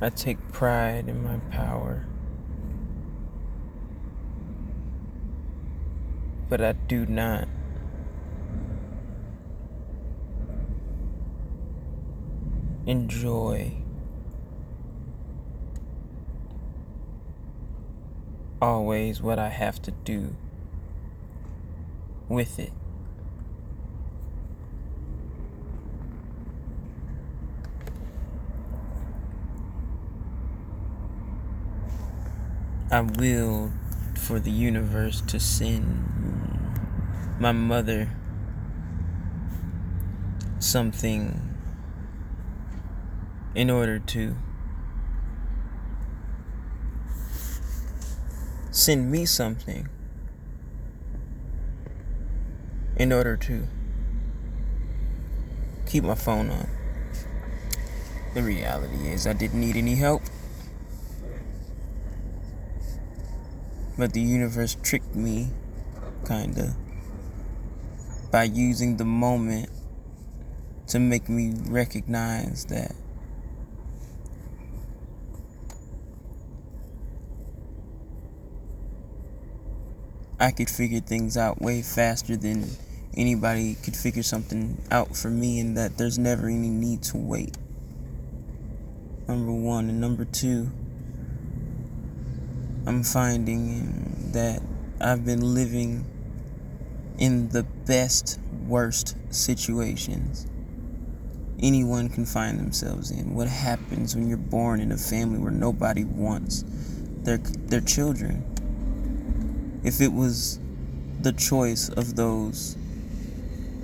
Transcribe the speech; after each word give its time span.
I 0.00 0.10
take 0.10 0.52
pride 0.52 1.08
in 1.08 1.24
my 1.24 1.38
power. 1.50 2.06
But 6.48 6.60
I 6.60 6.72
do 6.72 7.04
not. 7.04 7.48
Enjoy 12.86 13.74
always 18.62 19.20
what 19.20 19.38
I 19.38 19.48
have 19.50 19.82
to 19.82 19.90
do 19.90 20.36
with 22.28 22.58
it. 22.58 22.72
I 32.90 33.02
will 33.02 33.70
for 34.14 34.40
the 34.40 34.50
universe 34.50 35.20
to 35.26 35.38
send 35.38 36.04
my 37.38 37.52
mother 37.52 38.08
something 40.58 41.54
in 43.54 43.68
order 43.68 43.98
to 43.98 44.34
send 48.70 49.10
me 49.10 49.26
something 49.26 49.88
in 52.96 53.12
order 53.12 53.36
to 53.36 53.64
keep 55.84 56.04
my 56.04 56.14
phone 56.14 56.48
on. 56.50 56.68
The 58.34 58.42
reality 58.42 59.08
is, 59.08 59.26
I 59.26 59.34
didn't 59.34 59.60
need 59.60 59.76
any 59.76 59.96
help. 59.96 60.22
But 63.98 64.12
the 64.12 64.20
universe 64.20 64.76
tricked 64.80 65.16
me, 65.16 65.48
kinda, 66.24 66.76
by 68.30 68.44
using 68.44 68.96
the 68.96 69.04
moment 69.04 69.70
to 70.86 71.00
make 71.00 71.28
me 71.28 71.52
recognize 71.66 72.64
that 72.66 72.94
I 80.38 80.52
could 80.52 80.70
figure 80.70 81.00
things 81.00 81.36
out 81.36 81.60
way 81.60 81.82
faster 81.82 82.36
than 82.36 82.64
anybody 83.16 83.74
could 83.74 83.96
figure 83.96 84.22
something 84.22 84.80
out 84.92 85.16
for 85.16 85.28
me, 85.28 85.58
and 85.58 85.76
that 85.76 85.98
there's 85.98 86.20
never 86.20 86.46
any 86.46 86.70
need 86.70 87.02
to 87.02 87.16
wait. 87.16 87.58
Number 89.26 89.50
one, 89.50 89.88
and 89.88 90.00
number 90.00 90.24
two, 90.24 90.70
I'm 92.88 93.02
finding 93.02 94.32
that 94.32 94.62
I've 94.98 95.22
been 95.22 95.54
living 95.54 96.06
in 97.18 97.50
the 97.50 97.62
best, 97.62 98.40
worst 98.66 99.14
situations 99.28 100.46
anyone 101.60 102.08
can 102.08 102.24
find 102.24 102.58
themselves 102.58 103.10
in. 103.10 103.34
What 103.34 103.46
happens 103.46 104.16
when 104.16 104.26
you're 104.26 104.38
born 104.38 104.80
in 104.80 104.90
a 104.90 104.96
family 104.96 105.38
where 105.38 105.50
nobody 105.50 106.04
wants 106.04 106.64
their 107.24 107.36
their 107.36 107.82
children? 107.82 108.42
If 109.84 110.00
it 110.00 110.14
was 110.14 110.58
the 111.20 111.32
choice 111.32 111.90
of 111.90 112.16
those 112.16 112.74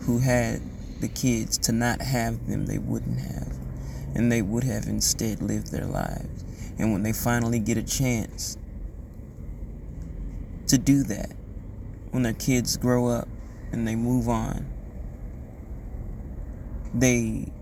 who 0.01 0.19
had 0.19 0.63
the 1.01 1.09
kids 1.09 1.59
to 1.59 1.73
not 1.73 2.01
have 2.01 2.47
them, 2.47 2.65
they 2.65 2.79
wouldn't 2.79 3.19
have. 3.19 3.53
And 4.15 4.33
they 4.33 4.41
would 4.41 4.65
have 4.65 4.87
instead 4.87 5.43
lived 5.43 5.73
their 5.73 5.85
lives. 5.85 6.45
And 6.79 6.91
when 6.93 7.03
they 7.03 7.13
finally 7.13 7.59
get 7.59 7.77
a 7.77 7.83
chance 7.83 8.57
to 10.69 10.79
do 10.79 11.03
that 11.05 11.33
when 12.11 12.23
their 12.23 12.33
kids 12.33 12.77
grow 12.77 13.08
up 13.08 13.29
and 13.73 13.86
they 13.86 13.97
move 13.97 14.29
on. 14.29 14.67
They 16.95 17.52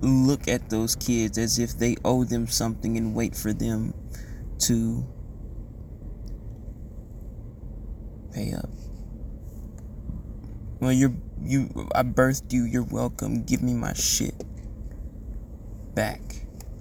look 0.00 0.48
at 0.48 0.70
those 0.70 0.96
kids 0.96 1.38
as 1.38 1.58
if 1.58 1.78
they 1.78 1.96
owe 2.04 2.24
them 2.24 2.46
something 2.46 2.96
and 2.96 3.14
wait 3.14 3.36
for 3.36 3.52
them 3.52 3.94
to 4.60 5.06
pay 8.32 8.52
up. 8.52 8.68
Well, 10.80 10.92
you're 10.92 11.14
you. 11.42 11.88
I 11.94 12.02
birthed 12.02 12.52
you. 12.52 12.64
You're 12.64 12.82
welcome. 12.82 13.44
Give 13.44 13.62
me 13.62 13.74
my 13.74 13.92
shit 13.92 14.34
back. 15.94 16.20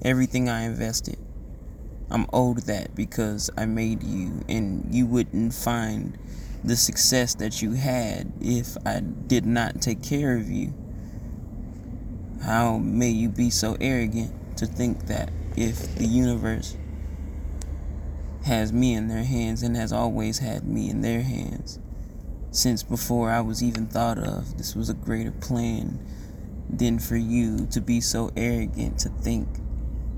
Everything 0.03 0.49
I 0.49 0.63
invested. 0.63 1.17
I'm 2.11 2.27
owed 2.31 2.59
that 2.63 2.95
because 2.95 3.49
I 3.57 3.65
made 3.65 4.03
you, 4.03 4.43
and 4.47 4.93
you 4.93 5.05
wouldn't 5.05 5.53
find 5.53 6.17
the 6.63 6.75
success 6.75 7.35
that 7.35 7.61
you 7.61 7.71
had 7.73 8.31
if 8.41 8.77
I 8.85 9.01
did 9.01 9.45
not 9.45 9.81
take 9.81 10.01
care 10.01 10.37
of 10.37 10.49
you. 10.49 10.73
How 12.43 12.77
may 12.77 13.09
you 13.09 13.29
be 13.29 13.49
so 13.49 13.77
arrogant 13.79 14.57
to 14.57 14.65
think 14.65 15.07
that 15.07 15.31
if 15.55 15.95
the 15.95 16.05
universe 16.05 16.77
has 18.45 18.73
me 18.73 18.93
in 18.93 19.07
their 19.07 19.23
hands 19.23 19.63
and 19.63 19.75
has 19.75 19.93
always 19.93 20.39
had 20.39 20.67
me 20.67 20.89
in 20.89 21.01
their 21.01 21.21
hands 21.21 21.79
since 22.51 22.83
before 22.83 23.31
I 23.31 23.41
was 23.41 23.63
even 23.63 23.87
thought 23.87 24.19
of, 24.19 24.57
this 24.57 24.75
was 24.75 24.89
a 24.89 24.93
greater 24.93 25.31
plan 25.31 25.99
than 26.69 26.99
for 26.99 27.15
you 27.15 27.65
to 27.67 27.81
be 27.81 27.99
so 27.99 28.31
arrogant 28.37 28.99
to 28.99 29.09
think 29.09 29.47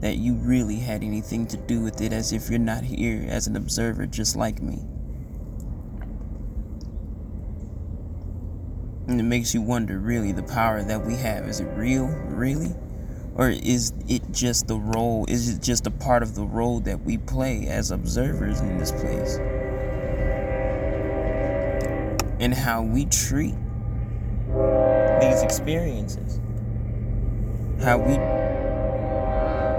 that 0.02 0.18
you 0.18 0.36
really 0.36 0.76
had 0.76 1.04
anything 1.04 1.48
to 1.48 1.58
do 1.58 1.82
with 1.82 2.02
it 2.02 2.14
as 2.14 2.34
if 2.34 2.50
you're 2.50 2.60
not 2.60 2.84
here 2.84 3.26
as 3.28 3.48
an 3.48 3.56
observer 3.56 4.06
just 4.06 4.36
like 4.36 4.62
me. 4.62 4.80
And 9.08 9.20
it 9.20 9.24
makes 9.24 9.54
you 9.54 9.62
wonder 9.62 10.00
really 10.00 10.32
the 10.32 10.44
power 10.44 10.82
that 10.84 11.06
we 11.06 11.16
have. 11.16 11.48
Is 11.48 11.60
it 11.60 11.68
real, 11.76 12.08
really? 12.08 12.74
Or 13.36 13.50
is 13.50 13.94
it 14.08 14.24
just 14.32 14.68
the 14.68 14.78
role? 14.78 15.26
Is 15.28 15.50
it 15.50 15.62
just 15.62 15.86
a 15.88 15.92
part 15.92 16.24
of 16.24 16.36
the 16.36 16.46
role 16.46 16.80
that 16.82 17.02
we 17.02 17.18
play 17.18 17.68
as 17.68 17.92
observers 17.92 18.62
in 18.62 18.78
this 18.78 18.92
place? 18.92 19.38
And 22.40 22.54
how 22.54 22.82
we 22.82 23.06
treat 23.06 23.56
these 25.22 25.42
experiences. 25.44 26.40
How 27.82 27.98
we 27.98 28.45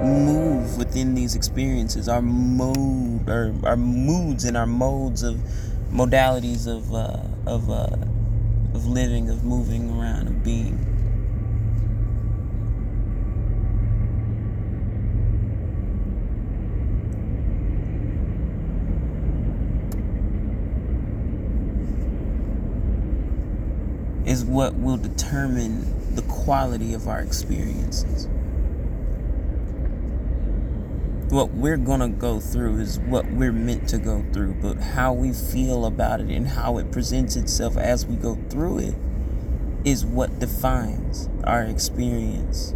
move 0.03 0.77
within 0.77 1.15
these 1.15 1.34
experiences, 1.34 2.09
our 2.09 2.23
mood, 2.23 3.29
our, 3.29 3.53
our 3.65 3.77
moods 3.77 4.45
and 4.45 4.57
our 4.57 4.67
modes 4.67 5.23
of 5.23 5.37
modalities 5.91 6.67
of 6.67 6.93
uh, 6.95 7.23
of 7.47 7.71
uh, 7.71 7.87
of 8.75 8.87
living, 8.87 9.31
of 9.31 9.45
moving 9.45 9.91
around, 9.91 10.29
of 10.29 10.45
being. 10.45 10.79
Is 24.27 24.45
what 24.45 24.75
will 24.75 24.97
determine 24.97 26.15
the 26.17 26.23
quality 26.23 26.95
of 26.95 27.06
our 27.06 27.21
experiences 27.21 28.29
what 31.28 31.50
we're 31.50 31.76
gonna 31.76 32.09
go 32.09 32.38
through 32.38 32.78
is 32.78 33.00
what 33.00 33.31
we're 33.32 33.53
meant 33.53 33.88
to 33.88 33.98
go 33.98 34.25
through, 34.32 34.54
but 34.62 34.78
how 34.78 35.12
we 35.12 35.32
feel 35.32 35.84
about 35.84 36.20
it 36.20 36.28
and 36.31 36.47
how 36.47 36.78
it 36.78 36.92
presents 36.92 37.34
itself 37.34 37.76
as 37.76 38.06
we 38.06 38.14
go 38.14 38.38
through 38.48 38.78
it 38.78 38.94
is 39.84 40.04
what 40.04 40.38
defines 40.38 41.28
our 41.44 41.62
experience 41.62 42.75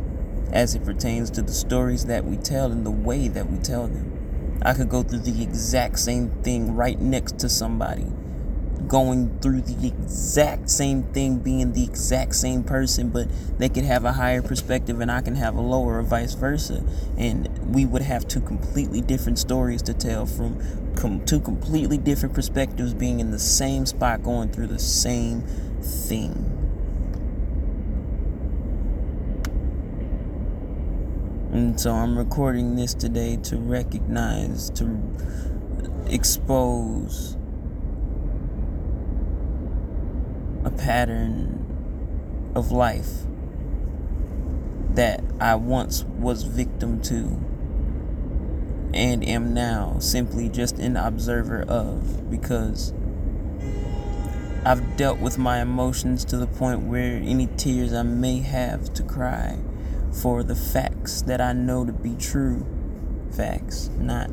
as 0.52 0.74
it 0.74 0.84
pertains 0.84 1.30
to 1.30 1.42
the 1.42 1.52
stories 1.52 2.06
that 2.06 2.24
we 2.24 2.36
tell 2.36 2.72
and 2.72 2.84
the 2.84 2.90
way 2.90 3.28
that 3.28 3.48
we 3.48 3.58
tell 3.58 3.86
them. 3.86 4.58
I 4.62 4.74
could 4.74 4.88
go 4.88 5.02
through 5.02 5.20
the 5.20 5.42
exact 5.42 6.00
same 6.00 6.30
thing 6.42 6.74
right 6.74 7.00
next 7.00 7.38
to 7.38 7.48
somebody 7.48 8.06
going 8.88 9.38
through 9.40 9.60
the 9.62 9.86
exact 9.86 10.70
same 10.70 11.02
thing, 11.02 11.38
being 11.38 11.72
the 11.72 11.84
exact 11.84 12.34
same 12.34 12.62
person, 12.62 13.08
but 13.10 13.28
they 13.58 13.68
could 13.68 13.84
have 13.84 14.04
a 14.04 14.12
higher 14.12 14.42
perspective 14.42 15.00
and 15.00 15.10
I 15.10 15.20
can 15.20 15.34
have 15.36 15.56
a 15.56 15.60
lower, 15.60 15.98
or 15.98 16.02
vice 16.02 16.34
versa. 16.34 16.84
And 17.16 17.48
we 17.74 17.84
would 17.86 18.02
have 18.02 18.26
two 18.26 18.40
completely 18.40 19.00
different 19.00 19.38
stories 19.38 19.82
to 19.82 19.94
tell 19.94 20.26
from 20.26 20.94
com- 20.96 21.24
two 21.24 21.40
completely 21.40 21.98
different 21.98 22.34
perspectives, 22.34 22.94
being 22.94 23.20
in 23.20 23.30
the 23.30 23.38
same 23.38 23.86
spot, 23.86 24.22
going 24.22 24.50
through 24.50 24.68
the 24.68 24.78
same 24.78 25.42
thing. 25.82 26.56
And 31.52 31.80
so 31.80 31.92
I'm 31.92 32.16
recording 32.16 32.76
this 32.76 32.94
today 32.94 33.36
to 33.44 33.56
recognize, 33.56 34.70
to 34.70 35.00
expose 36.06 37.36
pattern 40.90 42.52
of 42.56 42.72
life 42.72 43.20
that 44.92 45.22
I 45.40 45.54
once 45.54 46.02
was 46.02 46.42
victim 46.42 47.00
to 47.02 47.40
and 48.92 49.22
am 49.24 49.54
now 49.54 50.00
simply 50.00 50.48
just 50.48 50.80
an 50.80 50.96
observer 50.96 51.62
of 51.62 52.28
because 52.28 52.92
I've 54.64 54.96
dealt 54.96 55.20
with 55.20 55.38
my 55.38 55.60
emotions 55.62 56.24
to 56.24 56.36
the 56.36 56.48
point 56.48 56.80
where 56.80 57.18
any 57.18 57.46
tears 57.56 57.92
I 57.92 58.02
may 58.02 58.40
have 58.40 58.92
to 58.94 59.04
cry 59.04 59.58
for 60.10 60.42
the 60.42 60.56
facts 60.56 61.22
that 61.22 61.40
I 61.40 61.52
know 61.52 61.84
to 61.84 61.92
be 61.92 62.16
true 62.16 62.66
facts, 63.30 63.90
not 63.96 64.28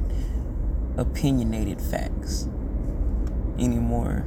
opinionated 0.98 1.80
facts 1.80 2.50
anymore. 3.59 4.25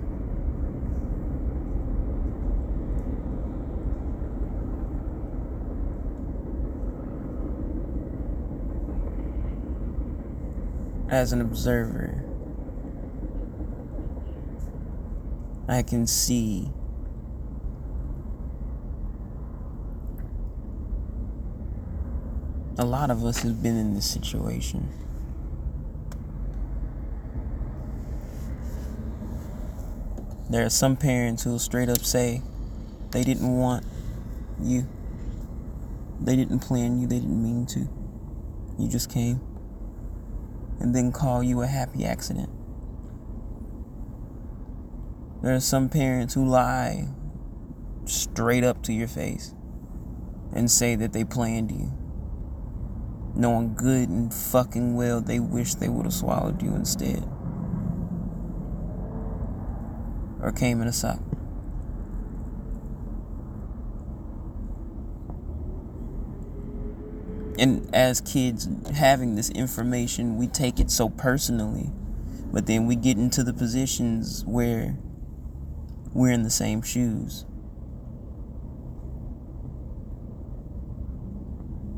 As 11.10 11.32
an 11.32 11.40
observer, 11.40 12.22
I 15.66 15.82
can 15.82 16.06
see 16.06 16.70
a 22.78 22.84
lot 22.84 23.10
of 23.10 23.24
us 23.24 23.42
have 23.42 23.60
been 23.60 23.76
in 23.76 23.94
this 23.94 24.08
situation. 24.08 24.88
There 30.48 30.64
are 30.64 30.70
some 30.70 30.96
parents 30.96 31.42
who 31.42 31.58
straight 31.58 31.88
up 31.88 32.04
say 32.04 32.40
they 33.10 33.24
didn't 33.24 33.58
want 33.58 33.84
you. 34.62 34.86
They 36.20 36.36
didn't 36.36 36.60
plan 36.60 37.00
you, 37.00 37.08
they 37.08 37.18
didn't 37.18 37.42
mean 37.42 37.66
to. 37.66 37.88
You 38.78 38.88
just 38.88 39.10
came. 39.10 39.49
And 40.80 40.94
then 40.94 41.12
call 41.12 41.42
you 41.42 41.62
a 41.62 41.66
happy 41.66 42.04
accident. 42.04 42.50
There 45.42 45.54
are 45.54 45.60
some 45.60 45.88
parents 45.88 46.34
who 46.34 46.44
lie 46.44 47.08
straight 48.04 48.64
up 48.64 48.82
to 48.84 48.92
your 48.92 49.08
face 49.08 49.54
and 50.52 50.70
say 50.70 50.96
that 50.96 51.12
they 51.12 51.24
planned 51.24 51.70
you, 51.70 51.92
knowing 53.34 53.74
good 53.74 54.08
and 54.08 54.32
fucking 54.32 54.96
well 54.96 55.20
they 55.20 55.38
wish 55.38 55.74
they 55.74 55.88
would 55.88 56.06
have 56.06 56.14
swallowed 56.14 56.62
you 56.62 56.74
instead 56.74 57.24
or 60.42 60.52
came 60.52 60.80
in 60.80 60.88
a 60.88 60.92
sock. 60.92 61.20
And 67.58 67.94
as 67.94 68.20
kids 68.20 68.68
having 68.94 69.34
this 69.34 69.50
information, 69.50 70.36
we 70.36 70.46
take 70.46 70.80
it 70.80 70.90
so 70.90 71.08
personally. 71.08 71.90
But 72.52 72.66
then 72.66 72.86
we 72.86 72.96
get 72.96 73.16
into 73.16 73.42
the 73.44 73.52
positions 73.52 74.44
where 74.44 74.96
we're 76.12 76.32
in 76.32 76.42
the 76.42 76.50
same 76.50 76.82
shoes. 76.82 77.44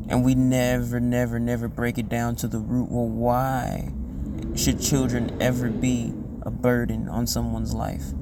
And 0.08 0.24
we 0.24 0.34
never, 0.34 1.00
never, 1.00 1.38
never 1.38 1.68
break 1.68 1.96
it 1.96 2.08
down 2.08 2.36
to 2.36 2.48
the 2.48 2.58
root. 2.58 2.90
Well, 2.90 3.08
why 3.08 3.92
should 4.54 4.80
children 4.80 5.40
ever 5.40 5.70
be 5.70 6.12
a 6.42 6.50
burden 6.50 7.08
on 7.08 7.26
someone's 7.26 7.72
life 7.72 8.12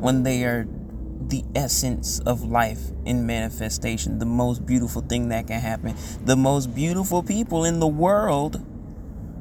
when 0.00 0.24
they 0.24 0.42
are 0.44 0.66
the 1.32 1.42
essence 1.54 2.20
of 2.20 2.44
life 2.44 2.90
in 3.06 3.24
manifestation, 3.26 4.18
the 4.18 4.26
most 4.26 4.66
beautiful 4.66 5.00
thing 5.00 5.30
that 5.30 5.46
can 5.46 5.58
happen? 5.58 5.96
The 6.22 6.36
most 6.36 6.74
beautiful 6.74 7.22
people 7.22 7.64
in 7.64 7.80
the 7.80 7.86
world 7.86 8.60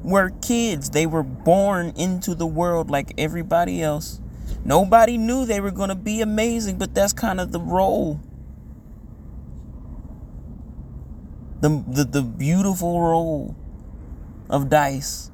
were 0.02 0.30
kids. 0.42 0.92
They 0.92 1.06
were 1.06 1.22
born 1.22 1.92
into 1.98 2.34
the 2.34 2.48
world 2.48 2.90
like 2.90 3.14
everybody 3.18 3.84
else. 3.84 4.22
Nobody 4.64 5.18
knew 5.18 5.46
they 5.46 5.60
were 5.60 5.72
going 5.72 5.90
to 5.90 5.96
be 5.96 6.22
amazing, 6.22 6.78
but 6.78 6.96
that's 6.96 7.12
kind 7.12 7.42
of 7.42 7.52
the 7.52 7.60
role. 7.60 8.22
The, 11.60 11.84
the, 11.90 12.06
the 12.06 12.22
beautiful 12.22 13.02
roll 13.02 13.54
of 14.50 14.70
dice 14.70 15.30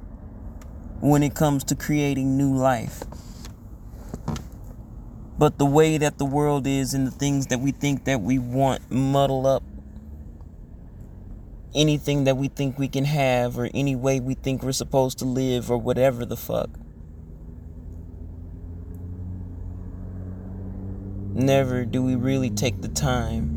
when 1.01 1.21
it 1.21 1.35
comes 1.35 1.63
to 1.65 1.75
creating 1.75 2.35
new 2.35 2.55
life. 2.55 3.03
But 5.37 5.59
the 5.59 5.65
way 5.65 5.97
that 5.97 6.17
the 6.17 6.25
world 6.25 6.65
is 6.65 6.93
and 6.93 7.05
the 7.05 7.11
things 7.11 7.47
that 7.47 7.59
we 7.59 7.71
think 7.71 8.05
that 8.05 8.21
we 8.21 8.39
want 8.39 8.89
muddle 8.89 9.45
up 9.45 9.63
anything 11.75 12.23
that 12.23 12.35
we 12.35 12.47
think 12.47 12.79
we 12.79 12.87
can 12.87 13.05
have 13.05 13.59
or 13.59 13.69
any 13.73 13.95
way 13.95 14.19
we 14.19 14.33
think 14.33 14.63
we're 14.63 14.71
supposed 14.71 15.19
to 15.19 15.25
live 15.25 15.69
or 15.69 15.77
whatever 15.77 16.25
the 16.25 16.37
fuck. 16.37 16.69
never 21.37 21.85
do 21.85 22.01
we 22.01 22.15
really 22.15 22.49
take 22.49 22.81
the 22.81 22.87
time 22.87 23.53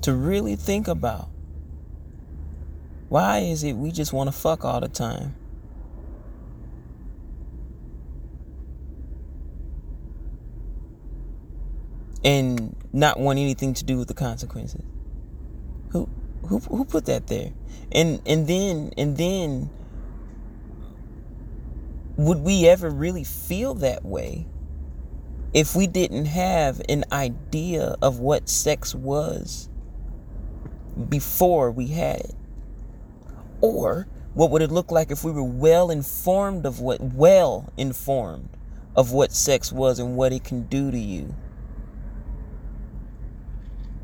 to 0.00 0.14
really 0.14 0.56
think 0.56 0.88
about 0.88 1.28
why 3.10 3.40
is 3.40 3.62
it 3.62 3.74
we 3.74 3.90
just 3.90 4.12
want 4.12 4.28
to 4.28 4.32
fuck 4.32 4.64
all 4.64 4.80
the 4.80 4.88
time? 4.88 5.34
And 12.22 12.76
not 12.92 13.18
want 13.18 13.38
anything 13.38 13.74
to 13.74 13.84
do 13.84 13.98
with 13.98 14.08
the 14.08 14.14
consequences. 14.14 14.82
Who 15.92 16.08
who 16.46 16.58
who 16.58 16.84
put 16.84 17.06
that 17.06 17.28
there? 17.28 17.52
And 17.92 18.20
and 18.26 18.46
then 18.46 18.92
and 18.98 19.16
then 19.16 19.70
would 22.16 22.40
we 22.40 22.68
ever 22.68 22.90
really 22.90 23.24
feel 23.24 23.74
that 23.74 24.04
way 24.04 24.46
if 25.54 25.74
we 25.74 25.86
didn't 25.86 26.26
have 26.26 26.80
an 26.88 27.04
idea 27.10 27.96
of 28.02 28.18
what 28.18 28.48
sex 28.48 28.94
was 28.94 29.68
before 31.08 31.70
we 31.70 31.88
had 31.88 32.20
it? 32.20 32.34
Or 33.60 34.06
what 34.34 34.50
would 34.50 34.62
it 34.62 34.70
look 34.70 34.90
like 34.90 35.10
if 35.10 35.24
we 35.24 35.32
were 35.32 35.42
well 35.42 35.90
informed 35.90 36.66
of 36.66 36.80
what 36.80 37.00
well 37.00 37.72
informed 37.76 38.50
of 38.94 39.12
what 39.12 39.32
sex 39.32 39.72
was 39.72 39.98
and 39.98 40.16
what 40.16 40.32
it 40.32 40.44
can 40.44 40.64
do 40.64 40.90
to 40.90 40.98
you? 40.98 41.34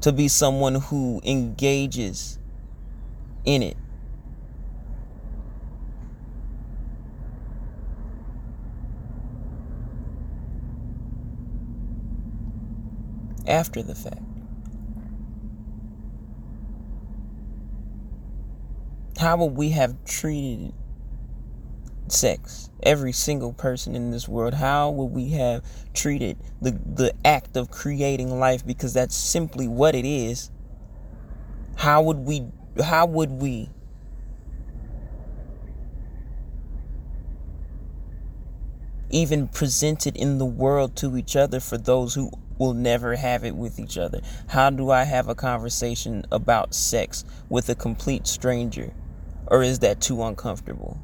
To 0.07 0.13
be 0.13 0.29
someone 0.29 0.77
who 0.77 1.21
engages 1.25 2.39
in 3.45 3.61
it 3.61 3.77
after 13.49 13.83
the 13.83 13.97
fact. 13.97 14.23
How 19.19 19.37
would 19.39 19.57
we 19.57 19.71
have 19.71 20.05
treated 20.05 20.73
sex? 22.13 22.71
Every 22.83 23.13
single 23.13 23.53
person 23.53 23.95
in 23.95 24.11
this 24.11 24.29
world. 24.29 24.55
How 24.55 24.91
would 24.91 25.13
we 25.13 25.31
have 25.31 25.65
treated 25.95 26.37
the, 26.61 26.71
the 26.71 27.15
act 27.25 27.57
of 27.57 27.71
creating 27.71 28.39
life? 28.39 28.67
Because 28.67 28.93
that's 28.93 29.15
simply 29.15 29.69
what 29.69 29.95
it 29.95 30.05
is. 30.05 30.51
How 31.77 32.03
would 32.03 32.19
we 32.19 32.47
how 32.83 33.07
would 33.07 33.31
we 33.31 33.71
even 39.11 39.49
present 39.49 40.07
it 40.07 40.17
in 40.17 40.39
the 40.39 40.45
world 40.45 40.97
to 40.97 41.17
each 41.17 41.37
other 41.37 41.61
for 41.61 41.79
those 41.79 42.15
who 42.15 42.31
will 42.59 42.75
never 42.75 43.17
have 43.17 43.45
it 43.45 43.55
with 43.55 43.79
each 43.79 43.99
other? 43.99 44.21
How 44.49 44.71
do 44.71 44.91
I 44.91 45.05
have 45.05 45.29
a 45.29 45.35
conversation 45.35 46.25
about 46.31 46.75
sex 46.75 47.25
with 47.49 47.69
a 47.69 47.75
complete 47.75 48.27
stranger? 48.27 48.93
Or 49.47 49.63
is 49.63 49.79
that 49.81 50.01
too 50.01 50.23
uncomfortable? 50.23 51.01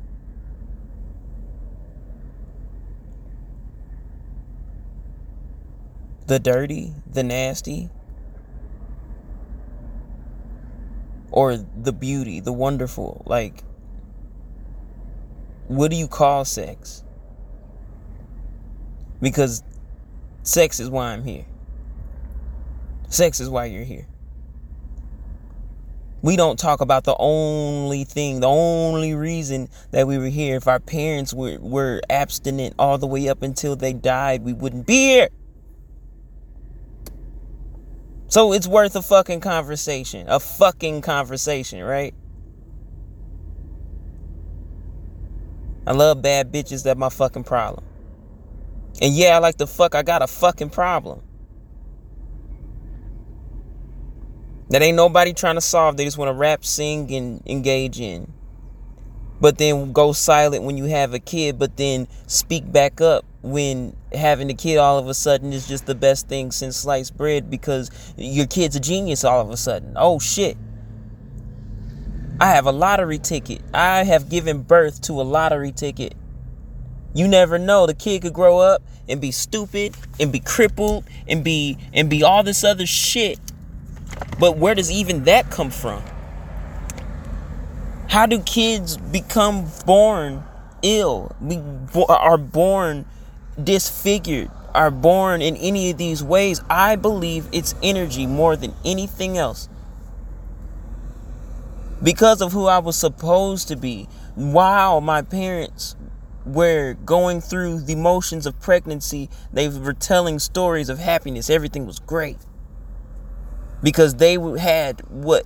The 6.27 6.39
dirty, 6.39 6.93
the 7.11 7.23
nasty, 7.23 7.91
or 11.31 11.57
the 11.57 11.93
beauty, 11.93 12.41
the 12.41 12.53
wonderful? 12.53 13.23
Like, 13.27 13.65
what 15.69 15.91
do 15.91 15.97
you 15.97 16.09
call 16.09 16.45
sex? 16.45 17.03
Because 19.21 19.63
Sex 20.45 20.81
is 20.81 20.91
why 20.91 21.13
I'm 21.13 21.23
here. 21.23 21.45
Sex 23.09 23.39
is 23.39 23.49
why 23.49 23.67
you're 23.67 23.85
here. 23.85 24.07
We 26.21 26.37
don't 26.37 26.59
talk 26.59 26.81
about 26.81 27.05
the 27.05 27.17
only 27.19 28.05
thing, 28.05 28.41
the 28.41 28.49
only 28.49 29.15
reason 29.15 29.69
that 29.91 30.07
we 30.07 30.19
were 30.19 30.27
here. 30.27 30.57
If 30.57 30.67
our 30.67 30.81
parents 30.81 31.33
were, 31.33 31.59
were 31.61 32.01
abstinent 32.11 32.75
all 32.79 32.99
the 32.99 33.07
way 33.07 33.29
up 33.29 33.43
until 33.43 33.77
they 33.77 33.93
died, 33.93 34.43
we 34.43 34.53
wouldn't 34.53 34.87
be 34.87 35.09
here. 35.09 35.29
So 38.33 38.55
it's 38.55 38.67
worth 38.67 38.97
a 38.97 39.03
fucking 39.03 39.41
conversation. 39.41 40.25
A 40.27 40.41
fucking 40.41 41.03
conversation, 41.03 41.85
right? 41.85 42.15
I 45.87 45.93
love 45.93 46.23
bad 46.23 46.51
bitches. 46.51 46.83
That's 46.83 46.99
my 46.99 47.11
fucking 47.11 47.45
problem. 47.45 47.85
And 49.03 49.13
yeah, 49.15 49.37
I 49.37 49.39
like 49.39 49.59
to 49.59 49.67
fuck. 49.67 49.95
I 49.95 50.03
got 50.03 50.23
a 50.23 50.27
fucking 50.27 50.71
problem. 50.71 51.21
That 54.71 54.81
ain't 54.81 54.97
nobody 54.97 55.35
trying 55.35 55.57
to 55.57 55.61
solve. 55.61 55.99
They 55.99 56.07
just 56.07 56.17
want 56.17 56.31
to 56.31 56.35
rap, 56.35 56.65
sing, 56.65 57.15
and 57.15 57.43
engage 57.47 58.01
in. 58.01 58.33
But 59.43 59.59
then 59.59 59.93
go 59.93 60.15
silent 60.15 60.65
when 60.65 60.79
you 60.79 60.87
have 60.87 61.13
a 61.13 61.19
kid, 61.19 61.59
but 61.59 61.77
then 61.77 62.09
speak 62.29 62.73
back 62.73 63.03
up 63.03 63.27
when 63.43 63.97
having 64.13 64.51
a 64.51 64.55
kid 64.55 64.79
all 64.79 64.99
of 64.99 65.09
a 65.09 65.15
sudden 65.15 65.53
is 65.53 65.67
just 65.67 65.87
the 65.87 65.95
best 65.95 66.29
thing 66.29 66.51
since 66.51 66.77
sliced 66.77 67.17
bread 67.17 67.51
because 67.51 67.91
your 68.17 68.47
kid's 68.47 68.77
a 68.77 68.81
genius 68.81 69.25
all 69.25 69.41
of 69.41 69.51
a 69.51 69.57
sudden. 69.57 69.95
Oh 69.97 70.19
shit. 70.19 70.57
I 72.41 72.47
have 72.51 72.67
a 72.67 72.73
lottery 72.73 73.19
ticket. 73.19 73.63
I 73.75 74.05
have 74.05 74.29
given 74.29 74.63
birth 74.63 75.03
to 75.03 75.21
a 75.21 75.23
lottery 75.23 75.73
ticket. 75.73 76.15
You 77.15 77.29
never 77.29 77.59
know. 77.59 77.87
The 77.87 77.95
kid 77.95 78.23
could 78.23 78.33
grow 78.33 78.59
up 78.59 78.83
and 79.09 79.21
be 79.21 79.31
stupid 79.31 79.95
and 80.19 80.33
be 80.33 80.41
crippled 80.41 81.05
and 81.29 81.45
be 81.45 81.79
and 81.93 82.09
be 82.09 82.23
all 82.23 82.43
this 82.43 82.65
other 82.65 82.87
shit 82.87 83.39
but 84.39 84.57
where 84.59 84.75
does 84.75 84.91
even 84.91 85.25
that 85.25 85.51
come 85.51 85.71
from? 85.71 86.03
How 88.09 88.27
do 88.27 88.41
kids 88.41 88.97
become 88.97 89.69
born 89.87 90.45
ill? 90.83 91.35
We 91.41 91.61
are 92.09 92.39
born 92.39 93.07
disfigured, 93.63 94.51
are 94.75 94.91
born 94.91 95.43
in 95.43 95.57
any 95.57 95.91
of 95.91 95.99
these 95.99 96.23
ways. 96.23 96.61
I 96.71 96.97
believe 96.97 97.49
it's 97.53 97.75
energy 97.83 98.27
more 98.27 98.57
than 98.57 98.75
anything 98.85 99.37
else. 99.37 99.69
Because 102.03 102.41
of 102.41 102.53
who 102.53 102.67
I 102.67 102.79
was 102.79 102.97
supposed 102.97 103.69
to 103.69 103.77
be, 103.77 104.09
while 104.35 105.01
my 105.01 105.23
parents 105.23 105.95
were 106.45 106.95
going 107.05 107.41
through 107.41 107.81
the 107.81 107.95
motions 107.95 108.47
of 108.47 108.59
pregnancy, 108.61 109.29
they 109.53 109.69
were 109.69 109.93
telling 109.93 110.39
stories 110.39 110.89
of 110.89 110.99
happiness. 110.99 111.49
Everything 111.49 111.87
was 111.87 111.99
great 112.01 112.39
because 113.83 114.17
they 114.17 114.35
had 114.59 115.01
what 115.09 115.45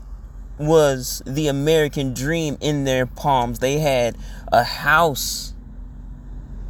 was 0.58 1.22
the 1.26 1.48
American 1.48 2.14
dream 2.14 2.56
in 2.60 2.84
their 2.84 3.06
palms. 3.06 3.58
They 3.58 3.78
had 3.78 4.16
a 4.52 4.62
house 4.62 5.54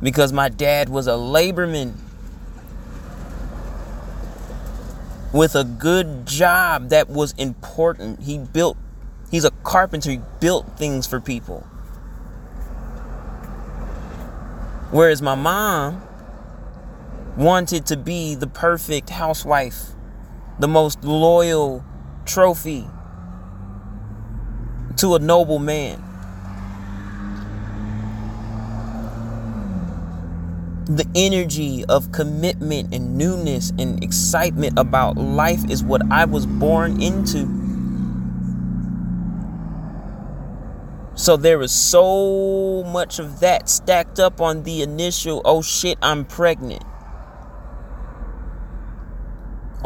because 0.02 0.32
my 0.32 0.48
dad 0.48 0.88
was 0.88 1.06
a 1.06 1.12
laborman 1.12 1.94
with 5.32 5.54
a 5.54 5.64
good 5.64 6.26
job 6.26 6.88
that 6.90 7.08
was 7.08 7.32
important. 7.38 8.22
He 8.22 8.38
built, 8.38 8.76
he's 9.30 9.44
a 9.44 9.50
carpenter, 9.62 10.10
he 10.10 10.20
built 10.40 10.78
things 10.78 11.06
for 11.06 11.20
people. 11.20 11.60
Whereas 14.90 15.20
my 15.20 15.34
mom 15.34 16.02
wanted 17.36 17.86
to 17.86 17.96
be 17.96 18.34
the 18.34 18.46
perfect 18.46 19.10
housewife 19.10 19.92
the 20.58 20.68
most 20.68 21.04
loyal 21.04 21.84
trophy 22.24 22.86
to 24.96 25.14
a 25.14 25.18
noble 25.18 25.58
man. 25.58 26.02
The 30.86 31.06
energy 31.14 31.84
of 31.88 32.12
commitment 32.12 32.94
and 32.94 33.18
newness 33.18 33.72
and 33.78 34.02
excitement 34.02 34.78
about 34.78 35.16
life 35.16 35.68
is 35.68 35.82
what 35.82 36.02
I 36.10 36.24
was 36.24 36.46
born 36.46 37.02
into. 37.02 37.46
So 41.16 41.36
there 41.36 41.60
is 41.62 41.72
so 41.72 42.84
much 42.84 43.18
of 43.18 43.40
that 43.40 43.68
stacked 43.68 44.20
up 44.20 44.40
on 44.40 44.62
the 44.62 44.82
initial, 44.82 45.42
oh 45.44 45.62
shit, 45.62 45.98
I'm 46.02 46.24
pregnant 46.24 46.84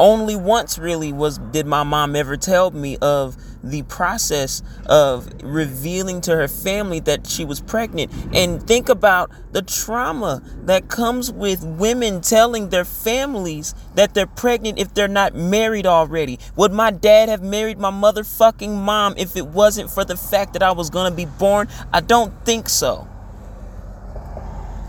only 0.01 0.35
once 0.35 0.79
really 0.79 1.13
was 1.13 1.37
did 1.37 1.67
my 1.67 1.83
mom 1.83 2.15
ever 2.15 2.35
tell 2.35 2.71
me 2.71 2.97
of 3.03 3.37
the 3.63 3.83
process 3.83 4.61
of 4.85 5.29
revealing 5.43 6.21
to 6.21 6.35
her 6.35 6.47
family 6.47 6.99
that 7.01 7.27
she 7.27 7.45
was 7.45 7.61
pregnant. 7.61 8.11
And 8.33 8.65
think 8.65 8.89
about 8.89 9.31
the 9.51 9.61
trauma 9.61 10.41
that 10.63 10.87
comes 10.87 11.31
with 11.31 11.63
women 11.63 12.21
telling 12.21 12.69
their 12.69 12.85
families 12.85 13.73
that 13.95 14.13
they're 14.13 14.25
pregnant 14.25 14.79
if 14.79 14.93
they're 14.93 15.07
not 15.07 15.35
married 15.35 15.85
already. 15.85 16.39
Would 16.55 16.71
my 16.71 16.91
dad 16.91 17.29
have 17.29 17.41
married 17.41 17.77
my 17.77 17.91
motherfucking 17.91 18.75
mom 18.75 19.15
if 19.17 19.35
it 19.35 19.47
wasn't 19.47 19.89
for 19.89 20.05
the 20.05 20.17
fact 20.17 20.53
that 20.53 20.63
I 20.63 20.71
was 20.71 20.89
going 20.89 21.11
to 21.11 21.15
be 21.15 21.25
born? 21.25 21.67
I 21.93 22.01
don't 22.01 22.33
think 22.45 22.69
so. 22.69 23.07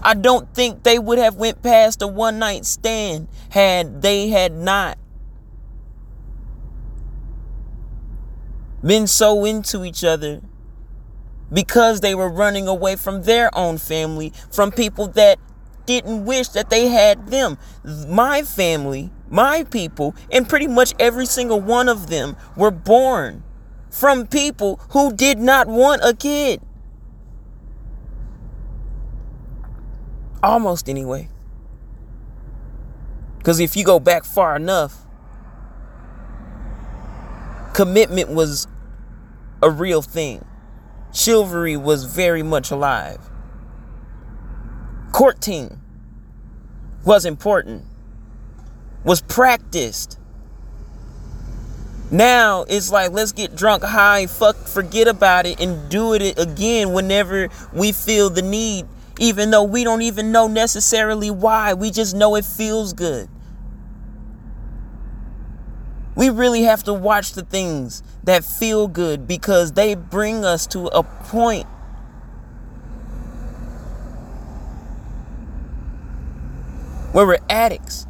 I 0.05 0.15
don't 0.15 0.53
think 0.53 0.83
they 0.83 0.99
would 0.99 1.19
have 1.19 1.37
went 1.37 1.63
past 1.63 2.03
a 2.03 2.09
one 2.09 2.41
night 2.41 2.67
stand 2.67 3.29
had 3.51 4.03
they 4.03 4.29
had 4.29 4.53
not 4.53 4.99
been 8.83 9.07
so 9.07 9.45
into 9.45 9.85
each 9.85 10.05
other 10.05 10.41
because 11.53 12.01
they 12.01 12.15
were 12.15 12.29
running 12.29 12.67
away 12.67 12.97
from 12.97 13.23
their 13.23 13.55
own 13.57 13.79
family, 13.79 14.33
from 14.51 14.73
people 14.73 15.07
that 15.09 15.39
didn't 15.87 16.25
wish 16.25 16.49
that 16.49 16.71
they 16.71 16.89
had 16.89 17.29
them. 17.29 17.59
My 18.09 18.43
family, 18.43 19.11
my 19.29 19.65
people, 19.65 20.15
and 20.31 20.49
pretty 20.49 20.67
much 20.67 20.95
every 20.99 21.27
single 21.27 21.61
one 21.61 21.89
of 21.89 22.09
them 22.09 22.37
were 22.57 22.71
born 22.71 23.43
from 23.91 24.27
people 24.27 24.81
who 24.91 25.13
did 25.13 25.39
not 25.39 25.67
want 25.67 26.01
a 26.03 26.15
kid. 26.15 26.61
Almost 30.43 30.89
anyway. 30.89 31.29
Because 33.39 33.61
if 33.61 33.77
you 33.77 33.85
go 33.85 34.01
back 34.01 34.25
far 34.25 34.57
enough, 34.57 35.05
commitment 37.75 38.31
was 38.31 38.67
a 39.63 39.71
real 39.71 40.03
thing. 40.03 40.45
Chivalry 41.13 41.77
was 41.77 42.05
very 42.05 42.43
much 42.43 42.71
alive. 42.71 43.21
Courting 45.13 45.79
was 47.05 47.25
important, 47.25 47.85
was 49.05 49.21
practiced. 49.23 50.19
Now 52.11 52.65
it's 52.69 52.91
like 52.91 53.13
let's 53.13 53.33
get 53.33 53.55
drunk, 53.57 53.83
high, 53.83 54.27
fuck, 54.27 54.57
forget 54.57 55.09
about 55.09 55.47
it, 55.47 55.61
and 55.61 55.89
do 55.91 56.15
it 56.15 56.39
again 56.39 56.93
whenever 56.93 57.49
we 57.73 57.93
feel 57.93 58.31
the 58.31 58.43
need, 58.43 58.87
even 59.19 59.51
though 59.51 59.65
we 59.65 59.85
don't 59.85 60.03
even 60.03 60.33
know 60.33 60.49
necessarily 60.49 61.31
why. 61.31 61.75
We 61.75 61.91
just 61.91 62.15
know 62.15 62.35
it 62.37 62.45
feels 62.45 62.93
good. 62.93 63.29
We 66.15 66.29
really 66.29 66.63
have 66.63 66.83
to 66.85 66.93
watch 66.93 67.33
the 67.33 67.43
things 67.43 68.03
that 68.25 68.45
feel 68.45 68.87
good 68.87 69.27
because 69.27 69.73
they 69.73 69.95
bring 69.95 70.45
us 70.45 70.67
to 70.69 70.87
a 70.89 71.03
point 71.03 71.67
where 77.13 77.27
we're 77.27 77.39
addicts. 77.49 78.07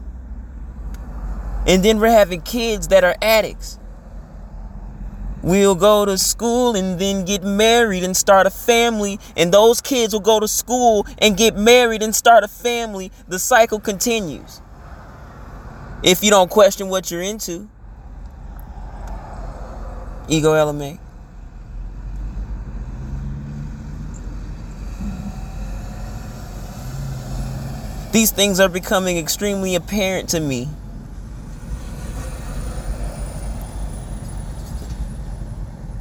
And 1.66 1.84
then 1.84 2.00
we're 2.00 2.10
having 2.10 2.40
kids 2.42 2.88
that 2.88 3.04
are 3.04 3.16
addicts. 3.22 3.78
We'll 5.42 5.74
go 5.74 6.04
to 6.04 6.16
school 6.18 6.76
and 6.76 7.00
then 7.00 7.24
get 7.24 7.42
married 7.42 8.04
and 8.04 8.16
start 8.16 8.46
a 8.46 8.50
family, 8.50 9.18
and 9.36 9.52
those 9.52 9.80
kids 9.80 10.12
will 10.12 10.20
go 10.20 10.38
to 10.38 10.46
school 10.46 11.04
and 11.18 11.36
get 11.36 11.56
married 11.56 12.02
and 12.02 12.14
start 12.14 12.44
a 12.44 12.48
family. 12.48 13.10
The 13.26 13.40
cycle 13.40 13.80
continues. 13.80 14.60
If 16.04 16.22
you 16.22 16.30
don't 16.30 16.50
question 16.50 16.88
what 16.88 17.10
you're 17.10 17.22
into. 17.22 17.68
Ego 20.28 20.52
element. 20.52 21.00
These 28.12 28.30
things 28.30 28.60
are 28.60 28.68
becoming 28.68 29.16
extremely 29.16 29.74
apparent 29.74 30.28
to 30.30 30.40
me. 30.40 30.68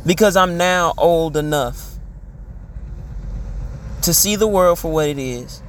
Because 0.06 0.36
I'm 0.36 0.58
now 0.58 0.94
old 0.98 1.38
enough 1.38 1.92
to 4.02 4.14
see 4.14 4.36
the 4.36 4.48
world 4.48 4.80
for 4.80 4.92
what 4.92 5.08
it 5.08 5.20
is. 5.20 5.62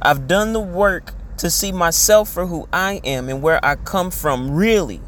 I've 0.00 0.26
done 0.26 0.52
the 0.52 0.60
work 0.60 1.12
to 1.38 1.50
see 1.50 1.72
myself 1.72 2.28
for 2.28 2.46
who 2.46 2.68
I 2.72 3.00
am 3.04 3.28
and 3.28 3.42
where 3.42 3.62
I 3.64 3.74
come 3.76 4.10
from, 4.10 4.52
really. 4.52 5.00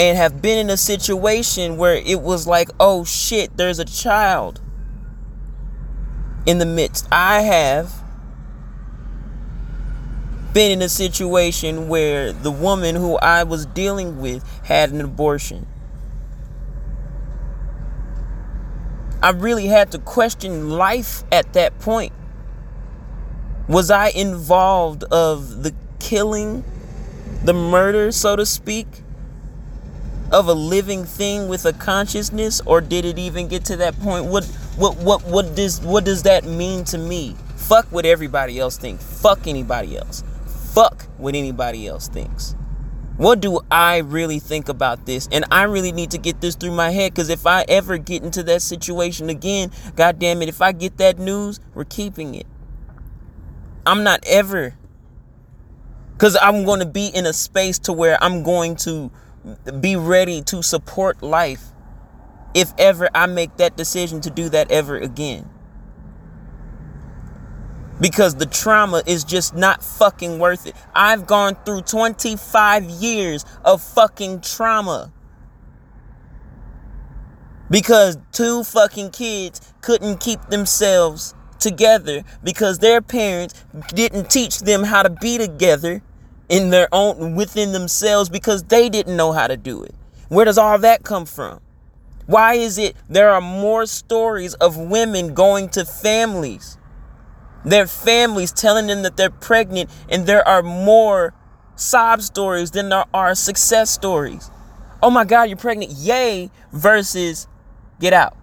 And 0.00 0.16
have 0.16 0.40
been 0.40 0.56
in 0.56 0.70
a 0.70 0.78
situation 0.78 1.76
where 1.76 1.94
it 1.94 2.22
was 2.22 2.46
like, 2.46 2.70
oh 2.80 3.04
shit, 3.04 3.54
there's 3.58 3.78
a 3.78 3.84
child 3.84 4.58
in 6.46 6.56
the 6.56 6.64
midst. 6.64 7.06
I 7.12 7.42
have 7.42 8.02
been 10.54 10.70
in 10.70 10.80
a 10.80 10.88
situation 10.88 11.86
where 11.86 12.32
the 12.32 12.50
woman 12.50 12.94
who 12.94 13.16
I 13.18 13.42
was 13.42 13.66
dealing 13.66 14.18
with 14.18 14.42
had 14.64 14.90
an 14.90 15.02
abortion. 15.02 15.66
I 19.22 19.32
really 19.32 19.66
had 19.66 19.92
to 19.92 19.98
question 19.98 20.70
life 20.70 21.24
at 21.30 21.52
that 21.52 21.78
point. 21.78 22.14
Was 23.68 23.90
I 23.90 24.08
involved 24.08 25.04
of 25.04 25.62
the 25.62 25.74
killing, 25.98 26.64
the 27.44 27.52
murder, 27.52 28.10
so 28.12 28.34
to 28.34 28.46
speak, 28.46 28.99
of 30.30 30.48
a 30.48 30.54
living 30.54 31.04
thing 31.04 31.48
with 31.48 31.64
a 31.66 31.72
consciousness, 31.72 32.60
or 32.66 32.80
did 32.80 33.04
it 33.04 33.18
even 33.18 33.48
get 33.48 33.64
to 33.66 33.76
that 33.76 33.98
point? 34.00 34.26
What 34.26 34.44
what 34.76 34.96
what 34.98 35.24
what 35.24 35.54
does 35.54 35.80
what 35.80 36.04
does 36.04 36.22
that 36.24 36.44
mean 36.44 36.84
to 36.84 36.98
me? 36.98 37.36
Fuck 37.56 37.86
what 37.90 38.06
everybody 38.06 38.58
else 38.58 38.76
thinks. 38.76 39.04
Fuck 39.20 39.46
anybody 39.46 39.96
else. 39.96 40.24
Fuck 40.72 41.06
what 41.18 41.34
anybody 41.34 41.86
else 41.86 42.08
thinks. 42.08 42.54
What 43.16 43.40
do 43.40 43.60
I 43.70 43.98
really 43.98 44.38
think 44.38 44.70
about 44.70 45.04
this? 45.04 45.28
And 45.30 45.44
I 45.50 45.64
really 45.64 45.92
need 45.92 46.12
to 46.12 46.18
get 46.18 46.40
this 46.40 46.54
through 46.54 46.70
my 46.70 46.90
head 46.90 47.12
because 47.12 47.28
if 47.28 47.46
I 47.46 47.66
ever 47.68 47.98
get 47.98 48.22
into 48.22 48.42
that 48.44 48.62
situation 48.62 49.28
again, 49.28 49.70
god 49.94 50.18
damn 50.18 50.40
it, 50.40 50.48
if 50.48 50.62
I 50.62 50.72
get 50.72 50.96
that 50.96 51.18
news, 51.18 51.60
we're 51.74 51.84
keeping 51.84 52.34
it. 52.34 52.46
I'm 53.84 54.04
not 54.04 54.20
ever 54.26 54.74
because 56.12 56.36
I'm 56.40 56.64
going 56.64 56.80
to 56.80 56.86
be 56.86 57.08
in 57.08 57.26
a 57.26 57.32
space 57.32 57.78
to 57.80 57.92
where 57.92 58.22
I'm 58.22 58.42
going 58.42 58.76
to 58.76 59.10
be 59.80 59.96
ready 59.96 60.42
to 60.42 60.62
support 60.62 61.22
life 61.22 61.66
if 62.54 62.72
ever 62.78 63.08
I 63.14 63.26
make 63.26 63.56
that 63.56 63.76
decision 63.76 64.20
to 64.22 64.30
do 64.30 64.48
that 64.50 64.70
ever 64.70 64.98
again 64.98 65.48
because 68.00 68.36
the 68.36 68.46
trauma 68.46 69.02
is 69.06 69.24
just 69.24 69.54
not 69.54 69.82
fucking 69.82 70.38
worth 70.38 70.66
it. 70.66 70.74
I've 70.94 71.26
gone 71.26 71.56
through 71.64 71.82
25 71.82 72.84
years 72.84 73.44
of 73.64 73.82
fucking 73.82 74.40
trauma. 74.40 75.12
Because 77.70 78.18
two 78.32 78.64
fucking 78.64 79.10
kids 79.10 79.60
couldn't 79.80 80.18
keep 80.18 80.40
themselves 80.46 81.34
together 81.58 82.24
because 82.42 82.78
their 82.78 83.00
parents 83.00 83.54
didn't 83.94 84.30
teach 84.30 84.60
them 84.60 84.82
how 84.82 85.02
to 85.02 85.10
be 85.10 85.38
together 85.38 86.02
in 86.50 86.68
their 86.68 86.88
own 86.92 87.34
within 87.34 87.72
themselves 87.72 88.28
because 88.28 88.64
they 88.64 88.90
didn't 88.90 89.16
know 89.16 89.32
how 89.32 89.46
to 89.46 89.56
do 89.56 89.82
it. 89.82 89.94
Where 90.28 90.44
does 90.44 90.58
all 90.58 90.78
that 90.80 91.02
come 91.02 91.24
from? 91.24 91.60
Why 92.26 92.54
is 92.54 92.76
it 92.76 92.94
there 93.08 93.30
are 93.30 93.40
more 93.40 93.86
stories 93.86 94.52
of 94.54 94.76
women 94.76 95.32
going 95.32 95.70
to 95.70 95.86
families 95.86 96.76
their 97.64 97.86
families 97.86 98.52
telling 98.52 98.86
them 98.86 99.02
that 99.02 99.16
they're 99.16 99.30
pregnant, 99.30 99.90
and 100.08 100.26
there 100.26 100.46
are 100.46 100.62
more 100.62 101.34
sob 101.76 102.22
stories 102.22 102.70
than 102.70 102.88
there 102.88 103.04
are 103.12 103.34
success 103.34 103.90
stories. 103.90 104.50
Oh 105.02 105.10
my 105.10 105.24
God, 105.24 105.44
you're 105.44 105.56
pregnant, 105.56 105.92
yay, 105.92 106.50
versus 106.72 107.48
get 108.00 108.12
out. 108.12 108.36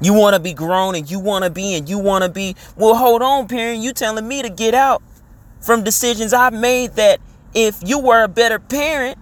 You 0.00 0.14
want 0.14 0.34
to 0.34 0.40
be 0.40 0.54
grown 0.54 0.94
and 0.94 1.10
you 1.10 1.18
want 1.18 1.44
to 1.44 1.50
be 1.50 1.74
and 1.74 1.88
you 1.88 1.98
want 1.98 2.24
to 2.24 2.30
be. 2.30 2.56
Well, 2.76 2.94
hold 2.94 3.20
on, 3.20 3.48
parent. 3.48 3.82
You 3.82 3.92
telling 3.92 4.26
me 4.26 4.40
to 4.42 4.48
get 4.48 4.74
out 4.74 5.02
from 5.60 5.84
decisions 5.84 6.32
I've 6.32 6.52
made 6.52 6.92
that 6.92 7.20
if 7.54 7.78
you 7.84 7.98
were 7.98 8.22
a 8.22 8.28
better 8.28 8.58
parent, 8.58 9.18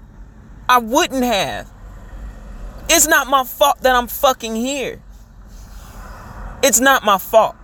I 0.68 0.78
wouldn't 0.78 1.24
have. 1.24 1.70
It's 2.90 3.06
not 3.06 3.26
my 3.26 3.44
fault 3.44 3.80
that 3.82 3.94
I'm 3.94 4.06
fucking 4.06 4.56
here. 4.56 5.02
It's 6.62 6.80
not 6.80 7.04
my 7.04 7.18
fault. 7.18 7.56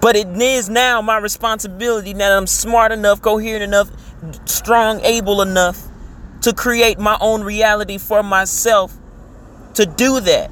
But 0.00 0.16
it 0.16 0.28
is 0.40 0.68
now 0.68 1.02
my 1.02 1.18
responsibility 1.18 2.14
now 2.14 2.28
that 2.28 2.38
I'm 2.38 2.46
smart 2.46 2.92
enough, 2.92 3.20
coherent 3.20 3.64
enough, 3.64 3.90
strong, 4.46 5.00
able 5.00 5.42
enough 5.42 5.82
to 6.42 6.52
create 6.52 6.98
my 6.98 7.18
own 7.20 7.42
reality 7.42 7.98
for 7.98 8.22
myself 8.22 8.96
to 9.74 9.86
do 9.86 10.20
that. 10.20 10.50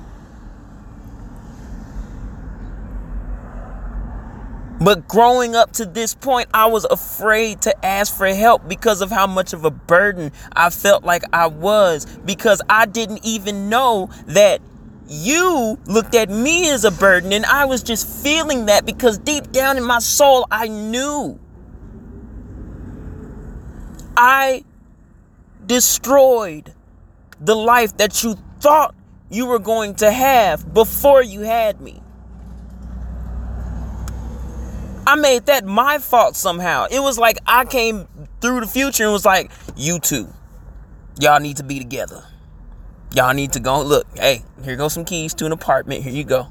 But 4.81 5.09
growing 5.09 5.57
up 5.57 5.73
to 5.73 5.87
this 5.87 6.15
point, 6.15 6.49
I 6.53 6.67
was 6.67 6.85
afraid 6.85 7.63
to 7.63 7.85
ask 7.85 8.15
for 8.15 8.27
help 8.27 8.69
because 8.69 9.01
of 9.01 9.11
how 9.11 9.27
much 9.27 9.53
of 9.53 9.65
a 9.65 9.71
burden 9.71 10.33
I 10.53 10.71
felt 10.71 11.03
like 11.03 11.23
I 11.33 11.47
was. 11.47 12.05
Because 12.25 12.61
I 12.69 12.87
didn't 12.87 13.25
even 13.25 13.69
know 13.69 14.11
that 14.27 14.61
you 15.09 15.79
looked 15.87 16.15
at 16.15 16.29
me 16.29 16.69
as 16.71 16.85
a 16.85 16.91
burden, 16.91 17.33
and 17.33 17.47
I 17.47 17.65
was 17.65 17.83
just 17.83 18.23
feeling 18.23 18.67
that 18.67 18.85
because 18.85 19.19
deep 19.19 19.51
down 19.53 19.77
in 19.77 19.85
my 19.85 20.01
soul, 20.01 20.47
I 20.51 20.69
knew. 20.69 21.39
I 24.17 24.65
destroyed 25.65 26.75
the 27.41 27.55
life 27.57 27.97
that 27.99 28.23
you 28.23 28.37
thought 28.61 28.95
you 29.31 29.47
were 29.47 29.59
going 29.59 29.95
to 29.97 30.11
have 30.11 30.73
before 30.75 31.23
you 31.23 31.41
had 31.41 31.81
me. 31.81 32.03
I 35.07 35.15
made 35.15 35.47
that 35.47 35.65
my 35.65 35.99
fault 35.99 36.35
somehow. 36.35 36.87
It 36.91 37.01
was 37.01 37.19
like 37.19 37.39
I 37.47 37.65
came 37.65 38.09
through 38.41 38.61
the 38.61 38.67
future 38.67 39.05
and 39.05 39.13
was 39.13 39.25
like, 39.25 39.51
you 39.77 40.01
two, 40.01 40.29
y'all 41.21 41.41
need 41.41 41.59
to 41.59 41.63
be 41.63 41.79
together. 41.79 42.25
Y'all 43.15 43.33
need 43.33 43.53
to 43.53 43.61
go 43.61 43.83
look. 43.83 44.07
Hey, 44.19 44.43
here 44.65 44.77
goes 44.77 44.93
some 44.93 45.05
keys 45.05 45.33
to 45.35 45.47
an 45.47 45.53
apartment. 45.53 46.03
Here 46.03 46.13
you 46.13 46.25
go. 46.25 46.49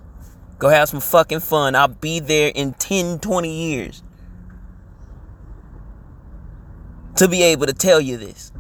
Go 0.57 0.69
have 0.69 0.87
some 0.87 1.01
fucking 1.01 1.41
fun. 1.41 1.75
I'll 1.75 1.89
be 1.89 2.19
there 2.19 2.51
in 2.55 2.73
10, 2.73 3.19
20 3.19 3.69
years 3.69 4.03
to 7.17 7.27
be 7.27 7.43
able 7.43 7.65
to 7.65 7.73
tell 7.73 7.99
you 7.99 8.17
this. 8.17 8.51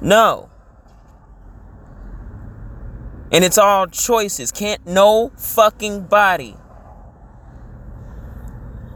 No. 0.00 0.50
And 3.34 3.42
it's 3.42 3.58
all 3.58 3.88
choices. 3.88 4.52
Can't 4.52 4.86
no 4.86 5.32
fucking 5.36 6.02
body 6.02 6.56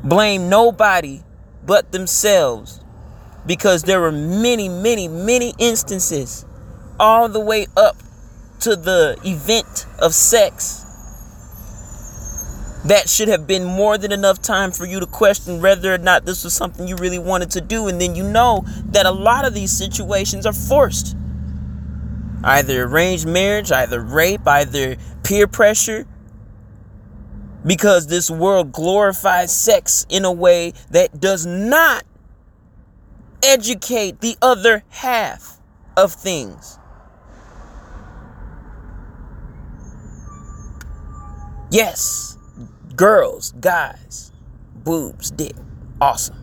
blame 0.05 0.49
nobody 0.49 1.23
but 1.67 1.91
themselves 1.91 2.81
because 3.47 3.83
there 3.83 4.01
were 4.01 4.13
many, 4.13 4.69
many, 4.69 5.09
many 5.09 5.55
instances 5.59 6.45
all 7.01 7.29
the 7.29 7.41
way 7.41 7.67
up 7.77 7.97
to 8.61 8.77
the 8.77 9.19
event 9.25 9.87
of 9.99 10.15
sex 10.15 10.85
that 12.85 13.09
should 13.09 13.27
have 13.27 13.45
been 13.45 13.65
more 13.65 13.99
than 13.99 14.13
enough 14.13 14.41
time 14.41 14.71
for 14.71 14.87
you 14.87 15.01
to 15.01 15.07
question 15.07 15.61
whether 15.61 15.93
or 15.93 15.99
not 15.99 16.27
this 16.27 16.45
was 16.45 16.55
something 16.55 16.87
you 16.87 16.95
really 16.95 17.19
wanted 17.19 17.51
to 17.51 17.61
do. 17.61 17.89
And 17.89 18.01
then 18.01 18.15
you 18.15 18.23
know 18.23 18.65
that 18.91 19.05
a 19.05 19.11
lot 19.11 19.45
of 19.45 19.53
these 19.53 19.77
situations 19.77 20.47
are 20.47 20.53
forced 20.53 21.17
either 22.45 22.85
arranged 22.85 23.27
marriage, 23.27 23.71
either 23.73 24.01
rape, 24.01 24.47
either 24.47 24.97
peer 25.23 25.47
pressure. 25.47 26.07
Because 27.67 28.07
this 28.07 28.31
world 28.31 28.73
glorifies 28.73 29.55
sex 29.55 30.07
in 30.09 30.25
a 30.25 30.33
way 30.33 30.73
that 30.91 31.21
does 31.21 31.45
not 31.45 32.05
educate 33.43 34.21
the 34.21 34.37
other 34.41 34.85
half 34.89 35.59
of 35.97 36.13
things. 36.13 36.79
Yes, 41.71 42.39
girls, 42.97 43.53
guys, 43.61 44.33
boobs, 44.85 45.31
dick, 45.31 45.55
awesome. 46.01 46.37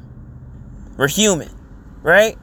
We're 0.97 1.07
human, 1.07 1.49
right? 2.03 2.37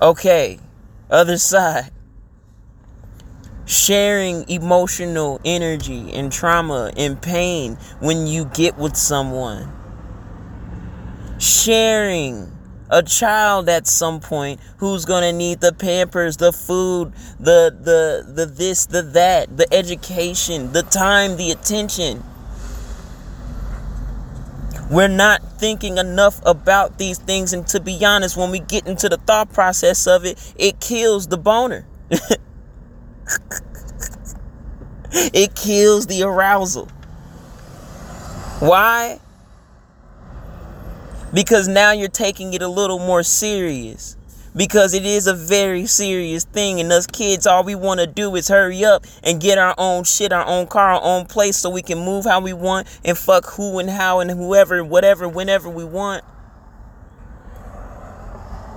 Okay, 0.00 0.58
other 1.10 1.38
side. 1.38 1.90
Sharing 3.66 4.48
emotional 4.48 5.40
energy 5.44 6.12
and 6.12 6.32
trauma 6.32 6.92
and 6.96 7.20
pain 7.20 7.76
when 8.00 8.26
you 8.26 8.46
get 8.46 8.78
with 8.78 8.96
someone 8.96 9.72
sharing 11.38 12.52
a 12.90 13.02
child 13.02 13.68
at 13.68 13.86
some 13.86 14.20
point 14.20 14.60
who's 14.78 15.04
gonna 15.04 15.32
need 15.32 15.60
the 15.60 15.72
pampers, 15.72 16.38
the 16.38 16.52
food, 16.52 17.12
the 17.38 17.76
the 17.80 18.32
the 18.32 18.46
this, 18.46 18.86
the 18.86 19.02
that, 19.02 19.56
the 19.56 19.72
education, 19.72 20.72
the 20.72 20.82
time, 20.82 21.36
the 21.36 21.50
attention. 21.50 22.24
We're 24.90 25.08
not 25.08 25.42
thinking 25.58 25.98
enough 25.98 26.40
about 26.46 26.98
these 26.98 27.18
things, 27.18 27.52
and 27.52 27.66
to 27.68 27.80
be 27.80 28.04
honest, 28.04 28.36
when 28.36 28.50
we 28.50 28.60
get 28.60 28.86
into 28.86 29.08
the 29.08 29.18
thought 29.18 29.52
process 29.52 30.06
of 30.06 30.24
it, 30.24 30.54
it 30.56 30.80
kills 30.80 31.26
the 31.26 31.36
boner. 31.36 31.86
it 35.12 35.54
kills 35.54 36.06
the 36.06 36.22
arousal. 36.22 36.86
Why? 38.60 39.20
because 41.32 41.68
now 41.68 41.92
you're 41.92 42.08
taking 42.08 42.54
it 42.54 42.62
a 42.62 42.68
little 42.68 42.98
more 42.98 43.22
serious. 43.22 44.16
Because 44.58 44.92
it 44.92 45.06
is 45.06 45.26
a 45.28 45.34
very 45.34 45.86
serious 45.86 46.44
thing 46.44 46.80
and 46.80 46.92
us 46.92 47.06
kids 47.06 47.46
all 47.46 47.62
we 47.64 47.76
want 47.76 48.00
to 48.00 48.06
do 48.06 48.34
is 48.34 48.48
hurry 48.48 48.84
up 48.84 49.06
and 49.22 49.40
get 49.40 49.56
our 49.56 49.74
own 49.78 50.02
shit 50.02 50.32
our 50.32 50.44
own 50.46 50.66
car 50.66 50.94
our 50.94 51.00
own 51.02 51.24
place 51.24 51.56
so 51.56 51.70
we 51.70 51.80
can 51.80 51.98
move 51.98 52.24
how 52.24 52.40
we 52.40 52.52
want 52.52 52.86
and 53.04 53.16
fuck 53.16 53.46
who 53.52 53.78
and 53.78 53.88
how 53.88 54.18
and 54.18 54.30
whoever 54.32 54.82
whatever 54.84 55.28
whenever 55.28 55.68
we 55.68 55.84
want. 55.84 56.24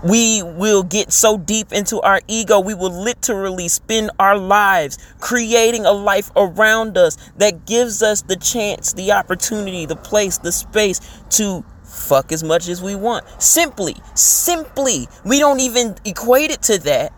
We 0.04 0.41
will 0.41 0.82
get 0.82 1.12
so 1.13 1.38
deep 1.38 1.72
into 1.72 2.02
our 2.02 2.22
ego, 2.28 2.60
we 2.60 2.74
will 2.74 3.04
literally 3.04 3.67
spend 3.67 4.10
our 4.17 4.36
lives 4.36 4.98
creating 5.20 5.86
a 5.86 5.91
life 5.91 6.32
around 6.36 6.98
us 6.98 7.17
that 7.38 7.67
gives 7.67 8.02
us 8.02 8.24
the 8.24 8.36
chance, 8.36 8.94
the 8.94 9.12
opportunity, 9.12 9.86
the 9.86 9.96
place, 9.96 10.39
the 10.39 10.52
space 10.52 11.00
to 11.32 11.63
fuck 11.91 12.32
as 12.32 12.43
much 12.43 12.67
as 12.67 12.82
we 12.82 12.95
want. 12.95 13.25
Simply, 13.41 13.95
simply, 14.15 15.08
we 15.25 15.39
don't 15.39 15.60
even 15.60 15.95
equate 16.06 16.51
it 16.51 16.62
to 16.63 16.80
that 16.80 17.13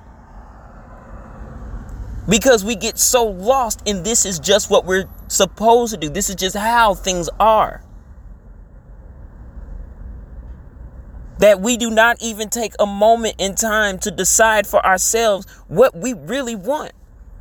because 2.27 2.63
we 2.63 2.75
get 2.75 2.97
so 2.97 3.25
lost 3.25 3.81
in 3.85 4.03
this 4.03 4.25
is 4.25 4.39
just 4.39 4.69
what 4.69 4.85
we're 4.85 5.09
supposed 5.27 5.93
to 5.93 5.99
do, 5.99 6.09
this 6.09 6.29
is 6.29 6.35
just 6.35 6.55
how 6.55 6.93
things 6.93 7.29
are. 7.39 7.83
that 11.39 11.59
we 11.59 11.75
do 11.75 11.89
not 11.89 12.15
even 12.21 12.49
take 12.49 12.73
a 12.79 12.85
moment 12.85 13.35
in 13.37 13.53
time 13.53 13.99
to 13.99 14.09
decide 14.09 14.65
for 14.65 14.85
ourselves 14.85 15.45
what 15.67 15.93
we 15.93 16.13
really 16.13 16.55
want. 16.55 16.93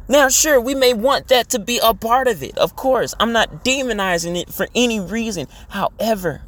Now, 0.09 0.29
sure, 0.29 0.61
we 0.61 0.75
may 0.75 0.93
want 0.93 1.29
that 1.29 1.49
to 1.51 1.61
be 1.61 1.79
a 1.81 1.95
part 1.95 2.27
of 2.27 2.43
it. 2.43 2.59
Of 2.59 2.75
course, 2.75 3.15
I'm 3.21 3.33
not 3.33 3.65
demonizing 3.65 4.37
it 4.37 4.51
for 4.51 4.67
any 4.75 4.99
reason. 4.99 5.47
However, 5.69 6.43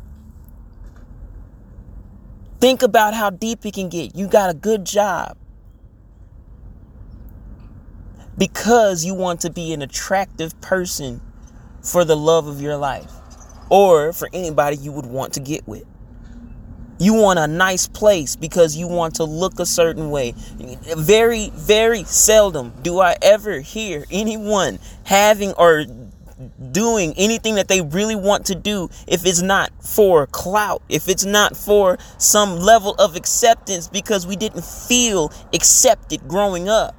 think 2.65 2.83
about 2.83 3.13
how 3.13 3.29
deep 3.29 3.67
it 3.67 3.75
can 3.75 3.91
get. 3.91 4.17
You 4.17 4.27
got 4.27 4.49
a 4.49 4.55
good 4.55 4.87
job 4.87 5.37
because 8.39 9.05
you 9.05 9.13
want 9.13 9.41
to 9.41 9.51
be 9.51 9.75
an 9.75 9.83
attractive 9.83 10.59
person 10.63 11.21
for 11.83 12.07
the 12.07 12.17
love 12.17 12.47
of 12.47 12.63
your 12.63 12.79
life 12.79 13.13
or 13.69 14.15
for 14.15 14.31
anybody 14.33 14.79
you 14.79 14.93
would 14.93 15.05
want 15.05 15.35
to 15.35 15.41
get 15.41 15.69
with. 15.69 15.85
You 16.99 17.13
want 17.13 17.39
a 17.39 17.47
nice 17.47 17.87
place 17.87 18.35
because 18.35 18.79
you 18.79 18.89
want 18.89 19.17
to 19.17 19.25
look 19.25 19.61
a 19.61 19.67
certain 19.67 20.09
way. 20.09 20.33
Very, 20.97 21.51
very 21.51 22.05
seldom 22.05 22.73
do 22.81 22.99
I 22.99 23.19
ever 23.21 23.61
hear 23.61 24.07
anyone 24.11 24.79
having 25.05 25.53
or 25.53 25.85
doing 26.73 27.15
anything 27.17 27.55
that 27.57 27.69
they 27.69 27.81
really 27.81 28.17
want 28.17 28.47
to 28.47 28.55
do 28.55 28.89
if 29.07 29.25
it's 29.27 29.43
not 29.43 29.71
for 29.83 30.27
clout, 30.27 30.83
if 30.89 31.09
it's 31.09 31.25
not 31.25 31.57
for 31.57 31.99
some 32.19 32.59
level 32.59 32.95
of 32.95 33.17
acceptance 33.17 33.89
because 33.89 34.27
we 34.27 34.37
didn't 34.37 34.65
feel 34.65 35.33
accepted 35.53 36.27
growing 36.29 36.69
up. 36.69 36.95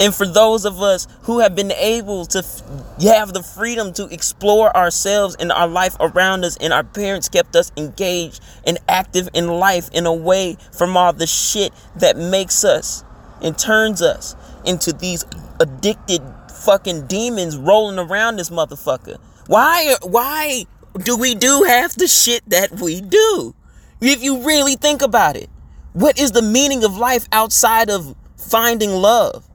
And 0.00 0.12
for 0.14 0.26
those 0.26 0.64
of 0.64 0.82
us 0.82 1.06
who 1.22 1.38
have 1.38 1.54
been 1.54 1.70
able 1.72 2.26
to 2.26 2.38
f- 2.40 2.62
have 3.02 3.32
the 3.32 3.42
freedom 3.42 3.92
to 3.94 4.06
explore 4.12 4.76
ourselves 4.76 5.36
and 5.38 5.52
our 5.52 5.68
life 5.68 5.96
around 6.00 6.44
us, 6.44 6.56
and 6.56 6.72
our 6.72 6.82
parents 6.82 7.28
kept 7.28 7.54
us 7.54 7.70
engaged 7.76 8.40
and 8.66 8.78
active 8.88 9.28
in 9.34 9.46
life 9.46 9.88
in 9.92 10.06
a 10.06 10.12
way 10.12 10.56
from 10.76 10.96
all 10.96 11.12
the 11.12 11.26
shit 11.26 11.72
that 11.96 12.16
makes 12.16 12.64
us 12.64 13.04
and 13.40 13.56
turns 13.56 14.02
us 14.02 14.34
into 14.64 14.92
these 14.92 15.24
addicted 15.60 16.22
fucking 16.64 17.06
demons 17.06 17.56
rolling 17.56 17.98
around 17.98 18.36
this 18.36 18.50
motherfucker. 18.50 19.18
Why 19.46 19.96
why 20.02 20.66
do 20.98 21.16
we 21.16 21.34
do 21.34 21.64
half 21.66 21.94
the 21.94 22.06
shit 22.06 22.48
that 22.50 22.72
we 22.72 23.00
do? 23.00 23.54
If 24.00 24.22
you 24.22 24.46
really 24.46 24.76
think 24.76 25.02
about 25.02 25.36
it. 25.36 25.50
What 25.92 26.18
is 26.18 26.32
the 26.32 26.42
meaning 26.42 26.82
of 26.82 26.96
life 26.96 27.28
outside 27.30 27.88
of 27.88 28.16
finding 28.36 28.90
love? 28.90 29.48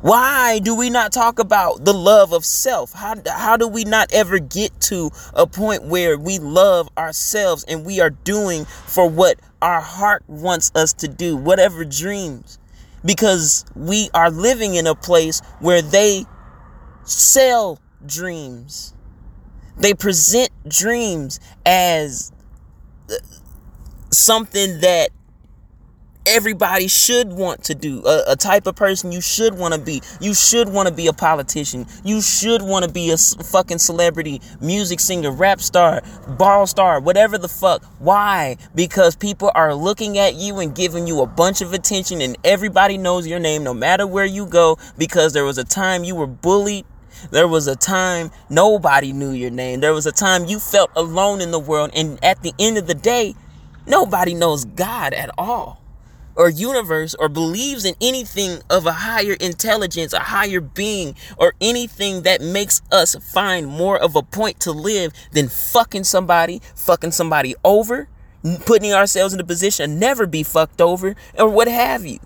Why 0.00 0.60
do 0.60 0.76
we 0.76 0.90
not 0.90 1.12
talk 1.12 1.40
about 1.40 1.84
the 1.84 1.92
love 1.92 2.32
of 2.32 2.44
self? 2.44 2.92
How, 2.92 3.16
how 3.26 3.56
do 3.56 3.66
we 3.66 3.82
not 3.82 4.12
ever 4.12 4.38
get 4.38 4.80
to 4.82 5.10
a 5.34 5.44
point 5.44 5.82
where 5.82 6.16
we 6.16 6.38
love 6.38 6.88
ourselves 6.96 7.64
and 7.64 7.84
we 7.84 8.00
are 8.00 8.10
doing 8.10 8.64
for 8.64 9.10
what 9.10 9.40
our 9.60 9.80
heart 9.80 10.22
wants 10.28 10.70
us 10.76 10.92
to 10.94 11.08
do, 11.08 11.36
whatever 11.36 11.84
dreams? 11.84 12.60
Because 13.04 13.64
we 13.74 14.10
are 14.12 14.30
living 14.30 14.74
in 14.74 14.86
a 14.86 14.94
place 14.94 15.40
where 15.60 15.82
they 15.82 16.24
sell 17.04 17.80
dreams, 18.04 18.94
they 19.76 19.94
present 19.94 20.50
dreams 20.68 21.40
as 21.64 22.32
uh, 23.10 23.14
something 24.10 24.80
that 24.80 25.10
everybody 26.28 26.88
should 26.88 27.32
want 27.32 27.64
to 27.64 27.74
do 27.74 28.04
a, 28.04 28.32
a, 28.32 28.36
type 28.36 28.66
of 28.66 28.76
person 28.76 29.10
you 29.10 29.20
should 29.20 29.54
want 29.54 29.72
to 29.72 29.80
be. 29.80 30.02
You 30.20 30.34
should 30.34 30.68
want 30.68 30.86
to 30.86 30.94
be 30.94 31.06
a 31.06 31.12
politician. 31.12 31.86
You 32.04 32.20
should 32.20 32.60
want 32.60 32.84
to 32.84 32.90
be 32.90 33.10
a 33.10 33.16
fucking 33.16 33.78
celebrity 33.78 34.42
music 34.60 35.00
singer 35.00 35.30
rap 35.30 35.60
star 35.60 36.02
ball 36.38 36.66
star 36.66 37.00
whatever 37.00 37.38
the 37.38 37.48
fuck. 37.48 37.82
Why? 37.98 38.58
Because 38.74 39.16
people 39.16 39.50
are 39.54 39.74
looking 39.74 40.18
at 40.18 40.34
you 40.34 40.58
and 40.58 40.74
giving 40.74 41.06
you 41.06 41.22
a 41.22 41.26
bunch 41.26 41.62
of 41.62 41.72
attention 41.72 42.20
and 42.20 42.36
everybody 42.44 42.98
knows 42.98 43.26
your 43.26 43.40
name 43.40 43.64
no 43.64 43.72
matter 43.72 44.06
where 44.06 44.26
you 44.26 44.44
go 44.44 44.78
because 44.98 45.32
there 45.32 45.44
was 45.44 45.56
a 45.56 45.64
time 45.64 46.04
you 46.04 46.14
were 46.14 46.26
bullied. 46.26 46.84
There 47.30 47.48
was 47.48 47.66
a 47.66 47.74
time 47.74 48.30
nobody 48.50 49.14
knew 49.14 49.30
your 49.30 49.50
name. 49.50 49.80
There 49.80 49.94
was 49.94 50.06
a 50.06 50.12
time 50.12 50.44
you 50.44 50.58
felt 50.58 50.90
alone 50.94 51.40
in 51.40 51.52
the 51.52 51.58
world 51.58 51.90
and 51.94 52.22
at 52.22 52.42
the 52.42 52.52
end 52.58 52.76
of 52.76 52.86
the 52.86 52.94
day 52.94 53.34
nobody 53.86 54.34
knows 54.34 54.66
god 54.66 55.14
at 55.14 55.30
all 55.38 55.82
or 56.38 56.48
universe 56.48 57.14
or 57.16 57.28
believes 57.28 57.84
in 57.84 57.94
anything 58.00 58.60
of 58.70 58.86
a 58.86 58.92
higher 58.92 59.34
intelligence, 59.34 60.12
a 60.12 60.20
higher 60.20 60.60
being, 60.60 61.16
or 61.36 61.52
anything 61.60 62.22
that 62.22 62.40
makes 62.40 62.80
us 62.92 63.16
find 63.16 63.66
more 63.66 63.98
of 63.98 64.14
a 64.14 64.22
point 64.22 64.60
to 64.60 64.72
live 64.72 65.12
than 65.32 65.48
fucking 65.48 66.04
somebody, 66.04 66.62
fucking 66.76 67.10
somebody 67.10 67.54
over, 67.64 68.08
putting 68.64 68.92
ourselves 68.92 69.34
in 69.34 69.40
a 69.40 69.44
position 69.44 69.90
to 69.90 69.96
never 69.96 70.26
be 70.26 70.44
fucked 70.44 70.80
over, 70.80 71.16
or 71.36 71.50
what 71.50 71.66
have 71.66 72.06
you. 72.06 72.20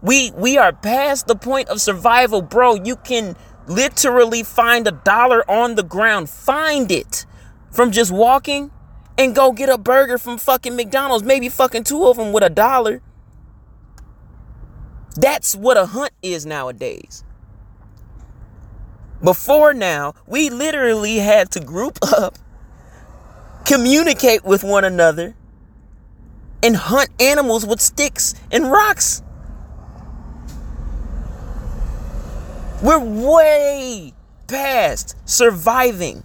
We 0.00 0.30
we 0.30 0.56
are 0.56 0.72
past 0.72 1.26
the 1.26 1.36
point 1.36 1.68
of 1.68 1.80
survival, 1.80 2.40
bro. 2.40 2.74
You 2.76 2.96
can 2.96 3.36
literally 3.66 4.42
find 4.44 4.86
a 4.88 4.92
dollar 4.92 5.48
on 5.50 5.74
the 5.74 5.82
ground. 5.82 6.30
Find 6.30 6.90
it 6.90 7.26
from 7.70 7.90
just 7.90 8.10
walking 8.10 8.70
and 9.18 9.34
go 9.34 9.52
get 9.52 9.68
a 9.68 9.76
burger 9.76 10.16
from 10.16 10.38
fucking 10.38 10.74
McDonald's, 10.74 11.24
maybe 11.24 11.48
fucking 11.48 11.84
two 11.84 12.06
of 12.06 12.16
them 12.16 12.32
with 12.32 12.44
a 12.44 12.48
dollar. 12.50 13.02
That's 15.18 15.56
what 15.56 15.76
a 15.76 15.84
hunt 15.84 16.12
is 16.22 16.46
nowadays. 16.46 17.24
Before 19.20 19.74
now, 19.74 20.14
we 20.28 20.48
literally 20.48 21.16
had 21.16 21.50
to 21.52 21.60
group 21.60 21.98
up, 22.02 22.38
communicate 23.66 24.44
with 24.44 24.62
one 24.62 24.84
another, 24.84 25.34
and 26.62 26.76
hunt 26.76 27.10
animals 27.18 27.66
with 27.66 27.80
sticks 27.80 28.36
and 28.52 28.70
rocks. 28.70 29.24
We're 32.80 33.00
way 33.00 34.14
past 34.46 35.16
surviving. 35.28 36.22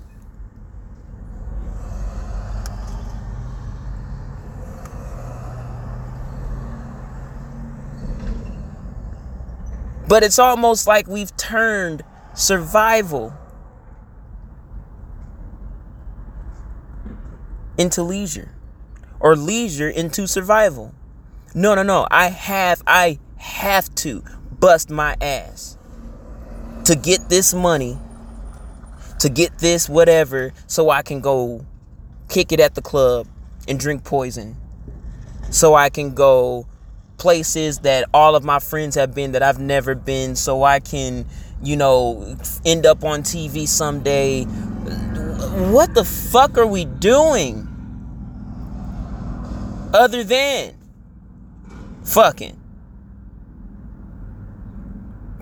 But 10.08 10.24
it's 10.24 10.40
almost 10.40 10.86
like 10.86 11.08
we've 11.08 11.36
turned 11.38 12.04
survival 12.34 13.34
into 17.78 18.04
leisure 18.04 18.52
or 19.20 19.36
leisure 19.36 19.90
into 19.90 20.28
survival. 20.28 20.94
No, 21.56 21.76
no, 21.76 21.84
no. 21.84 22.08
I 22.12 22.28
have 22.28 22.82
I 22.86 23.20
have 23.38 23.94
to 23.96 24.24
bust 24.60 24.90
my 24.90 25.16
ass 25.22 25.78
to 26.86 26.96
get 26.96 27.30
this 27.30 27.54
money, 27.54 27.98
to 29.20 29.30
get 29.30 29.60
this 29.60 29.88
whatever 29.88 30.54
so 30.68 30.90
I 30.90 31.02
can 31.02 31.22
go 31.22 31.66
kick 32.30 32.52
it 32.52 32.60
at 32.60 32.76
the 32.76 32.82
club 32.82 33.28
and 33.68 33.80
drink 33.80 34.04
poison. 34.04 34.58
So 35.50 35.76
I 35.76 35.90
can 35.90 36.14
go 36.14 36.68
places 37.18 37.80
that 37.80 38.10
all 38.14 38.36
of 38.36 38.44
my 38.44 38.60
friends 38.60 38.96
have 38.96 39.14
been 39.14 39.32
that 39.34 39.44
I've 39.44 39.60
never 39.60 39.96
been 39.96 40.36
so 40.36 40.64
I 40.64 40.80
can, 40.80 41.26
you 41.62 41.78
know, 41.78 42.38
end 42.66 42.86
up 42.86 43.04
on 43.04 43.24
TV 43.24 43.68
someday. 43.68 44.44
What 44.44 45.94
the 45.94 46.04
fuck 46.04 46.58
are 46.58 46.68
we 46.68 46.86
doing? 46.86 47.68
Other 49.94 50.24
than 50.24 50.76
fucking 52.04 52.60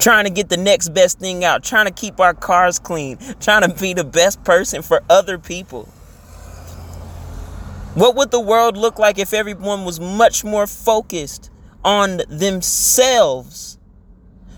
trying 0.01 0.25
to 0.25 0.31
get 0.31 0.49
the 0.49 0.57
next 0.57 0.89
best 0.89 1.19
thing 1.19 1.43
out, 1.43 1.63
trying 1.63 1.85
to 1.85 1.91
keep 1.91 2.19
our 2.19 2.33
cars 2.33 2.79
clean, 2.79 3.17
trying 3.39 3.61
to 3.61 3.73
be 3.79 3.93
the 3.93 4.03
best 4.03 4.43
person 4.43 4.81
for 4.81 5.03
other 5.09 5.37
people. 5.37 5.83
What 7.93 8.15
would 8.15 8.31
the 8.31 8.39
world 8.39 8.77
look 8.77 8.97
like 8.97 9.19
if 9.19 9.33
everyone 9.33 9.85
was 9.85 9.99
much 9.99 10.43
more 10.43 10.65
focused 10.65 11.51
on 11.83 12.21
themselves, 12.27 13.77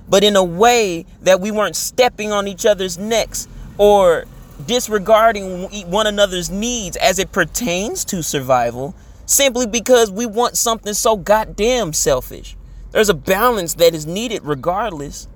but 0.08 0.24
in 0.24 0.36
a 0.36 0.44
way 0.44 1.06
that 1.22 1.40
we 1.40 1.52
weren't 1.52 1.76
stepping 1.76 2.32
on 2.32 2.48
each 2.48 2.66
other's 2.66 2.98
necks 2.98 3.48
or 3.78 4.26
disregarding 4.66 5.90
one 5.90 6.08
another's 6.08 6.50
needs 6.50 6.96
as 6.98 7.20
it 7.20 7.32
pertains 7.32 8.06
to 8.06 8.22
survival 8.22 8.96
simply 9.26 9.66
because 9.66 10.12
we 10.12 10.26
want 10.26 10.58
something 10.58 10.94
so 10.94 11.16
goddamn 11.16 11.94
selfish? 11.94 12.56
There's 12.92 13.10
a 13.10 13.14
balance 13.14 13.76
that 13.76 13.96
is 13.96 14.06
needed 14.06 14.42
regardless. 14.44 15.28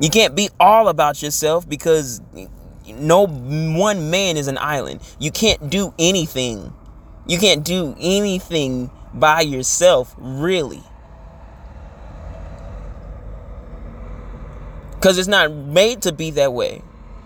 You 0.00 0.08
can't 0.08 0.34
be 0.34 0.48
all 0.58 0.88
about 0.88 1.22
yourself 1.22 1.68
because 1.68 2.22
no 2.86 3.26
one 3.26 4.10
man 4.10 4.36
is 4.36 4.48
an 4.48 4.56
island. 4.58 5.00
You 5.18 5.30
can't 5.30 5.68
do 5.68 5.92
anything. 5.98 6.72
You 7.30 7.38
can't 7.38 7.64
do 7.64 7.94
anything 8.00 8.90
by 9.14 9.42
yourself, 9.42 10.16
really. 10.18 10.82
Because 14.96 15.16
it's 15.16 15.28
not 15.28 15.52
made 15.52 16.02
to 16.02 16.12
be 16.12 16.32
that 16.32 16.52
way. 16.52 16.82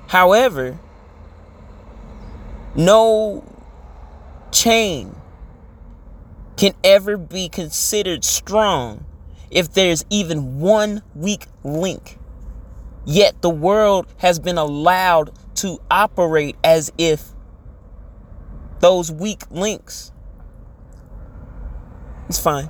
However, 0.09 0.79
no 2.77 3.51
chain 4.53 5.17
can 6.59 6.75
ever 6.85 7.17
be 7.17 7.49
considered 7.49 8.25
strong 8.25 9.07
if 9.51 9.73
there's 9.73 10.05
even 10.11 10.61
one 10.61 11.01
weak 11.15 11.47
link. 11.63 12.19
Yet 13.07 13.41
the 13.41 13.49
world 13.49 14.07
has 14.19 14.39
been 14.39 14.59
allowed 14.59 15.33
to 15.55 15.81
operate 15.91 16.57
as 16.63 16.93
if 16.99 17.34
those 18.85 19.11
weak 19.11 19.41
links. 19.51 20.13
It's 22.29 22.39
fine. 22.39 22.69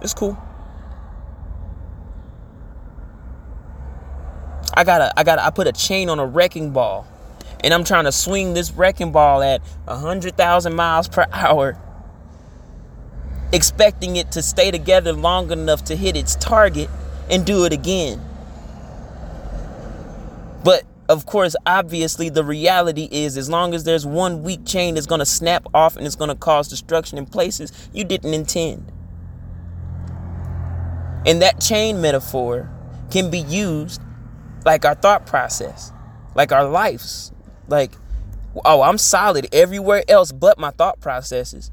It's 0.00 0.14
cool. 0.14 0.38
I 4.72 4.84
got 4.84 5.00
a 5.00 5.18
I 5.18 5.24
got 5.24 5.40
I 5.40 5.50
put 5.50 5.66
a 5.66 5.72
chain 5.72 6.10
on 6.10 6.20
a 6.20 6.26
wrecking 6.26 6.70
ball 6.70 7.08
and 7.64 7.74
I'm 7.74 7.82
trying 7.82 8.04
to 8.04 8.12
swing 8.12 8.54
this 8.54 8.70
wrecking 8.70 9.10
ball 9.10 9.42
at 9.42 9.60
100,000 9.86 10.76
miles 10.76 11.08
per 11.08 11.26
hour 11.32 11.76
expecting 13.52 14.14
it 14.14 14.30
to 14.32 14.42
stay 14.42 14.70
together 14.70 15.12
long 15.12 15.50
enough 15.50 15.82
to 15.86 15.96
hit 15.96 16.16
its 16.16 16.36
target 16.36 16.88
and 17.28 17.44
do 17.44 17.64
it 17.64 17.72
again. 17.72 18.27
Of 21.08 21.24
course, 21.24 21.56
obviously, 21.64 22.28
the 22.28 22.44
reality 22.44 23.08
is 23.10 23.38
as 23.38 23.48
long 23.48 23.72
as 23.72 23.84
there's 23.84 24.04
one 24.04 24.42
weak 24.42 24.66
chain 24.66 24.94
that's 24.94 25.06
going 25.06 25.20
to 25.20 25.26
snap 25.26 25.66
off 25.72 25.96
and 25.96 26.06
it's 26.06 26.16
going 26.16 26.28
to 26.28 26.36
cause 26.36 26.68
destruction 26.68 27.16
in 27.16 27.24
places 27.24 27.72
you 27.94 28.04
didn't 28.04 28.34
intend. 28.34 28.92
And 31.26 31.40
that 31.40 31.60
chain 31.60 32.02
metaphor 32.02 32.70
can 33.10 33.30
be 33.30 33.38
used 33.40 34.02
like 34.66 34.84
our 34.84 34.94
thought 34.94 35.24
process, 35.24 35.92
like 36.34 36.52
our 36.52 36.68
lives. 36.68 37.32
Like, 37.68 37.92
oh, 38.64 38.82
I'm 38.82 38.98
solid 38.98 39.48
everywhere 39.52 40.04
else 40.08 40.30
but 40.30 40.58
my 40.58 40.70
thought 40.70 41.00
processes. 41.00 41.70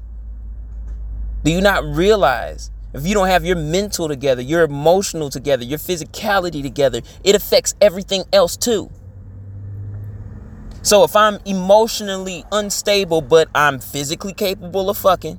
Do 1.44 1.50
you 1.50 1.60
not 1.60 1.84
realize 1.84 2.70
if 2.94 3.06
you 3.06 3.12
don't 3.12 3.28
have 3.28 3.44
your 3.44 3.56
mental 3.56 4.08
together, 4.08 4.40
your 4.40 4.62
emotional 4.62 5.28
together, 5.28 5.62
your 5.62 5.78
physicality 5.78 6.62
together, 6.62 7.02
it 7.22 7.34
affects 7.34 7.74
everything 7.82 8.24
else 8.32 8.56
too? 8.56 8.90
So 10.86 11.02
if 11.02 11.16
I'm 11.16 11.40
emotionally 11.44 12.44
unstable, 12.52 13.20
but 13.20 13.48
I'm 13.56 13.80
physically 13.80 14.32
capable 14.32 14.88
of 14.88 14.96
fucking 14.96 15.36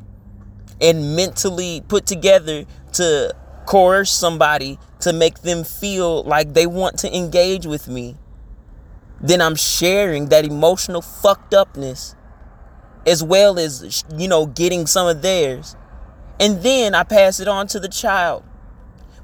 and 0.81 1.15
mentally 1.15 1.81
put 1.87 2.05
together 2.05 2.65
to 2.95 3.33
coerce 3.65 4.11
somebody 4.11 4.77
to 4.99 5.13
make 5.13 5.43
them 5.43 5.63
feel 5.63 6.21
like 6.23 6.53
they 6.53 6.67
want 6.67 6.99
to 6.99 7.15
engage 7.15 7.65
with 7.65 7.87
me, 7.87 8.17
then 9.21 9.41
I'm 9.41 9.55
sharing 9.55 10.25
that 10.25 10.43
emotional 10.43 11.01
fucked 11.01 11.53
upness 11.53 12.13
as 13.05 13.23
well 13.23 13.57
as, 13.57 14.03
you 14.17 14.27
know, 14.27 14.47
getting 14.47 14.85
some 14.85 15.07
of 15.07 15.21
theirs. 15.21 15.77
And 16.41 16.61
then 16.61 16.93
I 16.93 17.03
pass 17.03 17.39
it 17.39 17.47
on 17.47 17.67
to 17.67 17.79
the 17.79 17.87
child. 17.87 18.43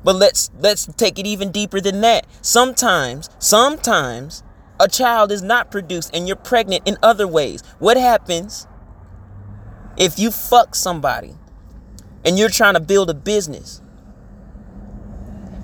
But 0.06 0.16
let's 0.16 0.50
let's 0.58 0.86
take 0.86 1.20
it 1.20 1.28
even 1.28 1.52
deeper 1.52 1.82
than 1.82 2.00
that. 2.00 2.26
Sometimes, 2.42 3.30
sometimes 3.40 4.42
a 4.84 4.88
child 4.90 5.32
is 5.32 5.42
not 5.42 5.72
produced 5.72 6.14
and 6.14 6.28
you're 6.28 6.36
pregnant 6.36 6.86
in 6.86 6.98
other 7.02 7.26
ways. 7.26 7.64
What 7.80 7.96
happens 7.96 8.68
if 9.98 10.20
you 10.20 10.30
fuck 10.30 10.76
somebody 10.76 11.36
and 12.26 12.38
you're 12.38 12.50
trying 12.50 12.74
to 12.74 12.82
build 12.82 13.10
a 13.10 13.14
business? 13.14 13.82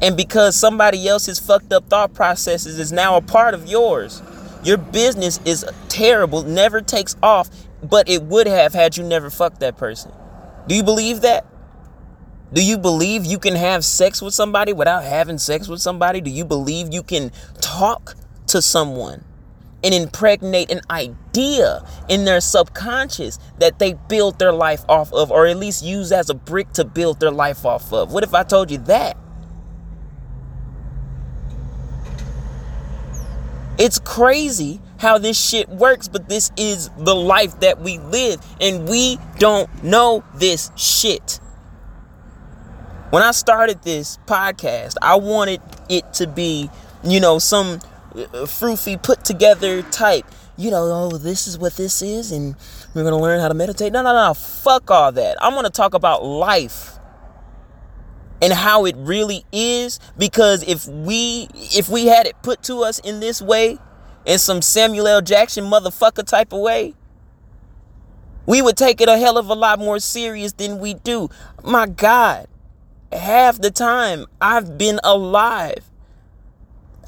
And 0.02 0.16
because 0.16 0.56
somebody 0.56 1.06
else's 1.06 1.38
fucked 1.38 1.74
up 1.74 1.90
thought 1.90 2.14
processes 2.14 2.80
is 2.80 2.94
now 2.94 3.18
a 3.18 3.22
part 3.22 3.54
of 3.54 3.68
yours, 3.68 4.22
your 4.64 4.78
business 4.78 5.42
is 5.44 5.66
terrible, 5.90 6.44
never 6.44 6.80
takes 6.80 7.18
off, 7.22 7.50
but 7.84 8.08
it 8.08 8.24
would 8.24 8.48
have 8.48 8.74
had 8.74 8.96
you 8.96 9.04
never 9.04 9.30
fucked 9.30 9.60
that 9.60 9.76
person. 9.76 10.14
Do 10.68 10.76
you 10.76 10.84
believe 10.84 11.22
that? 11.22 11.46
Do 12.54 12.64
you 12.64 12.78
believe 12.78 13.26
you 13.26 13.38
can 13.38 13.56
have 13.56 13.84
sex 13.84 14.22
with 14.22 14.34
somebody 14.34 14.72
without 14.72 15.04
having 15.04 15.38
sex 15.38 15.68
with 15.68 15.82
somebody? 15.82 16.22
Do 16.22 16.30
you 16.30 16.46
believe 16.46 16.94
you 16.94 17.04
can 17.04 17.32
talk 17.60 18.16
to 18.50 18.62
someone 18.62 19.24
and 19.84 19.94
impregnate 19.94 20.70
an 20.72 20.82
idea 20.90 21.84
in 22.10 22.26
their 22.26 22.42
subconscious 22.42 23.40
that 23.60 23.80
they 23.80 23.94
build 23.94 24.38
their 24.38 24.52
life 24.52 24.84
off 24.90 25.14
of, 25.14 25.32
or 25.32 25.48
at 25.48 25.58
least 25.58 25.84
use 25.84 26.12
as 26.12 26.30
a 26.30 26.34
brick 26.34 26.72
to 26.74 26.84
build 26.84 27.20
their 27.20 27.32
life 27.32 27.66
off 27.66 27.94
of. 27.94 28.12
What 28.12 28.24
if 28.24 28.34
I 28.34 28.44
told 28.44 28.72
you 28.72 28.78
that? 28.80 29.18
It's 33.78 34.00
crazy 34.00 34.82
how 34.98 35.18
this 35.18 35.42
shit 35.42 35.70
works, 35.70 36.10
but 36.10 36.28
this 36.28 36.52
is 36.58 36.90
the 36.98 37.16
life 37.16 37.62
that 37.62 37.80
we 37.80 37.98
live, 38.00 38.46
and 38.60 38.90
we 38.90 39.18
don't 39.38 39.84
know 39.84 40.26
this 40.36 40.72
shit. 40.76 41.40
When 43.12 43.24
I 43.24 43.32
started 43.32 43.82
this 43.84 44.20
podcast, 44.28 44.96
I 45.02 45.16
wanted 45.16 45.62
it 45.88 46.14
to 46.16 46.28
be, 46.28 46.70
you 47.04 47.22
know, 47.22 47.40
some 47.40 47.80
Uh, 48.12 48.46
froofy 48.46 49.02
put 49.02 49.24
together 49.24 49.82
type. 49.84 50.26
You 50.58 50.72
know, 50.72 51.10
oh, 51.14 51.18
this 51.18 51.48
is 51.48 51.58
what 51.58 51.76
this 51.76 52.02
is, 52.02 52.32
and 52.32 52.56
we're 52.94 53.04
gonna 53.04 53.20
learn 53.20 53.40
how 53.40 53.48
to 53.48 53.54
meditate. 53.54 53.94
No, 53.94 54.02
no, 54.02 54.14
no, 54.14 54.34
fuck 54.34 54.92
all 54.92 55.12
that. 55.12 55.38
I'm 55.42 55.54
gonna 55.54 55.70
talk 55.70 55.94
about 55.94 56.24
life 56.24 57.00
and 58.42 58.54
how 58.54 58.86
it 58.86 58.96
really 58.98 59.46
is 59.52 60.00
because 60.18 60.64
if 60.64 60.88
we 60.88 61.48
if 61.54 61.90
we 61.90 62.06
had 62.06 62.26
it 62.26 62.36
put 62.42 62.64
to 62.64 62.84
us 62.84 63.00
in 63.00 63.20
this 63.20 63.42
way 63.42 63.78
in 64.26 64.40
some 64.40 64.62
Samuel 64.62 65.08
L. 65.08 65.22
Jackson 65.22 65.66
motherfucker 65.66 66.26
type 66.26 66.54
of 66.54 66.62
way 66.62 66.94
we 68.46 68.62
would 68.62 68.78
take 68.78 69.02
it 69.02 69.10
a 69.10 69.18
hell 69.18 69.38
of 69.38 69.50
a 69.50 69.54
lot 69.54 69.80
more 69.80 70.00
serious 70.00 70.54
than 70.54 70.80
we 70.80 70.94
do 70.94 71.30
my 71.64 71.86
god 71.88 72.48
half 73.12 73.60
the 73.60 73.72
time 73.72 74.26
I've 74.40 74.78
been 74.78 75.00
alive 75.04 75.89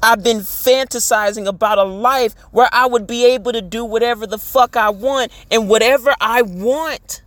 I've 0.02 0.24
been 0.24 0.38
fantasizing 0.38 1.46
about 1.46 1.78
a 1.78 1.84
life 1.84 2.34
where 2.50 2.68
I 2.72 2.86
would 2.86 3.06
be 3.06 3.24
able 3.24 3.52
to 3.52 3.62
do 3.62 3.84
whatever 3.84 4.26
the 4.26 4.38
fuck 4.38 4.76
I 4.76 4.90
want 4.90 5.30
and 5.48 5.68
whatever 5.68 6.12
I 6.20 6.42
want 6.42 7.22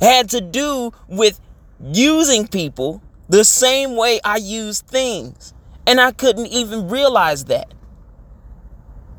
had 0.00 0.30
to 0.30 0.40
do 0.40 0.92
with 1.08 1.38
using 1.82 2.48
people 2.48 3.02
the 3.28 3.44
same 3.44 3.96
way 3.96 4.18
I 4.24 4.36
use 4.36 4.80
things. 4.80 5.52
And 5.86 6.00
I 6.00 6.12
couldn't 6.12 6.46
even 6.46 6.88
realize 6.88 7.44
that. 7.46 7.74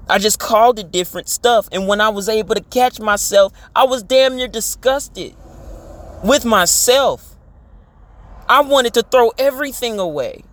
I 0.10 0.17
just 0.17 0.39
called 0.39 0.80
it 0.80 0.91
different 0.91 1.30
stuff. 1.30 1.69
And 1.72 1.88
when 1.88 2.02
I 2.02 2.10
was 2.10 2.28
able 2.28 2.56
to 2.56 2.62
catch 2.62 3.00
myself, 3.00 3.54
I 3.76 3.86
was 3.86 4.02
damn 4.02 4.36
near 4.36 4.48
disgusted 4.48 5.36
with 6.24 6.46
myself. 6.46 7.36
I 8.50 8.62
wanted 8.62 8.93
to 8.96 9.04
throw 9.04 9.30
everything 9.38 10.00
away. 10.00 10.43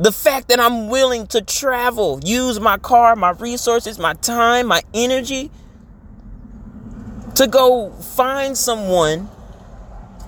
The 0.00 0.12
fact 0.12 0.48
that 0.48 0.58
I'm 0.58 0.88
willing 0.88 1.26
to 1.26 1.42
travel, 1.42 2.20
use 2.24 2.58
my 2.58 2.78
car, 2.78 3.14
my 3.16 3.32
resources, 3.32 3.98
my 3.98 4.14
time, 4.14 4.68
my 4.68 4.82
energy 4.94 5.50
to 7.34 7.46
go 7.46 7.90
find 7.90 8.56
someone 8.56 9.28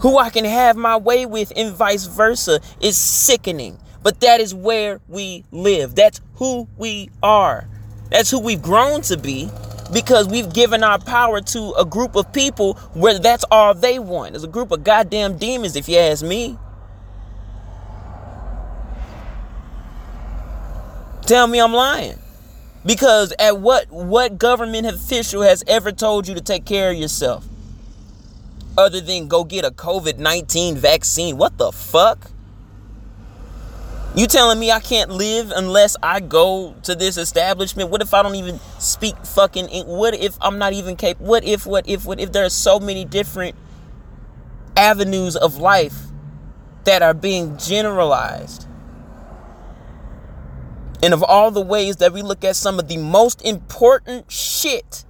who 0.00 0.18
I 0.18 0.28
can 0.28 0.44
have 0.44 0.76
my 0.76 0.98
way 0.98 1.24
with 1.24 1.54
and 1.56 1.74
vice 1.74 2.04
versa 2.04 2.60
is 2.82 2.98
sickening. 2.98 3.78
But 4.02 4.20
that 4.20 4.40
is 4.40 4.54
where 4.54 5.00
we 5.08 5.46
live. 5.52 5.94
That's 5.94 6.20
who 6.34 6.68
we 6.76 7.08
are. 7.22 7.66
That's 8.10 8.30
who 8.30 8.40
we've 8.40 8.60
grown 8.60 9.00
to 9.02 9.16
be 9.16 9.48
because 9.90 10.28
we've 10.28 10.52
given 10.52 10.84
our 10.84 10.98
power 10.98 11.40
to 11.40 11.72
a 11.78 11.86
group 11.86 12.14
of 12.14 12.30
people 12.34 12.74
where 12.92 13.18
that's 13.18 13.46
all 13.50 13.72
they 13.72 13.98
want. 13.98 14.34
It's 14.34 14.44
a 14.44 14.48
group 14.48 14.70
of 14.70 14.84
goddamn 14.84 15.38
demons, 15.38 15.76
if 15.76 15.88
you 15.88 15.96
ask 15.96 16.22
me. 16.22 16.58
Tell 21.26 21.46
me 21.46 21.60
I'm 21.60 21.72
lying. 21.72 22.18
Because 22.84 23.32
at 23.38 23.60
what 23.60 23.90
what 23.90 24.38
government 24.38 24.86
official 24.86 25.42
has 25.42 25.62
ever 25.68 25.92
told 25.92 26.26
you 26.26 26.34
to 26.34 26.40
take 26.40 26.64
care 26.64 26.90
of 26.90 26.96
yourself? 26.96 27.46
Other 28.76 29.00
than 29.00 29.28
go 29.28 29.44
get 29.44 29.64
a 29.64 29.70
COVID-19 29.70 30.76
vaccine. 30.76 31.36
What 31.36 31.58
the 31.58 31.70
fuck? 31.70 32.30
You 34.14 34.26
telling 34.26 34.58
me 34.58 34.70
I 34.70 34.80
can't 34.80 35.10
live 35.10 35.52
unless 35.54 35.96
I 36.02 36.20
go 36.20 36.74
to 36.82 36.94
this 36.94 37.16
establishment? 37.16 37.88
What 37.90 38.02
if 38.02 38.12
I 38.12 38.22
don't 38.22 38.34
even 38.34 38.58
speak 38.78 39.16
fucking 39.24 39.68
what 39.86 40.14
if 40.14 40.36
I'm 40.40 40.58
not 40.58 40.72
even 40.72 40.96
capable? 40.96 41.28
What 41.28 41.44
if 41.44 41.66
what 41.66 41.88
if 41.88 42.04
what 42.04 42.18
if 42.18 42.32
there 42.32 42.44
are 42.44 42.50
so 42.50 42.80
many 42.80 43.04
different 43.04 43.54
avenues 44.76 45.36
of 45.36 45.56
life 45.56 46.06
that 46.84 47.00
are 47.00 47.14
being 47.14 47.56
generalized? 47.58 48.66
And 51.02 51.12
of 51.12 51.22
all 51.22 51.50
the 51.50 51.60
ways 51.60 51.96
that 51.96 52.12
we 52.12 52.22
look 52.22 52.44
at 52.44 52.56
some 52.56 52.78
of 52.78 52.88
the 52.88 52.96
most 52.96 53.42
important 53.42 54.30
shit, 54.30 55.04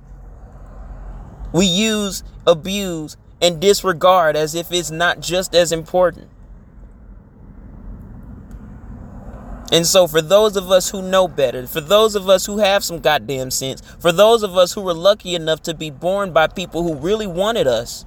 we 1.52 1.66
use, 1.66 2.24
abuse, 2.46 3.16
and 3.42 3.60
disregard 3.60 4.36
as 4.36 4.54
if 4.54 4.72
it's 4.72 4.90
not 4.90 5.20
just 5.20 5.54
as 5.54 5.70
important. 5.70 6.30
And 9.72 9.86
so, 9.86 10.06
for 10.06 10.20
those 10.20 10.56
of 10.56 10.70
us 10.70 10.90
who 10.90 11.02
know 11.02 11.26
better, 11.28 11.66
for 11.66 11.80
those 11.80 12.14
of 12.14 12.28
us 12.28 12.44
who 12.44 12.58
have 12.58 12.84
some 12.84 13.00
goddamn 13.00 13.50
sense, 13.50 13.80
for 13.98 14.12
those 14.12 14.42
of 14.42 14.56
us 14.56 14.74
who 14.74 14.82
were 14.82 14.94
lucky 14.94 15.34
enough 15.34 15.62
to 15.62 15.74
be 15.74 15.90
born 15.90 16.32
by 16.32 16.46
people 16.46 16.82
who 16.82 16.94
really 16.94 17.26
wanted 17.26 17.66
us, 17.66 18.04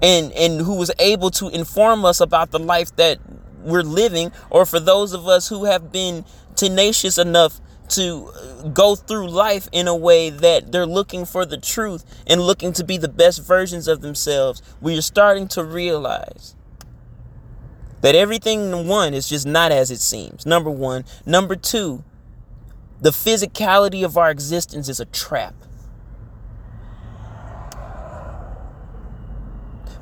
and 0.00 0.32
and 0.32 0.60
who 0.60 0.74
was 0.76 0.92
able 0.98 1.30
to 1.30 1.48
inform 1.48 2.04
us 2.04 2.20
about 2.20 2.52
the 2.52 2.58
life 2.60 2.94
that 2.96 3.18
we're 3.62 3.82
living, 3.82 4.32
or 4.50 4.66
for 4.66 4.80
those 4.80 5.12
of 5.12 5.26
us 5.26 5.48
who 5.48 5.64
have 5.64 5.92
been 5.92 6.24
tenacious 6.56 7.18
enough 7.18 7.60
to 7.88 8.30
uh, 8.34 8.68
go 8.68 8.94
through 8.94 9.28
life 9.28 9.68
in 9.72 9.86
a 9.86 9.96
way 9.96 10.30
that 10.30 10.72
they're 10.72 10.86
looking 10.86 11.24
for 11.24 11.44
the 11.44 11.58
truth 11.58 12.04
and 12.26 12.40
looking 12.40 12.72
to 12.72 12.84
be 12.84 12.96
the 12.96 13.08
best 13.08 13.42
versions 13.44 13.88
of 13.88 14.00
themselves, 14.00 14.62
we 14.80 14.96
are 14.96 15.02
starting 15.02 15.48
to 15.48 15.64
realize 15.64 16.54
that 18.00 18.14
everything, 18.14 18.86
one, 18.88 19.14
is 19.14 19.28
just 19.28 19.46
not 19.46 19.70
as 19.72 19.90
it 19.90 20.00
seems. 20.00 20.44
Number 20.44 20.70
one. 20.70 21.04
Number 21.24 21.54
two, 21.54 22.02
the 23.00 23.10
physicality 23.10 24.04
of 24.04 24.16
our 24.16 24.30
existence 24.30 24.88
is 24.88 25.00
a 25.00 25.04
trap. 25.06 25.54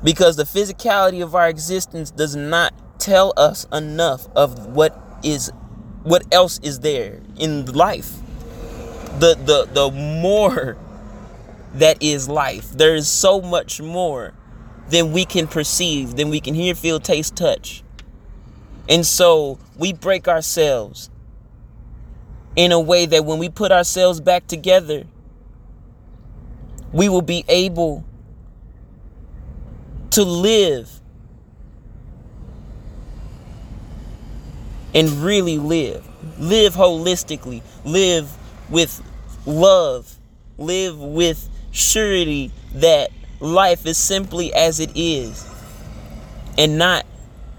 Because 0.03 0.35
the 0.35 0.43
physicality 0.43 1.21
of 1.23 1.35
our 1.35 1.47
existence 1.47 2.09
does 2.09 2.35
not 2.35 2.73
tell 3.01 3.33
us 3.35 3.65
enough 3.73 4.27
of 4.35 4.67
what 4.67 4.97
is 5.23 5.51
what 6.03 6.23
else 6.31 6.59
is 6.63 6.79
there 6.79 7.19
in 7.37 7.65
life. 7.65 8.13
The 9.19 9.35
the 9.35 9.67
the 9.71 9.91
more 9.91 10.77
that 11.73 12.01
is 12.01 12.29
life. 12.29 12.69
There 12.71 12.95
is 12.95 13.07
so 13.07 13.41
much 13.41 13.81
more 13.81 14.33
than 14.89 15.11
we 15.11 15.25
can 15.25 15.47
perceive 15.47 16.15
than 16.15 16.29
we 16.29 16.39
can 16.39 16.53
hear 16.53 16.75
feel 16.75 16.99
taste 16.99 17.35
touch. 17.35 17.83
And 18.87 19.05
so 19.05 19.57
we 19.77 19.93
break 19.93 20.27
ourselves 20.27 21.09
in 22.55 22.71
a 22.71 22.79
way 22.79 23.05
that 23.05 23.25
when 23.25 23.39
we 23.39 23.49
put 23.49 23.71
ourselves 23.71 24.19
back 24.19 24.47
together 24.47 25.05
we 26.91 27.07
will 27.07 27.21
be 27.21 27.45
able 27.47 28.03
to 30.11 30.23
live 30.23 31.00
and 34.93 35.09
really 35.23 35.57
live. 35.57 36.05
Live 36.37 36.73
holistically. 36.73 37.61
Live 37.85 38.29
with 38.69 39.01
love. 39.45 40.17
Live 40.57 40.99
with 40.99 41.49
surety 41.71 42.51
that 42.75 43.11
life 43.39 43.85
is 43.85 43.97
simply 43.97 44.53
as 44.53 44.79
it 44.79 44.91
is 44.95 45.47
and 46.57 46.77
not 46.77 47.05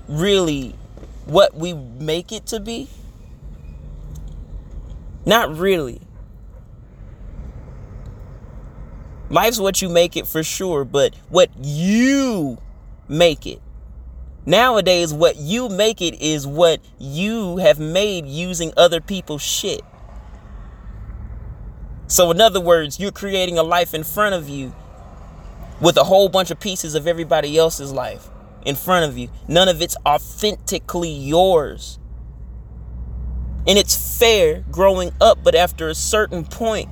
really 0.08 0.74
what 1.24 1.54
we 1.54 1.72
make 1.72 2.32
it 2.32 2.46
to 2.46 2.60
be. 2.60 2.88
Not 5.24 5.56
really. 5.56 6.00
Life's 9.30 9.58
what 9.58 9.80
you 9.80 9.88
make 9.88 10.16
it 10.16 10.26
for 10.26 10.42
sure, 10.42 10.84
but 10.84 11.14
what 11.30 11.50
you 11.58 12.58
make 13.08 13.46
it. 13.46 13.62
Nowadays, 14.44 15.14
what 15.14 15.36
you 15.36 15.68
make 15.68 16.00
it 16.00 16.20
is 16.20 16.46
what 16.46 16.80
you 16.98 17.58
have 17.58 17.78
made 17.78 18.26
using 18.26 18.72
other 18.76 19.00
people's 19.00 19.42
shit. 19.42 19.82
So, 22.08 22.30
in 22.30 22.40
other 22.40 22.60
words, 22.60 22.98
you're 22.98 23.12
creating 23.12 23.56
a 23.56 23.62
life 23.62 23.94
in 23.94 24.02
front 24.02 24.34
of 24.34 24.48
you 24.48 24.74
with 25.80 25.96
a 25.96 26.04
whole 26.04 26.28
bunch 26.28 26.50
of 26.50 26.58
pieces 26.58 26.94
of 26.94 27.06
everybody 27.06 27.56
else's 27.56 27.92
life 27.92 28.28
in 28.66 28.74
front 28.74 29.08
of 29.08 29.16
you. 29.16 29.30
None 29.48 29.68
of 29.68 29.80
it's 29.80 29.96
authentically 30.04 31.12
yours. 31.12 31.98
And 33.66 33.78
it's 33.78 34.18
fair 34.18 34.64
growing 34.72 35.12
up, 35.20 35.38
but 35.44 35.54
after 35.54 35.88
a 35.88 35.94
certain 35.94 36.44
point, 36.44 36.88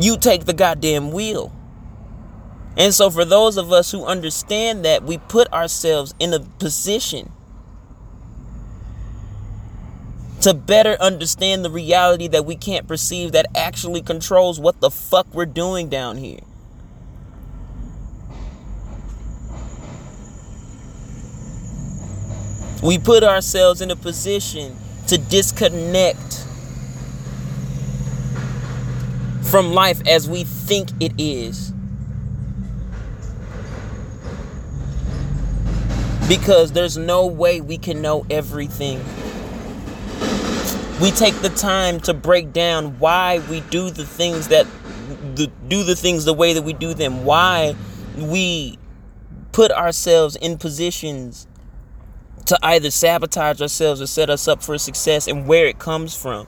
you 0.00 0.18
take 0.18 0.46
the 0.46 0.52
goddamn 0.52 1.12
wheel. 1.12 1.52
And 2.76 2.94
so, 2.94 3.10
for 3.10 3.24
those 3.24 3.56
of 3.56 3.72
us 3.72 3.90
who 3.90 4.04
understand 4.04 4.84
that, 4.84 5.02
we 5.02 5.18
put 5.18 5.52
ourselves 5.52 6.14
in 6.18 6.32
a 6.32 6.40
position 6.40 7.32
to 10.40 10.54
better 10.54 10.96
understand 11.00 11.64
the 11.64 11.70
reality 11.70 12.26
that 12.28 12.46
we 12.46 12.56
can't 12.56 12.88
perceive 12.88 13.32
that 13.32 13.46
actually 13.54 14.00
controls 14.00 14.58
what 14.58 14.80
the 14.80 14.90
fuck 14.90 15.26
we're 15.34 15.44
doing 15.44 15.88
down 15.88 16.16
here. 16.16 16.40
We 22.82 22.98
put 22.98 23.22
ourselves 23.22 23.82
in 23.82 23.90
a 23.90 23.96
position 23.96 24.74
to 25.08 25.18
disconnect 25.18 26.46
from 29.42 29.72
life 29.72 30.00
as 30.06 30.28
we 30.28 30.44
think 30.44 30.88
it 31.00 31.12
is. 31.18 31.74
Because 36.30 36.70
there's 36.70 36.96
no 36.96 37.26
way 37.26 37.60
we 37.60 37.76
can 37.76 38.00
know 38.00 38.24
everything. 38.30 38.98
We 41.02 41.10
take 41.10 41.34
the 41.42 41.48
time 41.48 41.98
to 42.02 42.14
break 42.14 42.52
down 42.52 43.00
why 43.00 43.40
we 43.50 43.62
do 43.62 43.90
the 43.90 44.06
things 44.06 44.46
that 44.46 44.64
the, 45.34 45.50
do 45.66 45.82
the 45.82 45.96
things 45.96 46.24
the 46.24 46.32
way 46.32 46.52
that 46.52 46.62
we 46.62 46.72
do 46.72 46.94
them, 46.94 47.24
why 47.24 47.74
we 48.16 48.78
put 49.50 49.72
ourselves 49.72 50.36
in 50.36 50.56
positions 50.56 51.48
to 52.46 52.56
either 52.62 52.92
sabotage 52.92 53.60
ourselves 53.60 54.00
or 54.00 54.06
set 54.06 54.30
us 54.30 54.46
up 54.46 54.62
for 54.62 54.78
success 54.78 55.26
and 55.26 55.48
where 55.48 55.66
it 55.66 55.80
comes 55.80 56.14
from. 56.14 56.46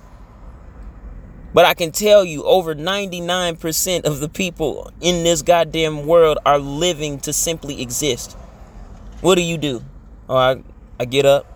But 1.53 1.65
I 1.65 1.75
can 1.75 1.91
tell 1.91 2.25
you, 2.25 2.45
over 2.45 2.77
99% 2.77 4.05
of 4.05 4.21
the 4.21 4.29
people 4.29 4.93
in 5.01 5.25
this 5.25 5.43
goddamn 5.43 6.07
world 6.07 6.39
are 6.47 6.61
living 6.61 7.19
to 7.21 7.33
simply 7.33 7.83
exist. 7.83 8.37
What 9.23 9.37
do 9.37 9.43
you 9.43 9.57
do? 9.57 9.85
Oh, 10.29 10.35
I, 10.35 10.63
I 10.99 11.05
get 11.05 11.25
up. 11.25 11.47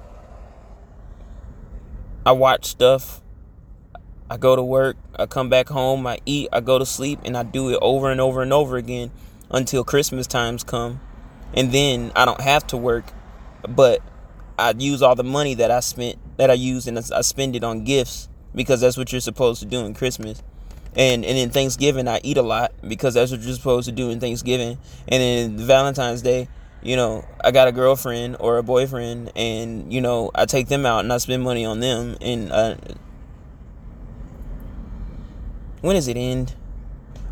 I 2.25 2.31
watch 2.31 2.65
stuff. 2.65 3.21
I 4.31 4.37
go 4.37 4.55
to 4.55 4.63
work. 4.63 4.97
I 5.17 5.27
come 5.27 5.49
back 5.49 5.69
home. 5.69 6.07
I 6.07 6.21
eat. 6.25 6.49
I 6.53 6.61
go 6.61 6.79
to 6.79 6.87
sleep. 6.87 7.19
And 7.25 7.37
I 7.37 7.43
do 7.43 7.71
it 7.71 7.79
over 7.83 8.13
and 8.13 8.21
over 8.21 8.41
and 8.41 8.53
over 8.53 8.77
again 8.77 9.11
until 9.51 9.83
Christmas 9.83 10.29
times 10.29 10.63
come. 10.63 11.01
And 11.55 11.73
then 11.73 12.13
I 12.15 12.25
don't 12.25 12.41
have 12.41 12.69
to 12.69 12.77
work. 12.77 13.07
But 13.69 14.01
I 14.57 14.73
use 14.79 15.03
all 15.03 15.17
the 15.17 15.25
money 15.25 15.55
that 15.55 15.73
I 15.73 15.81
spent, 15.81 16.19
that 16.37 16.53
I 16.53 16.55
use, 16.55 16.87
and 16.87 16.97
I 16.97 17.21
spend 17.23 17.57
it 17.57 17.65
on 17.65 17.83
gifts 17.83 18.29
because 18.55 18.81
that's 18.81 18.97
what 18.97 19.11
you're 19.11 19.21
supposed 19.21 19.59
to 19.59 19.67
do 19.67 19.85
in 19.85 19.93
Christmas. 19.93 20.41
And 20.95 21.25
and 21.25 21.37
in 21.37 21.51
Thanksgiving 21.51 22.07
I 22.07 22.21
eat 22.23 22.37
a 22.37 22.43
lot 22.43 22.73
because 22.87 23.15
that's 23.15 23.31
what 23.33 23.41
you're 23.41 23.55
supposed 23.55 23.87
to 23.89 23.93
do 23.93 24.09
in 24.11 24.21
Thanksgiving. 24.21 24.79
And 25.09 25.23
in 25.23 25.67
Valentine's 25.67 26.23
Day 26.23 26.49
you 26.87 26.95
know, 26.95 27.25
I 27.43 27.51
got 27.51 27.67
a 27.67 27.73
girlfriend 27.73 28.37
or 28.39 28.59
a 28.59 28.63
boyfriend, 28.63 29.33
and 29.35 29.93
you 29.93 30.01
know, 30.01 30.31
I 30.35 30.47
take 30.47 30.69
them 30.69 30.87
out 30.87 31.01
and 31.01 31.13
I 31.13 31.19
spend 31.19 31.43
money 31.43 31.65
on 31.65 31.81
them. 31.81 32.17
And 32.21 32.53
uh, 32.53 32.77
when 35.81 35.97
does 35.97 36.07
it 36.07 36.17
end? 36.17 36.55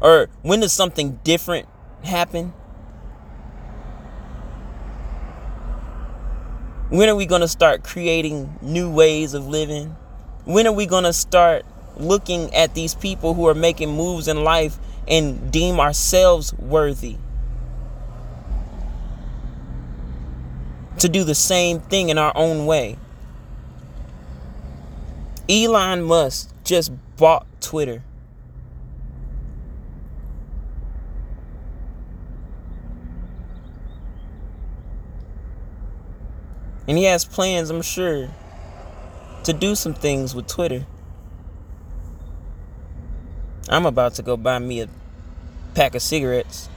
Or 0.00 0.28
when 0.42 0.58
does 0.58 0.72
something 0.72 1.20
different 1.22 1.68
happen? 2.02 2.52
When 6.90 7.08
are 7.08 7.14
we 7.14 7.24
going 7.24 7.40
to 7.40 7.48
start 7.48 7.84
creating 7.84 8.58
new 8.60 8.90
ways 8.90 9.34
of 9.34 9.46
living? 9.46 9.96
When 10.44 10.66
are 10.66 10.72
we 10.72 10.86
going 10.86 11.04
to 11.04 11.12
start 11.12 11.64
looking 11.96 12.52
at 12.54 12.74
these 12.74 12.94
people 12.94 13.34
who 13.34 13.46
are 13.46 13.54
making 13.54 13.94
moves 13.94 14.26
in 14.26 14.42
life 14.42 14.78
and 15.06 15.52
deem 15.52 15.78
ourselves 15.78 16.52
worthy? 16.54 17.18
To 20.98 21.08
do 21.08 21.24
the 21.24 21.34
same 21.34 21.80
thing 21.80 22.08
in 22.08 22.18
our 22.18 22.32
own 22.34 22.66
way. 22.66 22.96
Elon 25.48 26.02
Musk 26.02 26.50
just 26.64 26.92
bought 27.16 27.46
Twitter. 27.60 28.02
And 36.86 36.98
he 36.98 37.04
has 37.04 37.24
plans, 37.24 37.70
I'm 37.70 37.82
sure, 37.82 38.28
to 39.44 39.52
do 39.52 39.74
some 39.74 39.94
things 39.94 40.34
with 40.34 40.46
Twitter. 40.46 40.86
I'm 43.68 43.86
about 43.86 44.14
to 44.14 44.22
go 44.22 44.36
buy 44.36 44.58
me 44.58 44.82
a 44.82 44.88
pack 45.74 45.94
of 45.94 46.02
cigarettes. 46.02 46.68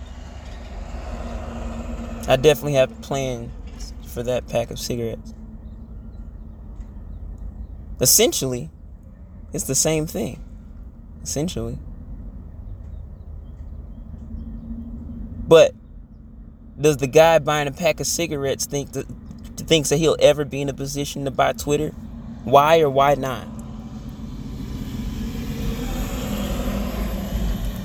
I 2.30 2.36
definitely 2.36 2.74
have 2.74 3.02
plans 3.02 3.52
for 4.18 4.24
that 4.24 4.48
pack 4.48 4.72
of 4.72 4.80
cigarettes. 4.80 5.32
Essentially, 8.02 8.72
it's 9.54 9.66
the 9.66 9.76
same 9.76 10.08
thing. 10.08 10.44
Essentially. 11.22 11.78
But 15.48 15.76
does 16.82 16.98
the 16.98 17.06
guy 17.06 17.38
buying 17.38 17.68
a 17.68 17.72
pack 17.72 18.00
of 18.00 18.08
cigarettes 18.08 18.66
think 18.66 18.94
that 18.94 19.06
thinks 19.56 19.90
that 19.90 19.98
he'll 19.98 20.18
ever 20.20 20.46
be 20.46 20.64
in 20.64 20.70
a 20.70 20.74
position 20.74 21.26
to 21.26 21.32
buy 21.32 21.54
Twitter? 21.54 21.90
Why 22.44 22.80
or 22.80 22.90
why 22.90 23.14
not? 23.14 23.44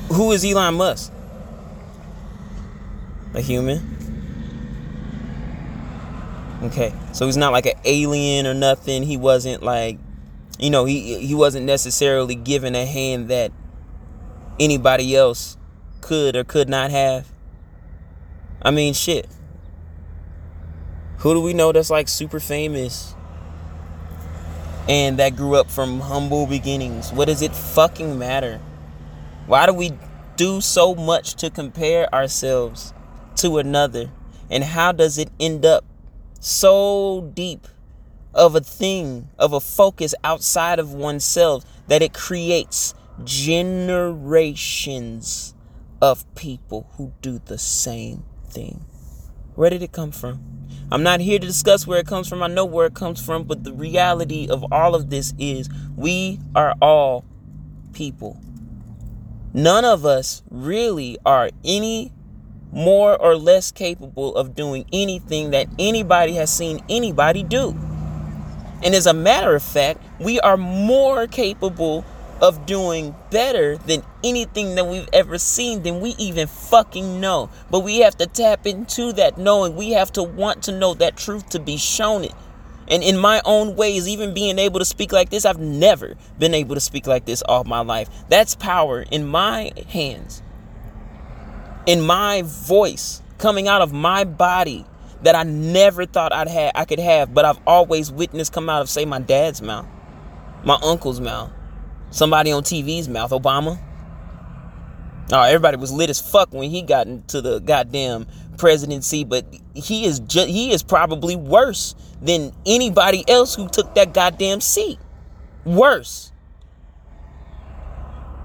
Who 0.09 0.33
is 0.33 0.47
Elon 0.47 0.77
Musk? 0.77 1.13
A 3.35 3.43
human? 3.43 4.02
Okay, 6.63 6.95
so 7.13 7.27
he's 7.27 7.37
not 7.37 7.51
like 7.51 7.67
an 7.67 7.75
alien 7.85 8.47
or 8.47 8.55
nothing. 8.55 9.03
He 9.03 9.17
wasn't 9.17 9.65
like, 9.65 9.99
you 10.61 10.71
know, 10.71 10.85
he 10.85 11.19
he 11.19 11.35
wasn't 11.35 11.67
necessarily 11.67 12.37
given 12.37 12.77
a 12.77 12.87
hand 12.87 13.29
that 13.29 13.51
anybody 14.61 15.17
else 15.17 15.57
could 16.01 16.37
or 16.37 16.45
could 16.45 16.69
not 16.69 16.93
have. 16.93 17.33
I 18.63 18.71
mean, 18.71 18.95
shit. 18.95 19.29
Who 21.19 21.35
do 21.35 21.41
we 21.41 21.53
know 21.53 21.73
that's 21.73 21.91
like 21.91 22.07
super 22.07 22.39
famous 22.39 23.17
and 24.89 25.19
that 25.19 25.35
grew 25.35 25.57
up 25.57 25.69
from 25.69 26.01
humble 26.01 26.47
beginnings? 26.47 27.13
What 27.13 27.27
does 27.27 27.43
it 27.43 27.55
fucking 27.55 28.19
matter? 28.19 28.61
Why 29.47 29.67
do 29.67 29.73
we 29.73 29.93
do 30.37 30.61
so 30.61 30.95
much 30.95 31.35
to 31.37 31.51
compare 31.51 32.13
ourselves 32.15 32.95
to 33.37 33.59
another? 33.59 34.11
And 34.49 34.63
how 34.63 34.93
does 34.93 35.19
it 35.19 35.31
end 35.41 35.65
up 35.65 35.85
so 36.43 37.31
deep 37.35 37.69
of 38.35 38.55
a 38.57 38.61
thing, 38.61 39.29
of 39.39 39.53
a 39.53 39.61
focus 39.61 40.13
outside 40.25 40.81
of 40.81 40.93
oneself 40.93 41.65
that 41.87 42.03
it 42.03 42.13
creates 42.13 42.95
generations 43.23 43.95
of 46.01 46.35
people 46.35 46.91
who 46.97 47.13
do 47.23 47.39
the 47.45 47.59
same 47.59 48.25
thing. 48.49 48.85
Where 49.55 49.71
did 49.71 49.83
it 49.83 49.93
come 49.93 50.11
from? 50.11 50.43
I'm 50.91 51.05
not 51.05 51.21
here 51.21 51.39
to 51.39 51.47
discuss 51.47 51.87
where 51.87 52.01
it 52.01 52.09
comes 52.09 52.29
from. 52.29 52.43
I 52.43 52.49
know 52.49 52.65
where 52.65 52.87
it 52.87 52.95
comes 52.95 53.25
from, 53.25 53.45
but 53.45 53.63
the 53.63 53.73
reality 53.73 54.49
of 54.51 54.65
all 54.73 54.97
of 54.97 55.11
this 55.11 55.33
is 55.39 55.71
we 55.97 56.41
are 56.57 56.75
all 56.83 57.25
people. 57.93 58.41
None 59.55 59.85
of 59.85 60.05
us 60.05 60.43
really 60.51 61.19
are 61.25 61.51
any 61.65 62.13
more 62.73 63.21
or 63.21 63.37
less 63.37 63.71
capable 63.71 64.35
of 64.35 64.55
doing 64.55 64.87
anything 64.93 65.51
that 65.51 65.69
anybody 65.79 66.35
has 66.35 66.55
seen 66.55 66.83
anybody 66.89 67.43
do. 67.43 67.77
And 68.83 68.95
as 68.95 69.07
a 69.07 69.15
matter 69.15 69.55
of 69.55 69.63
fact, 69.63 70.03
we 70.19 70.41
are 70.41 70.57
more 70.57 71.27
capable 71.27 72.05
of 72.41 72.67
doing 72.67 73.15
better 73.31 73.77
than 73.77 74.03
anything 74.25 74.75
that 74.75 74.87
we've 74.87 75.09
ever 75.13 75.39
seen 75.39 75.83
than 75.85 76.01
we 76.01 76.11
even 76.19 76.49
fucking 76.49 77.21
know. 77.21 77.51
But 77.71 77.81
we 77.81 77.99
have 77.99 78.17
to 78.17 78.27
tap 78.27 78.67
into 78.67 79.13
that 79.13 79.39
knowing. 79.39 79.77
We 79.77 79.93
have 79.93 80.11
to 80.13 80.25
want 80.25 80.65
to 80.65 80.73
know 80.73 80.95
that 80.95 81.17
truth 81.17 81.51
to 81.51 81.61
be 81.61 81.77
shown 81.77 82.25
it. 82.25 82.35
And 82.89 83.05
in 83.05 83.17
my 83.17 83.41
own 83.45 83.77
ways, 83.77 84.09
even 84.09 84.35
being 84.35 84.59
able 84.59 84.81
to 84.81 84.85
speak 84.85 85.13
like 85.13 85.31
this, 85.31 85.45
I've 85.45 85.61
never 85.61 86.17
been 86.37 86.53
able 86.53 86.75
to 86.75 86.81
speak 86.81 87.07
like 87.07 87.27
this 87.27 87.43
all 87.43 87.63
my 87.63 87.81
life. 87.81 88.09
That's 88.29 88.57
power 88.57 89.03
in 89.03 89.29
my 89.29 89.71
hands 89.89 90.43
in 91.87 92.01
my 92.01 92.43
voice 92.45 93.23
coming 93.39 93.69
out 93.69 93.83
of 93.83 93.93
my 93.93 94.25
body 94.25 94.87
that 95.23 95.35
I 95.35 95.43
never 95.45 96.07
thought 96.07 96.33
I'd 96.33 96.49
have 96.49 96.73
I 96.75 96.85
could 96.85 96.99
have, 96.99 97.33
but 97.33 97.45
I've 97.45 97.61
always 97.67 98.11
witnessed 98.11 98.53
come 98.53 98.69
out 98.69 98.83
of 98.83 98.89
say 98.89 99.05
my 99.05 99.21
dad's 99.21 99.63
mouth, 99.63 99.87
my 100.65 100.79
uncle's 100.83 101.21
mouth, 101.21 101.51
somebody 102.11 102.53
on 102.53 102.63
TV's 102.63 103.09
mouth, 103.09 103.31
Obama. 103.31 103.81
Oh, 105.33 105.43
everybody 105.43 105.77
was 105.77 105.93
lit 105.93 106.11
as 106.11 106.21
fuck 106.21 106.53
when 106.53 106.69
he 106.71 106.83
got 106.83 107.07
into 107.07 107.41
the 107.41 107.61
goddamn 107.61 108.27
presidency, 108.59 109.25
but 109.25 109.47
he 109.75 110.05
is 110.05 110.21
just 110.21 110.49
he 110.49 110.73
is 110.73 110.83
probably 110.83 111.37
worse 111.37 111.95
than 112.21 112.53
anybody 112.67 113.25
else 113.29 113.55
who 113.55 113.69
took 113.69 113.95
that 113.95 114.13
goddamn 114.13 114.61
seat. 114.61 114.99
Worse. 115.65 116.33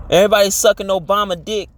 Everybody 0.09 0.51
sucking 0.51 0.87
Obama 0.87 1.43
dick. 1.43 1.69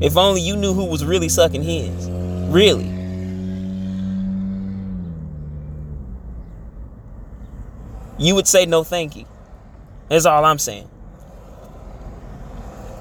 If 0.00 0.16
only 0.16 0.40
you 0.40 0.56
knew 0.56 0.72
who 0.72 0.84
was 0.86 1.04
really 1.04 1.28
sucking 1.28 1.62
his. 1.62 2.08
Really. 2.50 2.88
You 8.18 8.34
would 8.34 8.46
say 8.46 8.66
no 8.66 8.84
thank 8.84 9.16
you. 9.16 9.26
That's 10.08 10.26
all 10.26 10.44
I'm 10.44 10.58
saying. 10.58 10.88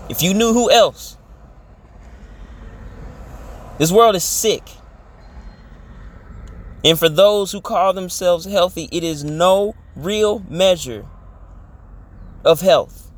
If 0.09 0.23
you 0.23 0.33
knew 0.33 0.53
who 0.53 0.71
else. 0.71 1.17
This 3.77 3.91
world 3.91 4.15
is 4.15 4.23
sick. 4.23 4.63
And 6.83 6.97
for 6.97 7.09
those 7.09 7.51
who 7.51 7.61
call 7.61 7.93
themselves 7.93 8.45
healthy, 8.45 8.87
it 8.91 9.03
is 9.03 9.23
no 9.23 9.75
real 9.95 10.39
measure 10.49 11.05
of 12.45 12.61
health 12.61 13.08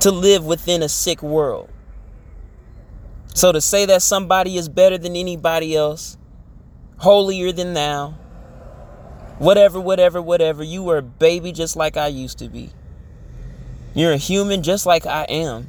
to 0.00 0.10
live 0.10 0.44
within 0.44 0.82
a 0.82 0.88
sick 0.88 1.22
world. 1.22 1.68
So 3.34 3.52
to 3.52 3.60
say 3.60 3.86
that 3.86 4.02
somebody 4.02 4.56
is 4.56 4.68
better 4.68 4.98
than 4.98 5.16
anybody 5.16 5.76
else, 5.76 6.16
holier 6.98 7.52
than 7.52 7.74
thou, 7.74 8.14
whatever, 9.38 9.80
whatever, 9.80 10.20
whatever, 10.20 10.62
you 10.62 10.82
were 10.82 10.98
a 10.98 11.02
baby 11.02 11.52
just 11.52 11.76
like 11.76 11.96
I 11.96 12.08
used 12.08 12.38
to 12.38 12.48
be. 12.48 12.70
You're 13.94 14.12
a 14.12 14.16
human 14.16 14.62
just 14.62 14.86
like 14.86 15.06
I 15.06 15.24
am. 15.24 15.68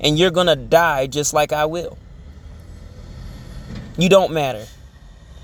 And 0.00 0.18
you're 0.18 0.30
going 0.30 0.46
to 0.46 0.56
die 0.56 1.06
just 1.06 1.34
like 1.34 1.52
I 1.52 1.66
will. 1.66 1.98
You 3.98 4.08
don't 4.08 4.32
matter. 4.32 4.66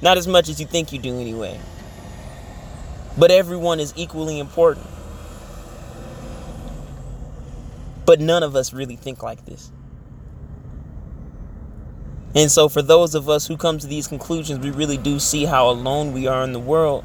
Not 0.01 0.17
as 0.17 0.27
much 0.27 0.49
as 0.49 0.59
you 0.59 0.67
think 0.67 0.93
you 0.93 0.99
do, 0.99 1.21
anyway. 1.21 1.61
But 3.19 3.31
everyone 3.31 3.81
is 3.81 3.93
equally 3.97 4.39
important. 4.39 4.87
But 8.07 8.21
none 8.21 8.43
of 8.43 8.57
us 8.57 8.73
really 8.73 8.97
think 8.97 9.23
like 9.23 9.45
this. 9.45 9.71
And 12.35 12.51
so, 12.51 12.69
for 12.69 12.83
those 12.83 13.15
of 13.15 13.29
us 13.29 13.47
who 13.47 13.57
come 13.57 13.79
to 13.79 13.87
these 13.87 14.07
conclusions, 14.07 14.61
we 14.61 14.71
really 14.71 14.99
do 14.99 15.19
see 15.19 15.45
how 15.45 15.71
alone 15.71 16.13
we 16.13 16.27
are 16.27 16.45
in 16.45 16.53
the 16.53 16.61
world 16.61 17.05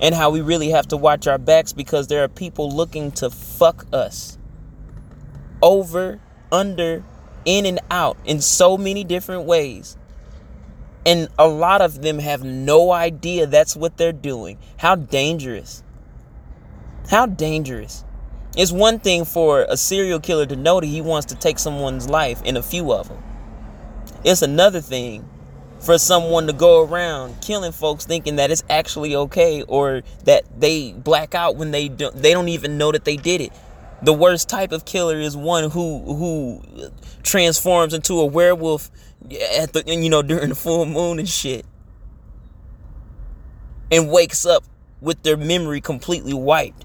and 0.00 0.14
how 0.14 0.30
we 0.30 0.40
really 0.40 0.70
have 0.70 0.88
to 0.88 0.96
watch 0.96 1.26
our 1.26 1.38
backs 1.38 1.72
because 1.72 2.06
there 2.06 2.24
are 2.24 2.28
people 2.28 2.70
looking 2.70 3.10
to 3.12 3.30
fuck 3.30 3.84
us 3.92 4.38
over, 5.60 6.20
under, 6.50 7.04
in, 7.44 7.66
and 7.66 7.80
out 7.90 8.16
in 8.24 8.40
so 8.40 8.78
many 8.78 9.04
different 9.04 9.44
ways. 9.44 9.96
And 11.04 11.28
a 11.38 11.48
lot 11.48 11.80
of 11.80 12.02
them 12.02 12.18
have 12.18 12.44
no 12.44 12.92
idea 12.92 13.46
that's 13.46 13.74
what 13.74 13.96
they're 13.96 14.12
doing. 14.12 14.58
How 14.76 14.94
dangerous. 14.94 15.82
How 17.10 17.26
dangerous. 17.26 18.04
It's 18.56 18.72
one 18.72 18.98
thing 18.98 19.24
for 19.24 19.64
a 19.68 19.76
serial 19.76 20.18
killer 20.18 20.44
to 20.46 20.56
know 20.56 20.80
that 20.80 20.86
he 20.86 21.00
wants 21.00 21.26
to 21.26 21.36
take 21.36 21.58
someone's 21.58 22.08
life 22.08 22.42
in 22.42 22.56
a 22.56 22.62
few 22.62 22.92
of 22.92 23.08
them. 23.08 23.22
It's 24.24 24.42
another 24.42 24.80
thing 24.80 25.28
for 25.78 25.98
someone 25.98 26.46
to 26.48 26.52
go 26.52 26.84
around 26.84 27.40
killing 27.40 27.72
folks 27.72 28.04
thinking 28.04 28.36
that 28.36 28.50
it's 28.50 28.64
actually 28.68 29.14
okay 29.14 29.62
or 29.62 30.02
that 30.24 30.44
they 30.60 30.92
black 30.92 31.34
out 31.34 31.56
when 31.56 31.70
they 31.70 31.88
don't 31.88 32.14
they 32.14 32.32
don't 32.32 32.48
even 32.48 32.76
know 32.76 32.90
that 32.92 33.04
they 33.04 33.16
did 33.16 33.40
it. 33.40 33.52
The 34.02 34.12
worst 34.12 34.48
type 34.48 34.72
of 34.72 34.84
killer 34.84 35.16
is 35.16 35.36
one 35.36 35.70
who 35.70 36.00
who 36.00 36.90
transforms 37.22 37.94
into 37.94 38.20
a 38.20 38.26
werewolf 38.26 38.90
at 39.58 39.72
the 39.72 39.84
you 39.86 40.10
know 40.10 40.22
during 40.22 40.48
the 40.48 40.54
full 40.56 40.84
moon 40.86 41.20
and 41.20 41.28
shit. 41.28 41.64
And 43.92 44.10
wakes 44.10 44.44
up 44.44 44.64
with 45.00 45.22
their 45.22 45.36
memory 45.36 45.80
completely 45.80 46.34
wiped 46.34 46.84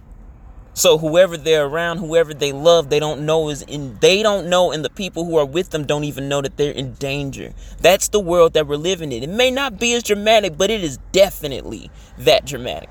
So 0.75 0.97
whoever 0.97 1.37
they're 1.37 1.65
around, 1.65 1.99
whoever 1.99 2.33
they 2.33 2.51
love, 2.51 2.89
they 2.89 2.99
don't 2.99 3.25
know 3.25 3.47
is 3.47 3.61
in 3.61 3.97
they 4.01 4.21
don't 4.21 4.49
know 4.49 4.73
and 4.73 4.83
the 4.83 4.89
people 4.89 5.23
who 5.23 5.37
are 5.37 5.45
with 5.45 5.69
them 5.69 5.85
don't 5.85 6.03
even 6.03 6.27
know 6.27 6.41
that 6.41 6.57
they're 6.57 6.73
in 6.73 6.95
danger. 6.95 7.53
That's 7.79 8.09
the 8.09 8.19
world 8.19 8.53
that 8.53 8.67
we're 8.67 8.75
living 8.75 9.13
in. 9.13 9.23
It 9.23 9.29
may 9.29 9.51
not 9.51 9.79
be 9.79 9.93
as 9.93 10.03
dramatic, 10.03 10.57
but 10.57 10.69
it 10.69 10.83
is 10.83 10.97
definitely 11.13 11.89
that 12.17 12.45
dramatic. 12.45 12.89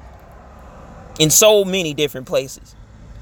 In 1.21 1.29
so 1.29 1.63
many 1.63 1.93
different 1.93 2.27
places. 2.27 2.75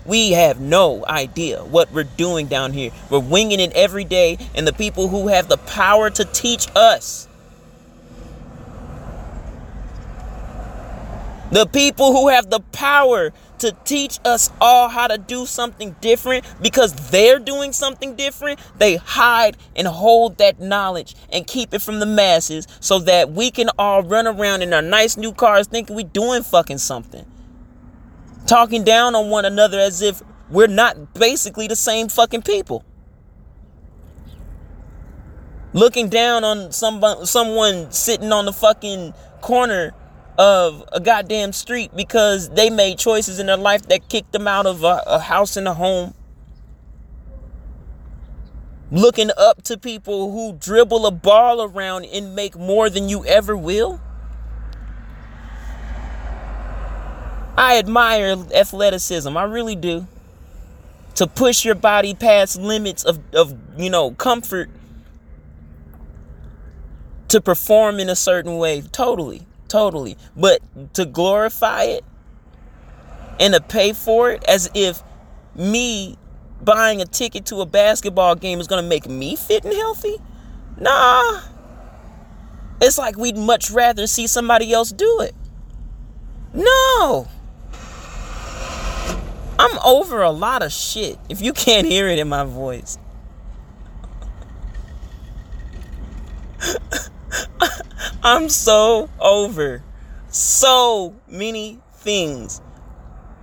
We 0.07 0.31
have 0.33 0.61
no 0.61 1.05
idea 1.07 1.65
what 1.65 1.93
we're 1.93 2.05
doing 2.05 2.47
down 2.47 2.73
here. 2.73 2.93
We're 3.11 3.19
winging 3.19 3.59
it 3.59 3.73
every 3.73 4.05
day 4.05 4.39
and 4.55 4.65
the 4.65 4.73
people 4.73 5.09
who 5.09 5.27
have 5.27 5.49
the 5.49 5.59
power 5.59 6.09
to 6.09 6.25
teach 6.25 6.69
us 6.77 7.29
The 11.53 11.67
people 11.67 12.13
who 12.13 12.29
have 12.29 12.49
the 12.49 12.61
power 12.61 13.31
to 13.63 13.75
teach 13.85 14.19
us 14.25 14.51
all 14.61 14.89
how 14.89 15.07
to 15.07 15.17
do 15.19 15.47
something 15.47 15.97
different 16.01 16.45
because 16.61 17.11
they're 17.11 17.39
doing 17.39 17.73
something 17.73 18.15
different, 18.15 18.61
they 18.77 18.97
hide 18.97 19.57
and 19.75 19.87
hold 19.89 20.39
that 20.39 20.61
knowledge 20.61 21.15
and 21.33 21.47
keep 21.47 21.73
it 21.73 21.81
from 21.81 22.01
the 22.01 22.07
masses 22.07 22.67
so 22.81 22.99
that 22.99 23.31
we 23.33 23.51
can 23.51 23.71
all 23.79 24.03
run 24.03 24.27
around 24.27 24.63
in 24.63 24.73
our 24.75 24.83
nice 24.83 25.17
new 25.17 25.33
cars 25.33 25.67
thinking 25.67 25.97
we're 25.97 26.03
doing 26.03 26.43
fucking 26.43 26.79
something. 26.79 27.25
Talking 28.47 28.85
down 28.85 29.15
on 29.15 29.31
one 29.31 29.45
another 29.45 29.79
as 29.79 30.03
if 30.03 30.23
we're 30.51 30.67
not 30.67 31.15
basically 31.15 31.69
the 31.69 31.77
same 31.77 32.09
fucking 32.09 32.43
people. 32.43 32.85
Looking 35.73 36.09
down 36.09 36.45
on 36.45 36.73
some 36.73 37.03
someone 37.25 37.91
sitting 37.93 38.31
on 38.33 38.45
the 38.45 38.53
fucking 38.53 39.15
corner 39.41 39.95
of 40.43 40.83
a 40.91 40.99
goddamn 40.99 41.53
street 41.53 41.95
because 41.95 42.51
they 42.51 42.69
made 42.69 42.99
choices 42.99 43.39
in 43.39 43.47
their 43.47 43.57
life 43.57 43.83
that 43.83 44.09
kicked 44.09 44.33
them 44.33 44.49
out 44.49 44.67
of 44.67 44.83
a, 44.83 45.01
a 45.07 45.21
house 45.21 45.57
and 45.57 45.69
a 45.69 45.75
home. 45.75 46.15
Looking 48.91 49.31
up 49.39 49.63
to 49.63 49.79
people 49.79 50.33
who 50.33 50.59
dribble 50.59 51.07
a 51.07 51.13
ball 51.13 51.63
around 51.63 52.07
and 52.07 52.35
make 52.35 52.57
more 52.59 52.91
than 52.91 53.09
you 53.09 53.25
ever 53.25 53.57
will. 53.57 54.01
I 57.57 57.79
admire 57.79 58.37
athleticism. 58.53 59.37
I 59.37 59.45
really 59.45 59.77
do. 59.77 60.09
To 61.15 61.29
push 61.29 61.65
your 61.65 61.77
body 61.77 62.15
past 62.15 62.61
limits 62.61 63.05
of, 63.05 63.21
of 63.33 63.57
you 63.79 63.91
know, 63.91 64.11
comfort 64.11 64.71
to 67.29 67.41
perform 67.41 68.01
in 68.01 68.09
a 68.09 68.17
certain 68.17 68.57
way. 68.57 68.81
Totally. 68.81 69.47
Totally. 69.73 70.19
But 70.37 70.61
to 70.93 71.07
glorify 71.07 71.85
it 71.85 72.05
and 73.41 73.55
to 73.55 73.61
pay 73.63 73.95
for 73.95 74.31
it 74.31 74.45
as 74.47 74.71
if 74.75 75.03
me 75.55 76.19
buying 76.61 77.01
a 77.01 77.07
ticket 77.07 77.47
to 77.47 77.63
a 77.63 77.67
basketball 77.67 78.35
game 78.35 78.61
is 78.61 78.67
going 78.67 78.85
to 78.85 78.89
make 78.89 79.09
me 79.09 79.35
fit 79.35 79.65
and 79.65 79.73
healthy? 79.73 80.19
Nah. 80.79 81.41
It's 82.83 82.99
like 82.99 83.17
we'd 83.17 83.39
much 83.39 83.71
rather 83.71 84.07
see 84.07 84.27
somebody 84.27 84.75
else 84.75 84.93
do 84.93 85.21
it. 85.23 85.35
No. 86.53 87.29
I'm 89.59 89.79
over 89.87 90.21
a 90.21 90.33
lot 90.33 90.63
of 90.63 90.71
shit 90.71 91.19
if 91.31 91.41
you 91.41 91.55
can't 91.55 91.87
hear 91.87 92.09
it 92.09 92.19
in 92.19 92.29
my 92.29 92.45
voice. 92.45 92.99
I'm 98.23 98.49
so 98.49 99.09
over 99.21 99.83
so 100.33 101.15
many 101.29 101.79
things 101.97 102.61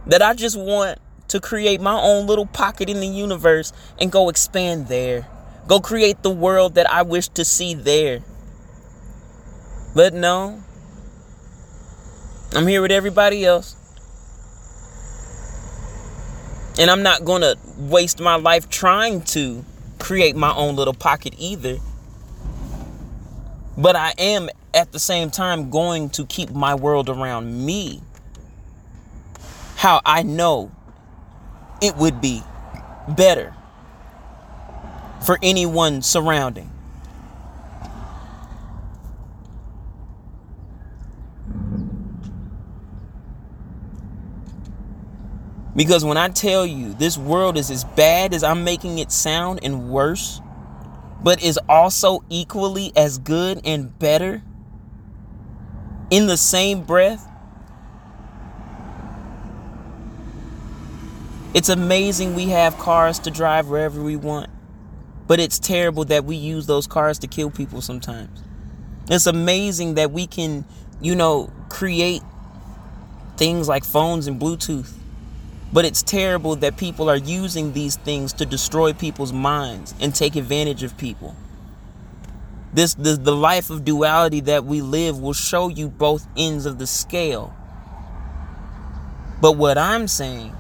that 0.08 0.22
I 0.22 0.34
just 0.34 0.58
want 0.60 1.00
to 1.30 1.40
create 1.40 1.80
my 1.80 2.00
own 2.00 2.26
little 2.26 2.48
pocket 2.48 2.90
in 2.90 3.00
the 3.00 3.08
universe 3.08 3.72
and 4.00 4.12
go 4.12 4.30
expand 4.30 4.88
there. 4.88 5.28
Go 5.68 5.80
create 5.80 6.24
the 6.24 6.32
world 6.32 6.76
that 6.76 6.90
I 6.92 7.04
wish 7.04 7.28
to 7.30 7.46
see 7.46 7.76
there. 7.76 8.22
But 9.96 10.14
no, 10.14 10.64
I'm 12.56 12.66
here 12.66 12.82
with 12.82 12.92
everybody 12.92 13.46
else. 13.46 13.76
And 16.80 16.90
I'm 16.90 17.04
not 17.04 17.26
going 17.26 17.42
to 17.42 17.58
waste 17.78 18.20
my 18.20 18.36
life 18.36 18.70
trying 18.70 19.22
to 19.22 19.64
create 20.00 20.36
my 20.36 20.54
own 20.56 20.76
little 20.76 20.94
pocket 20.94 21.36
either. 21.38 21.78
But 23.80 23.96
I 23.96 24.14
am 24.18 24.50
at 24.74 24.92
the 24.92 25.00
same 25.00 25.32
time 25.32 25.70
going 25.70 26.10
to 26.12 26.26
keep 26.26 26.52
my 26.52 26.76
world 26.76 27.08
around 27.08 27.66
me 27.66 28.02
how 29.78 30.02
I 30.06 30.22
know 30.22 30.70
it 31.82 31.96
would 31.96 32.20
be 32.20 32.44
better 33.08 33.56
for 35.26 35.40
anyone 35.42 36.02
surrounding. 36.02 36.70
Because 45.74 46.04
when 46.04 46.18
I 46.18 46.28
tell 46.28 46.66
you 46.66 46.94
this 46.96 47.18
world 47.18 47.56
is 47.56 47.72
as 47.72 47.86
bad 47.86 48.34
as 48.34 48.44
I'm 48.44 48.66
making 48.66 49.00
it 49.00 49.14
sound 49.14 49.62
and 49.64 49.90
worse, 49.90 50.42
but 51.22 51.42
is 51.44 51.60
also 51.68 52.24
equally 52.30 52.92
as 52.96 53.18
good 53.18 53.62
and 53.66 53.98
better, 54.00 54.42
in 56.10 56.28
the 56.28 56.38
same 56.38 56.84
breath, 56.84 57.26
it's 61.54 61.70
amazing 61.70 62.36
we 62.36 62.50
have 62.50 62.78
cars 62.78 63.20
to 63.20 63.32
drive 63.32 63.68
wherever 63.70 64.02
we 64.02 64.16
want. 64.16 64.50
But 65.28 65.40
it's 65.40 65.60
terrible 65.60 66.06
that 66.06 66.26
we 66.26 66.36
use 66.36 66.66
those 66.66 66.88
cars 66.88 67.20
to 67.20 67.28
kill 67.28 67.52
people 67.52 67.82
sometimes. 67.82 68.42
It's 69.10 69.28
amazing 69.28 69.96
that 69.96 70.12
we 70.12 70.26
can, 70.26 70.66
you 71.02 71.16
know, 71.16 71.52
create 71.70 72.22
things 73.38 73.68
like 73.68 73.84
phones 73.84 74.28
and 74.28 74.40
Bluetooth. 74.40 74.92
But 75.72 75.86
it's 75.86 76.02
terrible 76.02 76.56
that 76.58 76.78
people 76.78 77.10
are 77.10 77.16
using 77.16 77.74
these 77.74 77.96
things 77.96 78.34
to 78.34 78.46
destroy 78.46 78.94
people's 78.94 79.32
minds 79.32 79.94
and 80.00 80.14
take 80.16 80.36
advantage 80.36 80.82
of 80.84 80.98
people. 80.98 81.36
This 82.74 82.94
the, 82.94 83.14
the 83.14 83.36
life 83.36 83.70
of 83.70 83.86
duality 83.86 84.42
that 84.42 84.66
we 84.66 84.82
live 84.82 85.20
will 85.20 85.34
show 85.34 85.70
you 85.70 85.90
both 85.90 86.28
ends 86.38 86.66
of 86.66 86.80
the 86.80 86.88
scale. 86.88 87.56
But 89.42 89.54
what 89.58 89.78
I'm 89.78 90.08
saying, 90.08 90.52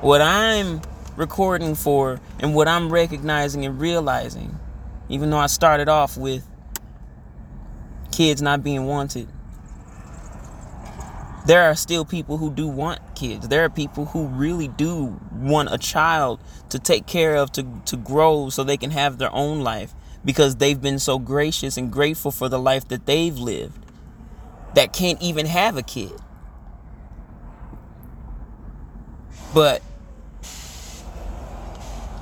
what 0.00 0.20
I'm 0.20 0.82
recording 1.16 1.74
for, 1.74 2.20
and 2.40 2.54
what 2.54 2.68
I'm 2.68 2.90
recognizing 2.90 3.64
and 3.64 3.80
realizing, 3.80 4.58
even 5.08 5.30
though 5.30 5.38
I 5.38 5.46
started 5.46 5.88
off 5.88 6.16
with 6.16 6.46
kids 8.12 8.42
not 8.42 8.62
being 8.62 8.84
wanted, 8.84 9.28
there 11.44 11.62
are 11.62 11.74
still 11.74 12.04
people 12.04 12.38
who 12.38 12.50
do 12.50 12.66
want 12.66 13.00
kids. 13.14 13.48
There 13.48 13.64
are 13.64 13.70
people 13.70 14.06
who 14.06 14.26
really 14.26 14.68
do 14.68 15.20
want 15.32 15.72
a 15.72 15.78
child 15.78 16.40
to 16.70 16.78
take 16.78 17.06
care 17.06 17.36
of, 17.36 17.52
to, 17.52 17.66
to 17.86 17.96
grow 17.96 18.48
so 18.48 18.64
they 18.64 18.78
can 18.78 18.90
have 18.90 19.18
their 19.18 19.32
own 19.32 19.60
life 19.60 19.94
because 20.24 20.56
they've 20.56 20.80
been 20.80 20.98
so 20.98 21.18
gracious 21.18 21.76
and 21.76 21.92
grateful 21.92 22.30
for 22.30 22.48
the 22.48 22.58
life 22.58 22.88
that 22.88 23.04
they've 23.04 23.36
lived 23.36 23.84
that 24.74 24.92
can't 24.92 25.20
even 25.20 25.46
have 25.46 25.76
a 25.76 25.82
kid. 25.82 26.12
But 29.52 29.82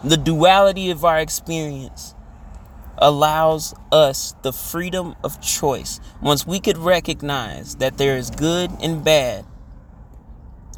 the 0.03 0.17
duality 0.17 0.91
of 0.91 1.05
our 1.05 1.19
experience 1.19 2.15
allows 3.03 3.75
us 3.91 4.35
the 4.43 4.53
freedom 4.53 5.15
of 5.23 5.41
choice. 5.41 6.01
Once 6.23 6.47
we 6.47 6.61
could 6.61 6.79
recognize 6.79 7.77
that 7.77 7.99
there 7.99 8.17
is 8.17 8.31
good 8.31 8.71
and 8.81 9.05
bad, 9.05 9.45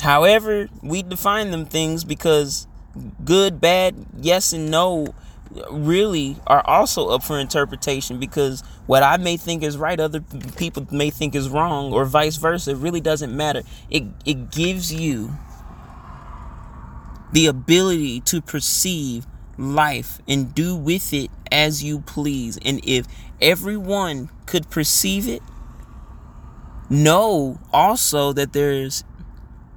however 0.00 0.68
we 0.82 1.02
define 1.02 1.50
them 1.50 1.66
things, 1.66 2.04
because 2.04 2.66
good, 3.24 3.60
bad, 3.60 3.94
yes, 4.20 4.52
and 4.52 4.70
no 4.70 5.14
really 5.70 6.36
are 6.46 6.66
also 6.66 7.08
up 7.08 7.22
for 7.22 7.38
interpretation 7.38 8.18
because 8.18 8.62
what 8.86 9.02
I 9.02 9.16
may 9.18 9.36
think 9.36 9.62
is 9.62 9.76
right, 9.76 9.98
other 10.00 10.20
people 10.56 10.86
may 10.90 11.10
think 11.10 11.34
is 11.34 11.48
wrong, 11.48 11.92
or 11.92 12.04
vice 12.04 12.36
versa. 12.36 12.72
It 12.72 12.78
really 12.78 13.00
doesn't 13.00 13.34
matter. 13.36 13.62
It 13.90 14.04
it 14.24 14.50
gives 14.50 14.92
you 14.92 15.32
the 17.32 17.46
ability 17.46 18.20
to 18.20 18.40
perceive 18.40 19.26
life 19.58 20.20
and 20.28 20.54
do 20.54 20.76
with 20.76 21.12
it 21.12 21.30
as 21.50 21.82
you 21.82 22.00
please. 22.00 22.58
And 22.64 22.80
if 22.84 23.06
everyone 23.40 24.30
could 24.46 24.70
perceive 24.70 25.28
it, 25.28 25.42
know 26.90 27.58
also 27.72 28.32
that 28.32 28.52
there's 28.52 29.04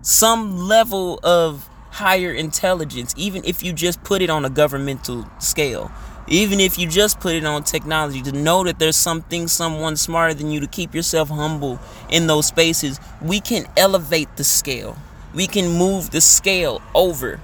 some 0.02 0.58
level 0.58 1.20
of 1.24 1.70
higher 1.92 2.32
intelligence, 2.32 3.14
even 3.18 3.44
if 3.46 3.64
you 3.64 3.74
just 3.74 4.04
put 4.04 4.22
it 4.22 4.30
on 4.30 4.46
a 4.46 4.50
governmental 4.50 5.28
scale. 5.40 5.92
Even 6.30 6.60
if 6.60 6.78
you 6.78 6.88
just 6.88 7.22
put 7.22 7.36
it 7.36 7.46
on 7.46 7.64
technology, 7.64 8.22
to 8.22 8.34
know 8.34 8.64
that 8.66 8.80
there's 8.80 8.98
something, 8.98 9.48
someone 9.48 9.96
smarter 9.96 10.34
than 10.34 10.52
you, 10.52 10.60
to 10.60 10.68
keep 10.68 10.94
yourself 10.94 11.30
humble 11.30 11.80
in 12.10 12.28
those 12.28 12.46
spaces, 12.46 13.00
we 13.22 13.40
can 13.40 13.66
elevate 13.78 14.28
the 14.36 14.44
scale. 14.44 14.98
we 15.34 15.48
can 15.48 15.78
move 15.78 16.10
the 16.10 16.22
scale 16.22 16.82
over 16.96 17.40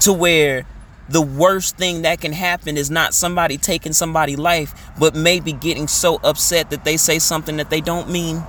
to 0.00 0.12
where 0.12 0.66
the 1.08 1.22
worst 1.22 1.76
thing 1.76 2.02
that 2.02 2.20
can 2.20 2.32
happen 2.32 2.76
is 2.76 2.90
not 2.90 3.14
somebody 3.14 3.56
taking 3.56 3.92
somebody's 3.92 4.38
life, 4.38 4.74
but 4.98 5.14
maybe 5.14 5.52
getting 5.52 5.88
so 5.88 6.20
upset 6.22 6.70
that 6.70 6.84
they 6.84 6.96
say 6.96 7.18
something 7.18 7.56
that 7.56 7.70
they 7.70 7.80
don't 7.80 8.10
mean. 8.10 8.42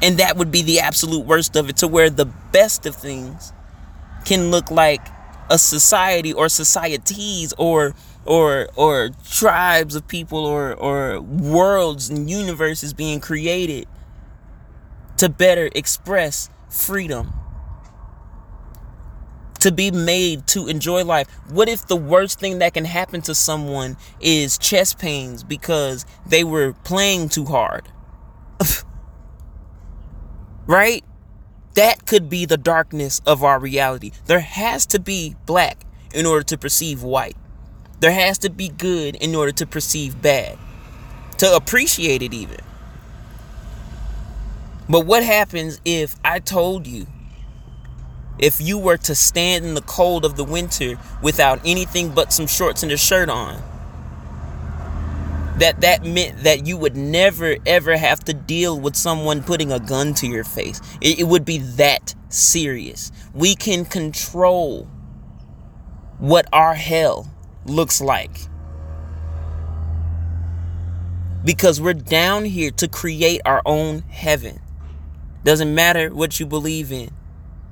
And 0.00 0.18
that 0.18 0.36
would 0.36 0.52
be 0.52 0.62
the 0.62 0.80
absolute 0.80 1.26
worst 1.26 1.56
of 1.56 1.68
it, 1.68 1.76
to 1.78 1.88
where 1.88 2.08
the 2.08 2.26
best 2.26 2.86
of 2.86 2.94
things 2.94 3.52
can 4.24 4.50
look 4.50 4.70
like 4.70 5.00
a 5.50 5.58
society 5.58 6.32
or 6.32 6.48
societies 6.48 7.52
or 7.58 7.94
or 8.24 8.68
or 8.76 9.10
tribes 9.28 9.96
of 9.96 10.06
people 10.06 10.44
or 10.44 10.74
or 10.74 11.20
worlds 11.20 12.10
and 12.10 12.28
universes 12.30 12.92
being 12.92 13.18
created 13.18 13.86
to 15.16 15.28
better 15.28 15.70
express 15.74 16.50
freedom 16.68 17.32
to 19.60 19.72
be 19.72 19.90
made 19.90 20.46
to 20.48 20.68
enjoy 20.68 21.04
life. 21.04 21.28
What 21.48 21.68
if 21.68 21.86
the 21.86 21.96
worst 21.96 22.38
thing 22.38 22.58
that 22.58 22.74
can 22.74 22.84
happen 22.84 23.22
to 23.22 23.34
someone 23.34 23.96
is 24.20 24.58
chest 24.58 24.98
pains 24.98 25.42
because 25.42 26.06
they 26.26 26.44
were 26.44 26.72
playing 26.84 27.28
too 27.28 27.44
hard? 27.44 27.88
right? 30.66 31.04
That 31.74 32.06
could 32.06 32.28
be 32.28 32.44
the 32.44 32.56
darkness 32.56 33.20
of 33.26 33.44
our 33.44 33.58
reality. 33.58 34.12
There 34.26 34.40
has 34.40 34.86
to 34.86 34.98
be 34.98 35.36
black 35.46 35.84
in 36.12 36.26
order 36.26 36.44
to 36.44 36.58
perceive 36.58 37.02
white. 37.02 37.36
There 38.00 38.12
has 38.12 38.38
to 38.38 38.50
be 38.50 38.68
good 38.68 39.16
in 39.16 39.34
order 39.34 39.52
to 39.52 39.66
perceive 39.66 40.22
bad, 40.22 40.56
to 41.38 41.54
appreciate 41.54 42.22
it 42.22 42.32
even. 42.32 42.58
But 44.88 45.04
what 45.04 45.22
happens 45.22 45.80
if 45.84 46.16
I 46.24 46.38
told 46.38 46.86
you 46.86 47.06
if 48.38 48.60
you 48.60 48.78
were 48.78 48.96
to 48.98 49.14
stand 49.14 49.64
in 49.64 49.74
the 49.74 49.82
cold 49.82 50.24
of 50.24 50.36
the 50.36 50.44
winter 50.44 50.98
without 51.22 51.60
anything 51.64 52.10
but 52.10 52.32
some 52.32 52.46
shorts 52.46 52.82
and 52.82 52.92
a 52.92 52.96
shirt 52.96 53.28
on? 53.28 53.62
That 55.58 55.80
that 55.80 56.04
meant 56.04 56.44
that 56.44 56.66
you 56.66 56.76
would 56.76 56.96
never 56.96 57.56
ever 57.66 57.96
have 57.96 58.20
to 58.24 58.32
deal 58.32 58.78
with 58.78 58.94
someone 58.94 59.42
putting 59.42 59.72
a 59.72 59.80
gun 59.80 60.14
to 60.14 60.26
your 60.28 60.44
face. 60.44 60.80
It, 61.00 61.20
it 61.20 61.24
would 61.24 61.44
be 61.44 61.58
that 61.58 62.14
serious. 62.28 63.10
We 63.34 63.56
can 63.56 63.84
control 63.84 64.88
what 66.18 66.46
our 66.52 66.74
hell 66.74 67.32
looks 67.64 68.00
like. 68.00 68.38
Because 71.44 71.80
we're 71.80 71.94
down 71.94 72.44
here 72.44 72.70
to 72.72 72.88
create 72.88 73.40
our 73.44 73.62
own 73.64 74.02
heaven. 74.02 74.60
Doesn't 75.44 75.74
matter 75.74 76.10
what 76.10 76.38
you 76.38 76.46
believe 76.46 76.92
in. 76.92 77.10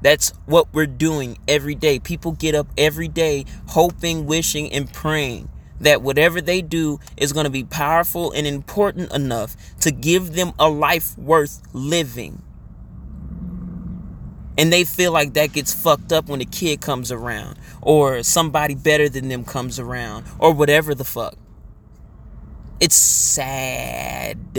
That's 0.06 0.32
what 0.46 0.72
we're 0.72 0.86
doing 0.86 1.36
every 1.48 1.74
day. 1.74 1.98
People 1.98 2.30
get 2.30 2.54
up 2.54 2.68
every 2.78 3.08
day 3.08 3.44
hoping, 3.66 4.24
wishing, 4.24 4.72
and 4.72 4.92
praying 4.92 5.48
that 5.80 6.00
whatever 6.00 6.40
they 6.40 6.62
do 6.62 7.00
is 7.16 7.32
going 7.32 7.42
to 7.42 7.50
be 7.50 7.64
powerful 7.64 8.30
and 8.30 8.46
important 8.46 9.12
enough 9.12 9.56
to 9.80 9.90
give 9.90 10.34
them 10.34 10.52
a 10.60 10.68
life 10.68 11.18
worth 11.18 11.60
living. 11.72 12.40
And 14.56 14.72
they 14.72 14.84
feel 14.84 15.10
like 15.10 15.34
that 15.34 15.52
gets 15.52 15.74
fucked 15.74 16.12
up 16.12 16.28
when 16.28 16.40
a 16.40 16.44
kid 16.44 16.80
comes 16.80 17.10
around, 17.10 17.58
or 17.82 18.22
somebody 18.22 18.76
better 18.76 19.08
than 19.08 19.28
them 19.28 19.44
comes 19.44 19.80
around, 19.80 20.24
or 20.38 20.52
whatever 20.52 20.94
the 20.94 21.02
fuck. 21.02 21.34
It's 22.78 22.94
sad 22.94 24.54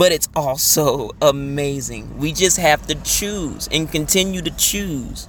but 0.00 0.12
it's 0.12 0.30
also 0.34 1.10
amazing. 1.20 2.16
We 2.16 2.32
just 2.32 2.56
have 2.56 2.86
to 2.86 2.94
choose 2.94 3.68
and 3.70 3.92
continue 3.92 4.40
to 4.40 4.50
choose 4.50 5.26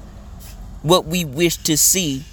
what 0.82 1.06
we 1.06 1.26
wish 1.26 1.58
to 1.58 1.76
see, 1.76 2.24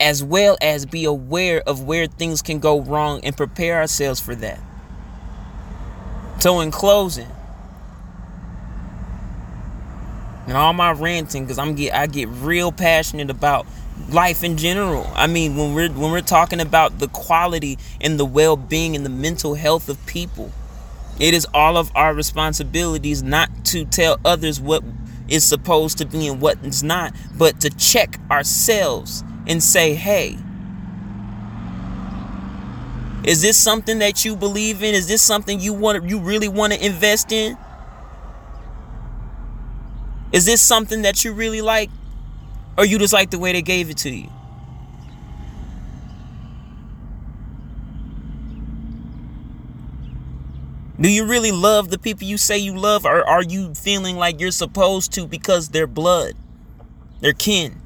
as 0.00 0.24
well 0.24 0.58
as 0.60 0.84
be 0.84 1.04
aware 1.04 1.62
of 1.64 1.84
where 1.84 2.08
things 2.08 2.42
can 2.42 2.58
go 2.58 2.80
wrong 2.80 3.20
and 3.22 3.36
prepare 3.36 3.78
ourselves 3.78 4.18
for 4.18 4.34
that. 4.34 4.58
So, 6.40 6.58
in 6.58 6.72
closing, 6.72 7.30
and 10.48 10.56
all 10.56 10.72
my 10.72 10.90
ranting, 10.90 11.44
because 11.44 11.56
I'm 11.56 11.76
get 11.76 11.94
I 11.94 12.08
get 12.08 12.28
real 12.30 12.72
passionate 12.72 13.30
about 13.30 13.64
life 14.10 14.42
in 14.42 14.56
general. 14.56 15.08
I 15.14 15.28
mean, 15.28 15.56
when 15.56 15.72
we're 15.72 15.88
when 15.88 16.10
we're 16.10 16.20
talking 16.20 16.60
about 16.60 16.98
the 16.98 17.06
quality 17.06 17.78
and 18.00 18.18
the 18.18 18.24
well-being 18.24 18.96
and 18.96 19.04
the 19.04 19.10
mental 19.10 19.54
health 19.54 19.88
of 19.88 20.04
people 20.06 20.50
it 21.18 21.34
is 21.34 21.46
all 21.54 21.76
of 21.76 21.90
our 21.94 22.14
responsibilities 22.14 23.22
not 23.22 23.50
to 23.66 23.84
tell 23.84 24.18
others 24.24 24.60
what 24.60 24.82
is 25.28 25.44
supposed 25.44 25.98
to 25.98 26.06
be 26.06 26.26
and 26.28 26.40
what 26.40 26.58
is 26.64 26.82
not, 26.82 27.14
but 27.36 27.60
to 27.60 27.70
check 27.70 28.18
ourselves 28.30 29.24
and 29.46 29.62
say, 29.62 29.94
hey, 29.94 30.36
is 33.24 33.42
this 33.42 33.56
something 33.56 33.98
that 33.98 34.24
you 34.24 34.36
believe 34.36 34.82
in? 34.82 34.94
Is 34.94 35.08
this 35.08 35.22
something 35.22 35.58
you 35.58 35.72
want 35.72 36.08
you 36.08 36.20
really 36.20 36.48
want 36.48 36.72
to 36.72 36.84
invest 36.84 37.32
in? 37.32 37.56
Is 40.32 40.44
this 40.44 40.60
something 40.60 41.02
that 41.02 41.24
you 41.24 41.32
really 41.32 41.62
like? 41.62 41.90
Or 42.78 42.84
you 42.84 42.98
just 42.98 43.12
like 43.12 43.30
the 43.30 43.38
way 43.38 43.52
they 43.52 43.62
gave 43.62 43.90
it 43.90 43.96
to 43.98 44.10
you? 44.10 44.28
Do 50.98 51.10
you 51.10 51.26
really 51.26 51.52
love 51.52 51.90
the 51.90 51.98
people 51.98 52.26
you 52.26 52.38
say 52.38 52.56
you 52.56 52.76
love, 52.76 53.04
or 53.04 53.26
are 53.28 53.42
you 53.42 53.74
feeling 53.74 54.16
like 54.16 54.40
you're 54.40 54.50
supposed 54.50 55.12
to 55.12 55.26
because 55.26 55.68
they're 55.68 55.86
blood, 55.86 56.32
they're 57.20 57.34
kin? 57.34 57.80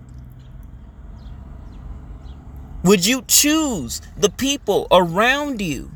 Would 2.85 3.07
you 3.07 3.23
choose 3.27 4.01
the 4.17 4.31
people 4.31 4.87
around 4.93 5.61
you? 5.61 5.91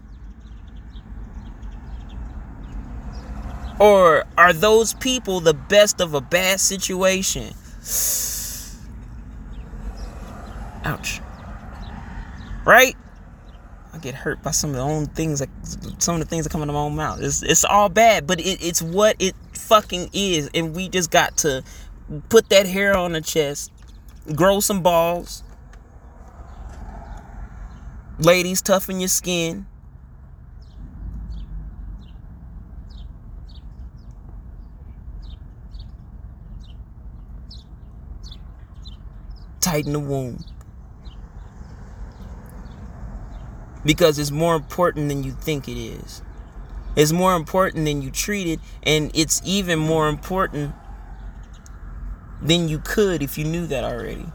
Or 3.79 4.25
are 4.37 4.53
those 4.53 4.95
people 4.95 5.41
the 5.41 5.55
best 5.55 6.01
of 6.01 6.15
a 6.15 6.21
bad 6.21 6.61
situation? 6.61 7.55
Ouch. 10.85 11.21
Right? 12.65 12.97
Get 14.05 14.15
hurt 14.15 14.43
by 14.43 14.51
some 14.51 14.69
of 14.69 14.77
the 14.77 14.83
own 14.83 15.07
things, 15.07 15.41
like 15.41 15.49
some 15.97 16.17
of 16.17 16.21
the 16.21 16.27
things 16.27 16.45
that 16.45 16.51
come 16.51 16.61
out 16.61 16.69
of 16.69 16.75
my 16.75 16.81
own 16.81 16.95
mouth. 16.95 17.23
It's 17.23 17.43
it's 17.43 17.65
all 17.65 17.89
bad, 17.89 18.27
but 18.27 18.39
it, 18.39 18.63
it's 18.63 18.83
what 18.83 19.17
it 19.19 19.35
fucking 19.55 20.11
is, 20.13 20.51
and 20.53 20.75
we 20.75 20.91
just 20.91 21.11
got 21.11 21.39
to 21.39 21.65
put 22.29 22.51
that 22.51 22.67
hair 22.67 22.95
on 22.95 23.13
the 23.13 23.23
chest, 23.23 23.73
grow 24.35 24.61
some 24.61 24.83
balls. 24.83 25.43
Ladies, 28.19 28.61
toughen 28.61 29.01
your 29.01 29.09
skin. 29.09 29.65
Tighten 39.63 39.95
the 39.95 39.99
womb. 39.99 40.45
Because 43.85 44.19
it's 44.19 44.31
more 44.31 44.55
important 44.55 45.09
than 45.09 45.23
you 45.23 45.33
think 45.33 45.69
it 45.69 45.79
is. 45.79 46.23
It's 46.97 47.13
more 47.13 47.35
important 47.35 47.85
than 47.85 48.03
you 48.03 48.11
treat 48.11 48.47
it, 48.47 48.61
and 48.83 49.11
it's 49.15 49.43
even 49.45 49.79
more 49.79 50.09
important 50.09 50.75
than 52.41 52.69
you 52.69 52.79
could 52.79 53.23
if 53.23 53.37
you 53.37 53.45
knew 53.45 53.67
that 53.67 53.85
already. 53.85 54.27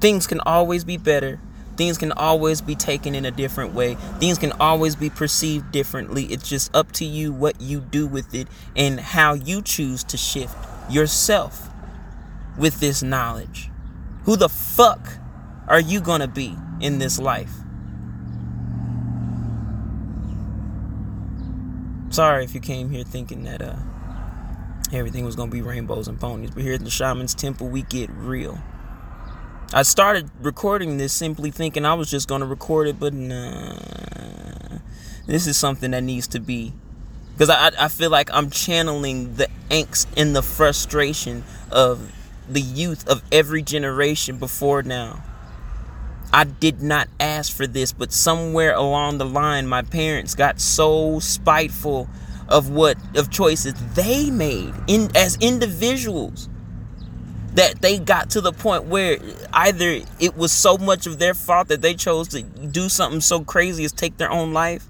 Things 0.00 0.26
can 0.26 0.40
always 0.40 0.84
be 0.84 0.96
better. 0.96 1.40
Things 1.76 1.98
can 1.98 2.12
always 2.12 2.60
be 2.60 2.74
taken 2.74 3.14
in 3.14 3.24
a 3.24 3.30
different 3.30 3.74
way. 3.74 3.94
Things 4.18 4.38
can 4.38 4.52
always 4.52 4.96
be 4.96 5.10
perceived 5.10 5.72
differently. 5.72 6.24
It's 6.24 6.48
just 6.48 6.74
up 6.74 6.92
to 6.92 7.04
you 7.04 7.32
what 7.32 7.60
you 7.60 7.80
do 7.80 8.06
with 8.06 8.34
it 8.34 8.48
and 8.76 9.00
how 9.00 9.34
you 9.34 9.62
choose 9.62 10.04
to 10.04 10.16
shift 10.16 10.56
yourself 10.90 11.68
with 12.58 12.80
this 12.80 13.02
knowledge. 13.02 13.69
Who 14.24 14.36
the 14.36 14.48
fuck 14.48 15.18
are 15.66 15.80
you 15.80 16.00
gonna 16.00 16.28
be 16.28 16.56
in 16.80 16.98
this 16.98 17.18
life? 17.18 17.52
Sorry 22.10 22.44
if 22.44 22.54
you 22.54 22.60
came 22.60 22.90
here 22.90 23.04
thinking 23.04 23.44
that 23.44 23.62
uh 23.62 23.76
everything 24.92 25.24
was 25.24 25.36
gonna 25.36 25.50
be 25.50 25.62
rainbows 25.62 26.08
and 26.08 26.18
ponies, 26.20 26.50
but 26.50 26.62
here 26.62 26.74
at 26.74 26.84
the 26.84 26.90
Shaman's 26.90 27.34
Temple 27.34 27.68
we 27.68 27.82
get 27.82 28.10
real. 28.10 28.58
I 29.72 29.84
started 29.84 30.30
recording 30.40 30.98
this 30.98 31.12
simply 31.12 31.50
thinking 31.52 31.84
I 31.84 31.94
was 31.94 32.10
just 32.10 32.28
gonna 32.28 32.46
record 32.46 32.88
it, 32.88 32.98
but 32.98 33.14
nah. 33.14 33.78
This 35.26 35.46
is 35.46 35.56
something 35.56 35.92
that 35.92 36.02
needs 36.02 36.26
to 36.28 36.40
be 36.40 36.72
because 37.34 37.50
I, 37.50 37.70
I 37.78 37.88
feel 37.88 38.10
like 38.10 38.28
I'm 38.34 38.50
channeling 38.50 39.36
the 39.36 39.48
angst 39.70 40.08
and 40.16 40.34
the 40.34 40.42
frustration 40.42 41.44
of 41.70 42.12
the 42.52 42.60
youth 42.60 43.08
of 43.08 43.22
every 43.32 43.62
generation 43.62 44.36
before 44.36 44.82
now. 44.82 45.22
I 46.32 46.44
did 46.44 46.80
not 46.80 47.08
ask 47.18 47.52
for 47.52 47.66
this, 47.66 47.92
but 47.92 48.12
somewhere 48.12 48.74
along 48.74 49.18
the 49.18 49.24
line, 49.24 49.66
my 49.66 49.82
parents 49.82 50.34
got 50.34 50.60
so 50.60 51.18
spiteful 51.18 52.08
of 52.48 52.70
what 52.70 52.96
of 53.16 53.30
choices 53.30 53.74
they 53.94 54.30
made 54.30 54.74
in 54.86 55.10
as 55.16 55.36
individuals 55.40 56.48
that 57.54 57.80
they 57.80 57.98
got 57.98 58.30
to 58.30 58.40
the 58.40 58.52
point 58.52 58.84
where 58.84 59.18
either 59.52 60.00
it 60.18 60.36
was 60.36 60.52
so 60.52 60.78
much 60.78 61.06
of 61.06 61.18
their 61.18 61.34
fault 61.34 61.68
that 61.68 61.82
they 61.82 61.94
chose 61.94 62.28
to 62.28 62.42
do 62.42 62.88
something 62.88 63.20
so 63.20 63.42
crazy 63.42 63.84
as 63.84 63.92
take 63.92 64.16
their 64.18 64.30
own 64.30 64.52
life 64.52 64.86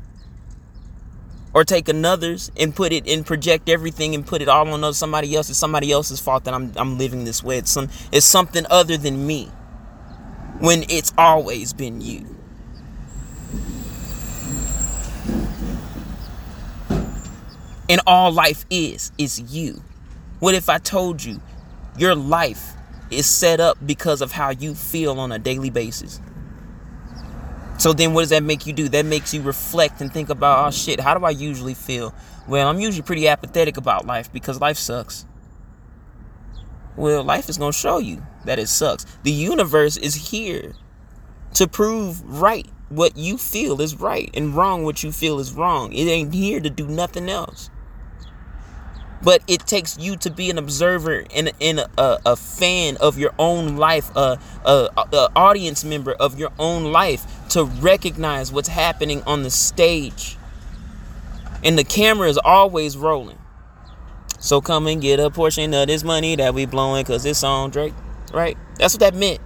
or 1.53 1.65
take 1.65 1.89
another's 1.89 2.51
and 2.59 2.75
put 2.75 2.93
it 2.93 3.07
and 3.09 3.27
project 3.27 3.69
everything 3.69 4.15
and 4.15 4.27
put 4.27 4.43
it 4.43 4.49
all 4.49 4.69
on 4.69 4.95
somebody 4.95 5.35
else. 5.35 5.51
It's 5.51 5.59
somebody 5.59 5.91
else's 5.91 6.21
fault 6.21 6.45
that 6.45 6.55
I'm 6.55 6.73
I'm 6.77 6.99
living 6.99 7.25
this 7.25 7.43
way. 7.43 7.59
It's 7.59 7.71
some 7.71 7.89
it's 8.13 8.27
something 8.27 8.67
other 8.71 8.97
than 8.97 9.27
me. 9.27 9.51
When 10.61 10.85
it's 10.89 11.13
always 11.17 11.73
been 11.73 12.01
you. 12.01 12.37
And 17.89 18.01
all 18.07 18.31
life 18.31 18.67
is 18.71 19.11
is 19.19 19.41
you. 19.53 19.83
What 20.39 20.55
if 20.55 20.69
I 20.69 20.79
told 20.79 21.25
you 21.25 21.41
your 21.99 22.15
life 22.15 22.75
is 23.11 23.27
set 23.27 23.59
up 23.59 23.79
because 23.85 24.21
of 24.23 24.33
how 24.33 24.51
you 24.51 24.75
feel 24.75 25.19
on 25.19 25.33
a 25.33 25.39
daily 25.39 25.71
basis? 25.71 26.21
So 27.81 27.95
then 27.95 28.13
what 28.13 28.21
does 28.21 28.29
that 28.29 28.43
make 28.43 28.67
you 28.67 28.75
do? 28.75 28.91
That 28.91 29.07
makes 29.07 29.33
you 29.33 29.41
reflect 29.41 30.03
and 30.03 30.13
think 30.13 30.29
about, 30.29 30.67
oh 30.67 30.71
shit, 30.71 31.01
how 31.01 31.17
do 31.17 31.25
I 31.25 31.31
usually 31.31 31.73
feel? 31.73 32.15
Well, 32.47 32.69
I'm 32.69 32.79
usually 32.79 33.01
pretty 33.01 33.27
apathetic 33.27 33.79
about 33.79 34.07
life 34.07 34.31
because 34.31 34.61
life 34.61 34.77
sucks. 34.77 35.25
Well, 36.95 37.25
life 37.25 37.49
is 37.49 37.57
going 37.57 37.73
to 37.73 37.79
show 37.79 37.97
you 37.97 38.23
that 38.45 38.59
it 38.59 38.69
sucks. 38.69 39.07
The 39.23 39.31
universe 39.31 39.97
is 39.97 40.31
here 40.31 40.75
to 41.55 41.67
prove 41.67 42.23
right 42.23 42.67
what 42.91 43.17
you 43.17 43.39
feel 43.39 43.81
is 43.81 43.99
right 43.99 44.29
and 44.35 44.55
wrong 44.55 44.85
what 44.85 45.03
you 45.03 45.11
feel 45.11 45.41
is 45.41 45.55
wrong. 45.55 45.95
It 45.95 46.05
ain't 46.05 46.35
here 46.35 46.61
to 46.61 46.69
do 46.69 46.87
nothing 46.87 47.31
else 47.31 47.71
but 49.23 49.43
it 49.47 49.61
takes 49.67 49.99
you 49.99 50.17
to 50.17 50.31
be 50.31 50.51
an 50.51 50.59
observer 50.59 51.25
and, 51.35 51.53
and 51.61 51.81
a, 51.81 52.19
a, 52.25 52.37
fan 52.37 52.97
of 52.99 53.19
your 53.19 53.33
own 53.39 53.77
life 53.77 54.11
a, 54.17 54.39
a, 54.65 54.89
a, 54.97 55.29
audience 55.37 55.85
member 55.85 56.13
of 56.13 56.39
your 56.39 56.51
own 56.59 56.85
life 56.93 57.27
to 57.51 57.65
recognize 57.65 58.51
what's 58.53 58.69
happening 58.69 59.23
on 59.25 59.43
the 59.43 59.51
stage. 59.51 60.37
And 61.63 61.79
the 61.79 61.85
camera 61.85 62.29
is 62.29 62.39
always 62.39 62.97
rolling. 62.97 63.39
So 64.39 64.63
come 64.63 64.87
and 64.87 65.03
get 65.03 65.21
a 65.21 65.31
portion 65.31 65.75
of 65.75 65.89
this 65.89 66.03
money 66.03 66.37
that 66.37 66.55
we 66.55 66.65
blowing 66.65 67.03
because 67.03 67.27
it's 67.27 67.45
on 67.45 67.71
drake 67.71 67.93
right? 68.33 68.57
That's 68.77 68.95
what 68.95 69.01
that 69.01 69.15
meant. 69.15 69.41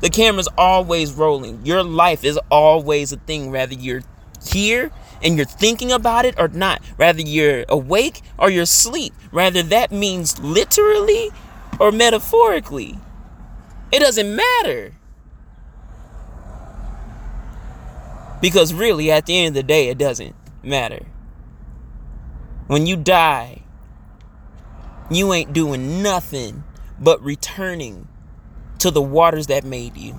The 0.00 0.10
camera's 0.10 0.48
always 0.58 1.12
rolling. 1.12 1.64
Your 1.64 1.82
life 1.82 2.24
is 2.24 2.38
always 2.50 3.12
a 3.12 3.16
thing. 3.16 3.50
Whether 3.50 3.74
you're 3.74 4.02
here 4.44 4.90
and 5.22 5.36
you're 5.36 5.46
thinking 5.46 5.92
about 5.92 6.24
it 6.24 6.34
or 6.38 6.48
not. 6.48 6.82
Rather 6.98 7.20
you're 7.20 7.64
awake 7.68 8.22
or 8.38 8.50
you're 8.50 8.62
asleep. 8.62 9.14
Rather 9.30 9.62
that 9.62 9.92
means 9.92 10.38
literally 10.40 11.30
or 11.78 11.92
metaphorically. 11.92 12.98
It 13.90 14.00
doesn't 14.00 14.34
matter. 14.34 14.94
Because 18.40 18.74
really, 18.74 19.10
at 19.10 19.26
the 19.26 19.38
end 19.38 19.48
of 19.48 19.54
the 19.54 19.62
day, 19.62 19.88
it 19.88 19.98
doesn't 19.98 20.34
matter. 20.64 21.06
When 22.66 22.86
you 22.86 22.96
die, 22.96 23.62
you 25.10 25.32
ain't 25.32 25.52
doing 25.52 26.02
nothing 26.02 26.64
but 26.98 27.22
returning 27.22 28.08
to 28.78 28.90
the 28.90 29.02
waters 29.02 29.46
that 29.46 29.62
made 29.62 29.96
you. 29.96 30.18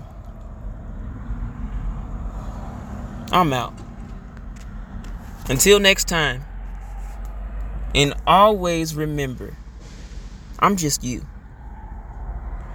I'm 3.32 3.52
out. 3.52 3.74
Until 5.50 5.80
next 5.80 6.08
time, 6.08 6.44
and 7.94 8.14
always 8.26 8.96
remember 8.96 9.56
I'm 10.60 10.78
just 10.78 11.04
you. 11.04 11.26